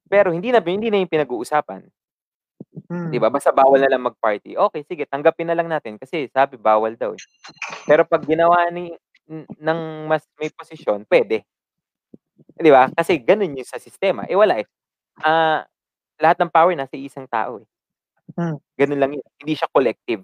[0.10, 1.88] pero hindi na hindi na yung pinag-uusapan.
[3.06, 3.22] 'Di Hmm.
[3.22, 6.98] ba basta bawal na lang mag-party, okey sige tanggapin na lang natin kasi sabi bawal
[6.98, 7.22] daw, eh.
[7.88, 8.94] Pero 'pag ginawa ni
[9.30, 9.80] n ng
[10.10, 11.46] mas may posisyon, puwede.
[12.60, 12.88] 'Di ba?
[12.96, 14.68] Kasi gano'n yung sa sistema, eh, wala, eh.
[15.24, 15.66] Ah,
[16.22, 17.68] lahat ng power nasa iisang tao, eh.
[18.38, 18.56] Hmm.
[18.80, 20.22] Gano'n lang yun, hindi siya collective.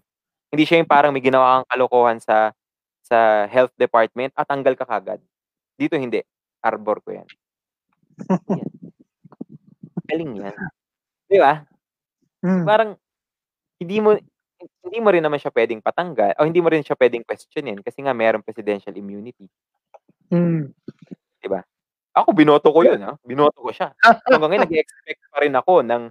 [0.52, 2.52] Hindi siya yung parang may ginawa kang kalokohan sa
[3.04, 5.20] sa health department, ah, tanggal ka kaagad.
[5.80, 6.20] Dito hindi,
[6.64, 7.30] arbor ko 'yan.
[8.50, 8.81] Yan.
[10.12, 10.56] Galing 'yan.
[11.32, 11.54] 'Di ba?
[12.44, 12.66] Hmm.
[12.68, 12.92] Parang
[13.82, 14.18] hindi mo
[14.86, 18.04] hindi mo rin naman siya puwedeng patanggal o hindi mo rin siya puwedeng questionin kasi
[18.04, 19.48] nga merong presidential immunity.
[20.32, 20.72] Hmm.
[21.42, 21.64] 'Di ba?
[22.16, 23.96] Ako binoto ko 'yun, ah, binoto ko siya.
[24.28, 26.04] Hanggang ngayon nag-e-expect pa rin ako ng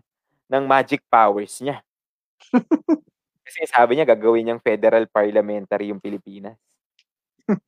[0.51, 1.81] ng magic powers niya.
[3.47, 6.57] Kasi sabi niya gagawin niyang federal parliamentary yung Pilipinas.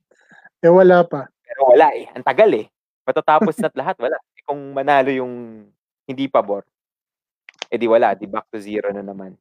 [0.64, 1.28] Eh, wala pa.
[1.44, 2.66] Pero wala, eh, ang tagal, eh.
[3.04, 4.14] Matatapos na't lahat wala.
[4.38, 5.66] Eh, kung manalo yung
[6.08, 6.66] hindi pabor,
[7.70, 9.34] eh, di wala, di back to zero na naman.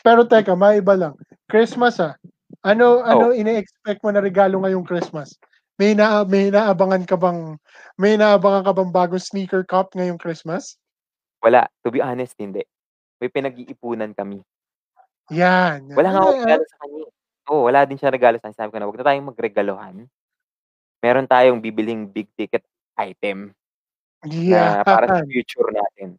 [0.00, 1.14] Pero teka, maiba lang.
[1.50, 2.16] Christmas, ah.
[2.64, 3.36] Ano ano Oh.
[3.36, 5.36] ine-expect mo na regalo ngayong Christmas?
[5.80, 7.56] May na may inaabangan ka bang
[7.96, 10.76] may inaabangan ka bang bagong sneaker cup ngayong Christmas?
[11.40, 12.60] Wala, to be honest hindi.
[13.16, 14.44] May pinag-iipunan kami.
[15.32, 15.88] Yan.
[15.96, 17.10] Wala nga akong ah, regalo sa kanya, eh.
[17.50, 18.56] Oo, wala din siya regalo sa'kin.
[18.56, 19.96] Sabi ko na, "Wag na tayong magregaluhan.
[21.00, 22.62] Meron tayong bibiling big ticket
[23.00, 23.56] item
[24.48, 25.30] na para sa yan.
[25.30, 26.18] future natin."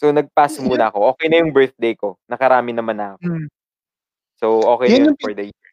[0.00, 1.14] So, nag-pass Yan muna ako.
[1.16, 3.20] Okey na yung birthday ko, nakarami naman na ako.
[3.22, 3.46] Hmm.
[4.40, 5.70] So, okey Yan na yung yun for the year.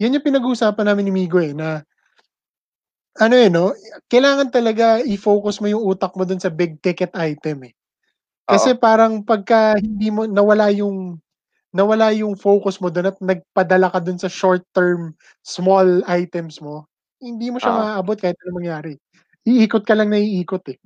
[0.00, 1.84] Yan yung pinag-uusapan namin ni Migo, eh, na
[3.18, 3.74] ano, eh, 'no,
[4.06, 7.74] kailangan talaga i-focus mo yung utak mo dun sa big ticket item, eh.
[8.48, 8.78] Kasi Oo.
[8.78, 11.18] parang pagka hindi mo nawala yung
[11.74, 15.14] nawala yung focus mo dun at nagpadala ka dun sa short term
[15.44, 16.86] small items mo,
[17.22, 17.76] hindi mo siya Oo.
[17.76, 18.94] maaabot kahit anong mangyari.
[19.50, 20.78] Iikot ka lang na iikot, eh.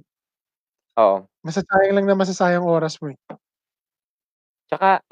[0.99, 1.27] Oo.
[1.47, 3.19] Masasayang lang na masasayang oras mo, eh.
[4.71, 5.05] Tsaka,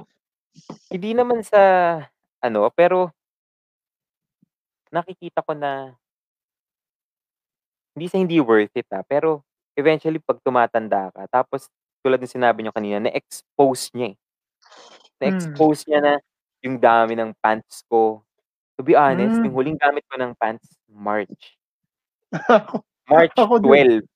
[0.92, 1.60] hindi naman sa
[2.42, 3.12] ano, pero
[4.92, 5.96] nakikita ko na
[7.96, 9.44] hindi sa hindi worth it, ah, pero
[9.76, 11.68] eventually 'pag tumatanda ka tapos
[12.02, 14.18] tulad ng sinabi niyo kanina, na-expose niya, eh.
[15.24, 15.62] Hmm.
[15.68, 16.12] Na-expose niya na
[16.64, 18.22] yung dami ng pants ko.
[18.78, 19.56] To be honest, yung Hmm.
[19.56, 21.56] huling gamit ko ng pants, March.
[23.12, 24.00] March ako din.
[24.02, 24.08] 12.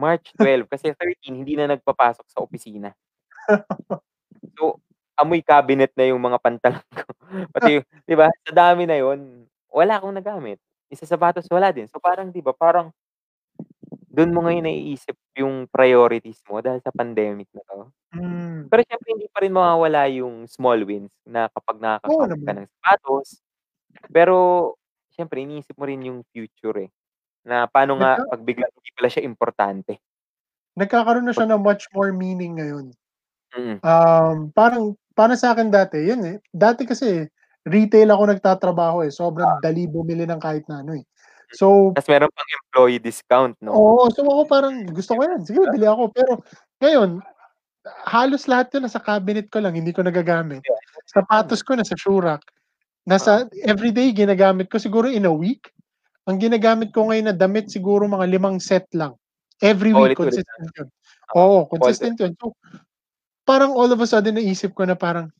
[0.00, 2.92] March 12 kasi 13 hindi na nagpapasok sa opisina.
[4.56, 4.80] So,
[5.18, 7.04] amoy cabinet na yung mga pantalon ko.
[7.56, 10.60] Pati 'di ba, sa dami na yun, wala akong nagamit.
[10.92, 11.88] Yung sa sapatos wala din.
[11.90, 12.92] So, parang 'di ba, parang
[14.08, 17.80] dun mo ngayon naiisip yung priorities mo dahil sa pandemic na 'to.
[18.16, 18.64] Hmm.
[18.72, 23.28] Pero siyempre hindi pa rin mawawala yung small wins na kapag nakaka-count ka ng sapatos.
[24.12, 24.36] Pero
[25.12, 26.90] siyempre iniisip mo rin yung future, eh,
[27.46, 30.02] na paano nga Nagka 'pag biglang hindi pala siya importante.
[30.76, 32.86] Nagkakaroon na siya ng much more meaning ngayon.
[33.56, 33.78] Mm.
[33.80, 37.24] Um, parang para sa'kin dati, yun, eh, dati kasi
[37.64, 39.62] retail ako nagtatrabaho, eh, sobrang Oo.
[39.64, 41.04] dali bumili ng kahit na ano, eh.
[41.54, 43.70] So Tas meron pang employee discount 'no?
[43.72, 46.10] Oo, so ako parang gusto ko yan, sige bili ako.
[46.10, 46.42] Pero
[46.82, 47.22] ngayon,
[48.04, 50.60] halos lahat yun nasa cabinet ko lang, hindi ko nagagamit.
[51.06, 52.42] Sapatos ko nasa shoe rack.
[52.42, 52.54] Oo.
[53.06, 55.70] Nasa everyday ginagamit ko siguro in a week.
[56.26, 59.14] Ang ginagamit ko ngayon na damit siguro mga 5 set lang.
[59.62, 60.42] Every week Paulit-ulit lang.
[60.42, 60.88] consistent yun.
[61.38, 61.70] Oo, paulit-ulit.
[61.70, 62.32] consistent yun.
[62.42, 62.46] So,
[63.46, 65.30] parang all of a sudden naisip ko na parang,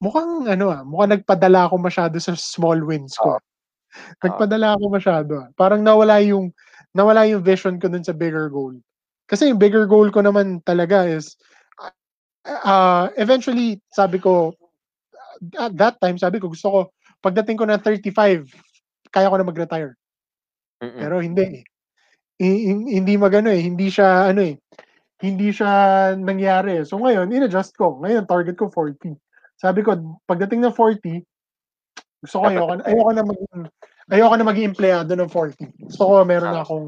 [0.00, 3.38] mukhang ano, ah, mukhang nagpadala ako masyado sa small wins ko, Oo.
[3.38, 3.42] ah.
[4.24, 5.48] Nagpadala ako masyado, ah.
[5.56, 6.52] Parang nawala yung
[6.96, 8.76] nawala yung vision ko dun sa bigger goal.
[9.28, 11.36] Kasi yung bigger goal ko naman talaga is,
[12.46, 14.52] ah, eventually sabi ko,
[15.58, 16.80] at that time sabi ko gusto ko
[17.24, 18.46] pagdating ko ng 35,
[19.10, 19.92] kaya ko na mag-retire.
[20.84, 20.98] Mm.
[21.00, 21.64] Pero hindi, eh.
[22.38, 24.54] Hi hin hindi mag-ano, eh, hindi siya ano, eh,
[25.18, 26.84] hindi siya nangyari, eh.
[26.86, 27.98] So ngayon in-adjust ko.
[27.98, 29.18] Ngayon target ko 40.
[29.58, 29.98] Sabi ko
[30.30, 31.26] pagdating ng 40,
[32.22, 33.66] gusto ko ayoko ayoko na maging
[34.14, 35.66] ayoko na maging empleyado ng 40.
[35.90, 36.66] Gusto ko meron na Oo.
[36.66, 36.86] akong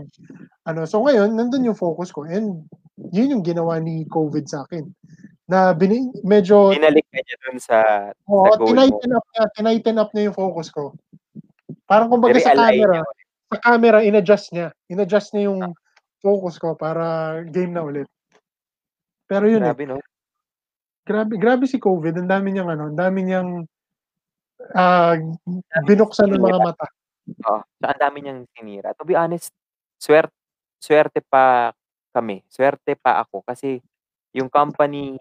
[0.70, 2.62] ano, so ngayon nandun yung focus ko and
[3.10, 4.86] yun yung ginawa ni COVID sa akin.
[5.50, 7.78] Na bini, medyo, Binalik ka niya dun sa,
[8.30, 10.94] oh, sa tinighten up niya, tinighten up niya yung focus ko.
[11.90, 13.10] Parang kumbaga sa camera, niya.
[13.50, 14.70] sa camera, in-adjust niya.
[14.86, 15.74] In-adjust niya yung
[16.22, 18.06] focus ko para game na ulit.
[19.26, 19.98] Pero yun eh, Grabe, no?
[21.02, 22.22] grabe, grabe si COVID.
[22.22, 23.66] Ang dami niyang ano, ang dami niyang
[24.78, 25.18] ah,
[25.82, 26.86] binuksan ng mga mata.
[27.50, 27.58] Oo.
[27.66, 28.94] So, ang dami niyang sinira.
[28.94, 29.50] To be honest,
[29.98, 30.34] swerte,
[30.78, 31.74] swerte pa
[32.14, 32.46] kami.
[32.46, 33.82] Swerte pa ako kasi
[34.30, 35.18] yung company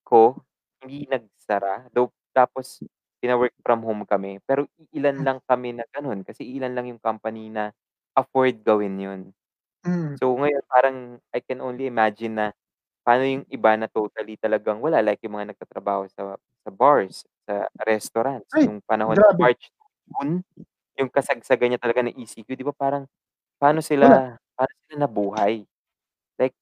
[0.00, 0.40] ko
[0.80, 1.92] hindi nagsara.
[1.92, 2.80] Though, tapos
[3.22, 4.38] pina-work from home kami.
[4.46, 7.72] Pero ilan lang kami na ganun kasi ilan lang yung company na
[8.16, 9.20] afford gawin yun.
[9.84, 10.16] Mm.
[10.18, 10.98] So ngayon parang
[11.34, 12.46] I can only imagine na
[13.06, 16.36] paano yung iba na totally talagang wala like yung mga nagtatrabaho sa
[16.66, 19.24] sa bars, sa restaurants, Ay, yung panahon grabe.
[19.24, 19.84] ng March to
[20.20, 20.34] June,
[21.00, 23.04] yung kasagsagan niya talaga ng ECQ, 'di ba parang
[23.60, 25.64] paano sila paano sila nabuhay?
[26.40, 26.54] Like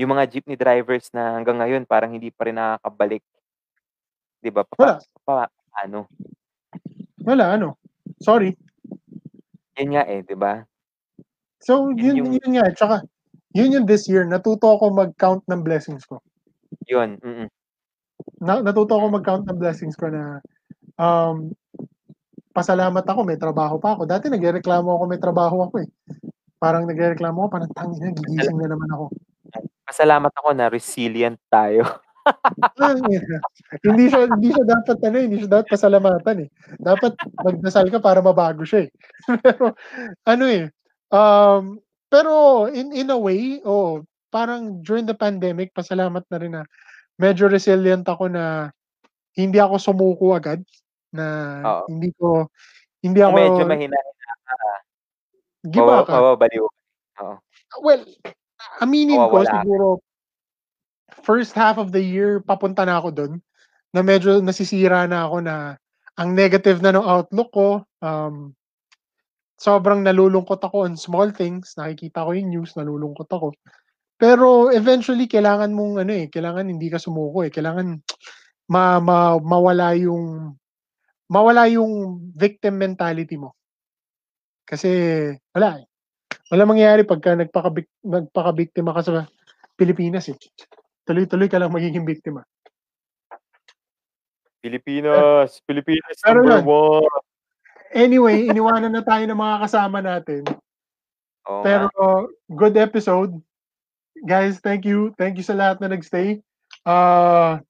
[0.00, 3.22] yung mga jeepney drivers na hanggang ngayon parang hindi pa rin nakakabalik.
[4.42, 4.62] 'Di ba?
[4.78, 5.06] Wala.
[5.26, 6.08] Pa, paano?
[7.20, 7.76] Wala, ano.
[8.16, 8.56] Sorry.
[9.76, 10.64] Yan nga eh, 'di ba?
[11.60, 12.66] So, Yun yun, yung- yun nga.
[12.72, 12.96] Tsaka,
[13.52, 14.24] yun yung this year.
[14.24, 16.24] Natuto ako mag-count ng blessings ko.
[16.88, 17.20] Yun.
[17.20, 17.48] Mm.
[18.40, 20.40] Na, natuto ako mag-count ng blessings ko na
[20.96, 21.52] um,
[22.54, 24.08] pasalamat ako, may trabaho pa ako.
[24.08, 25.88] Dati nagreklamo ako, may trabaho ako eh.
[26.56, 29.04] Parang nagreklamo ako, parang tangin na, gigising na naman ako.
[29.84, 31.82] Pasalamat ako na resilient tayo.
[33.86, 36.48] Hindi siya hindi siya dapat ano, hindi siya dapat pasalamatan eh.
[36.78, 38.90] Dapat magdasal ka para mabago siya eh.
[39.44, 39.74] pero
[40.26, 40.66] ano eh,
[41.10, 41.78] um,
[42.10, 42.32] pero
[42.70, 46.62] in in a way, oh, parang during the pandemic, pasalamat na rin na
[47.18, 48.70] medyo resilient ako na
[49.36, 50.60] hindi ako sumuko agad
[51.12, 51.24] na
[51.62, 51.84] Oo.
[51.88, 52.48] hindi ko
[53.00, 53.96] hindi ako medyo mahina
[55.66, 56.06] give up.
[56.08, 56.20] ah.
[56.20, 56.66] mawawaliw.
[57.22, 57.36] Oo.
[57.82, 58.02] Well,
[58.80, 59.86] aminin ko siguro
[61.22, 63.32] first half of the year papunta na ako doon
[63.94, 65.56] na medyo nasisira na ako na
[66.16, 67.68] ang negative na ng outlook ko
[68.00, 68.56] um
[69.56, 71.74] sobrang nalulungkot ako on small things.
[71.80, 73.56] Nakikita ko yung news nalulungkot ako.
[74.16, 77.52] Pero eventually kailangan mong ano eh kailangan hindi ka sumuko eh.
[77.52, 78.00] Kailangan
[78.72, 80.56] ma, ma mawala yung
[81.32, 83.56] mawala yung victim mentality mo.
[84.64, 84.88] Kasi
[85.52, 85.86] wala eh.
[86.52, 87.70] Wala mangyayari pagka nagpaka
[88.06, 89.12] nagpaka-biktima ka sa
[89.76, 90.38] Pilipinas eh.
[91.06, 92.42] Tuloy-tuloy ka lang magiging biktima.
[94.58, 97.06] Pilipinas, Pilipinas Pero number yun.
[97.06, 97.24] one.
[97.94, 100.42] Anyway, iniwanan na tayo ng mga kasama natin.
[101.46, 102.26] Oo Pero nga.
[102.50, 103.30] good episode.
[104.26, 105.14] Guys, thank you.
[105.14, 106.42] Thank you sa lahat na nagstay.
[106.82, 107.62] Uh,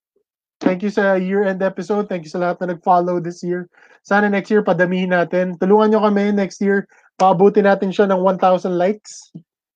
[0.65, 2.09] thank you sa year-end episode.
[2.09, 3.69] Thank you sa lahat na nag-follow this year.
[4.01, 5.61] Sana next year padamihin natin.
[5.61, 6.89] Tulungan nyo kami next year.
[7.21, 9.29] Paabuti natin siya ng 1,000 likes.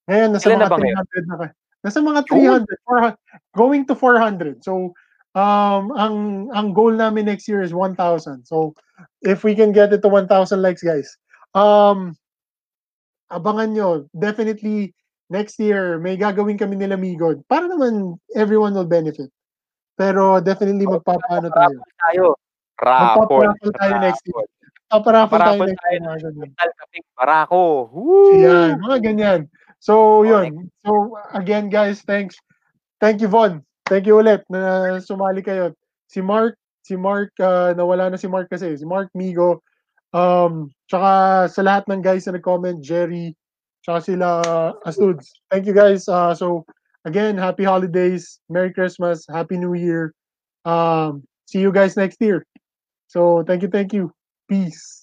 [0.08, 1.04] Ngayon, nasa Ilan na mga ngayon?
[1.04, 1.52] 300 na kayo.
[1.80, 2.66] Nasa mga 300.
[2.84, 3.16] 400,
[3.56, 4.60] going to 400.
[4.60, 4.92] So,
[5.34, 8.44] um, ang ang goal namin next year is 1,000.
[8.44, 8.74] So,
[9.24, 10.28] if we can get it to 1,000
[10.60, 11.08] likes, guys,
[11.56, 12.12] um,
[13.32, 13.88] abangan nyo.
[14.12, 14.92] Definitely,
[15.32, 17.40] next year, may gagawin kami nila Migod.
[17.48, 19.30] Para naman, everyone will benefit.
[19.96, 21.78] Pero definitely, magpapaano tayo.
[22.08, 22.26] Tayo.
[22.80, 23.24] Raffle.
[23.28, 24.44] Magpaparaffle tayo next year.
[24.90, 25.12] Raffle.
[25.12, 26.00] Paparaffle tayo next year.
[27.92, 28.34] Woo!
[28.40, 29.40] Yan, mga ganyan.
[29.80, 30.70] So, yun.
[30.84, 32.36] So, again, guys, thanks.
[33.00, 33.64] Thank you, Von.
[33.88, 35.72] Thank you ulit na sumali kayo.
[36.06, 38.76] Si Mark, si Mark, uh, nawala na si Mark kasi.
[38.76, 39.64] Si Mark Migo.
[40.12, 43.32] Um, tsaka sa lahat ng guys na nag-comment, Jerry,
[43.82, 44.28] tsaka sila
[44.84, 45.32] Astuds.
[45.48, 46.04] Thank you, guys.
[46.06, 46.68] Uh, so,
[47.08, 50.12] again, happy holidays, Merry Christmas, Happy New Year.
[50.68, 52.44] Um, see you guys next year.
[53.08, 54.12] So, thank you, thank you.
[54.44, 54.99] Peace.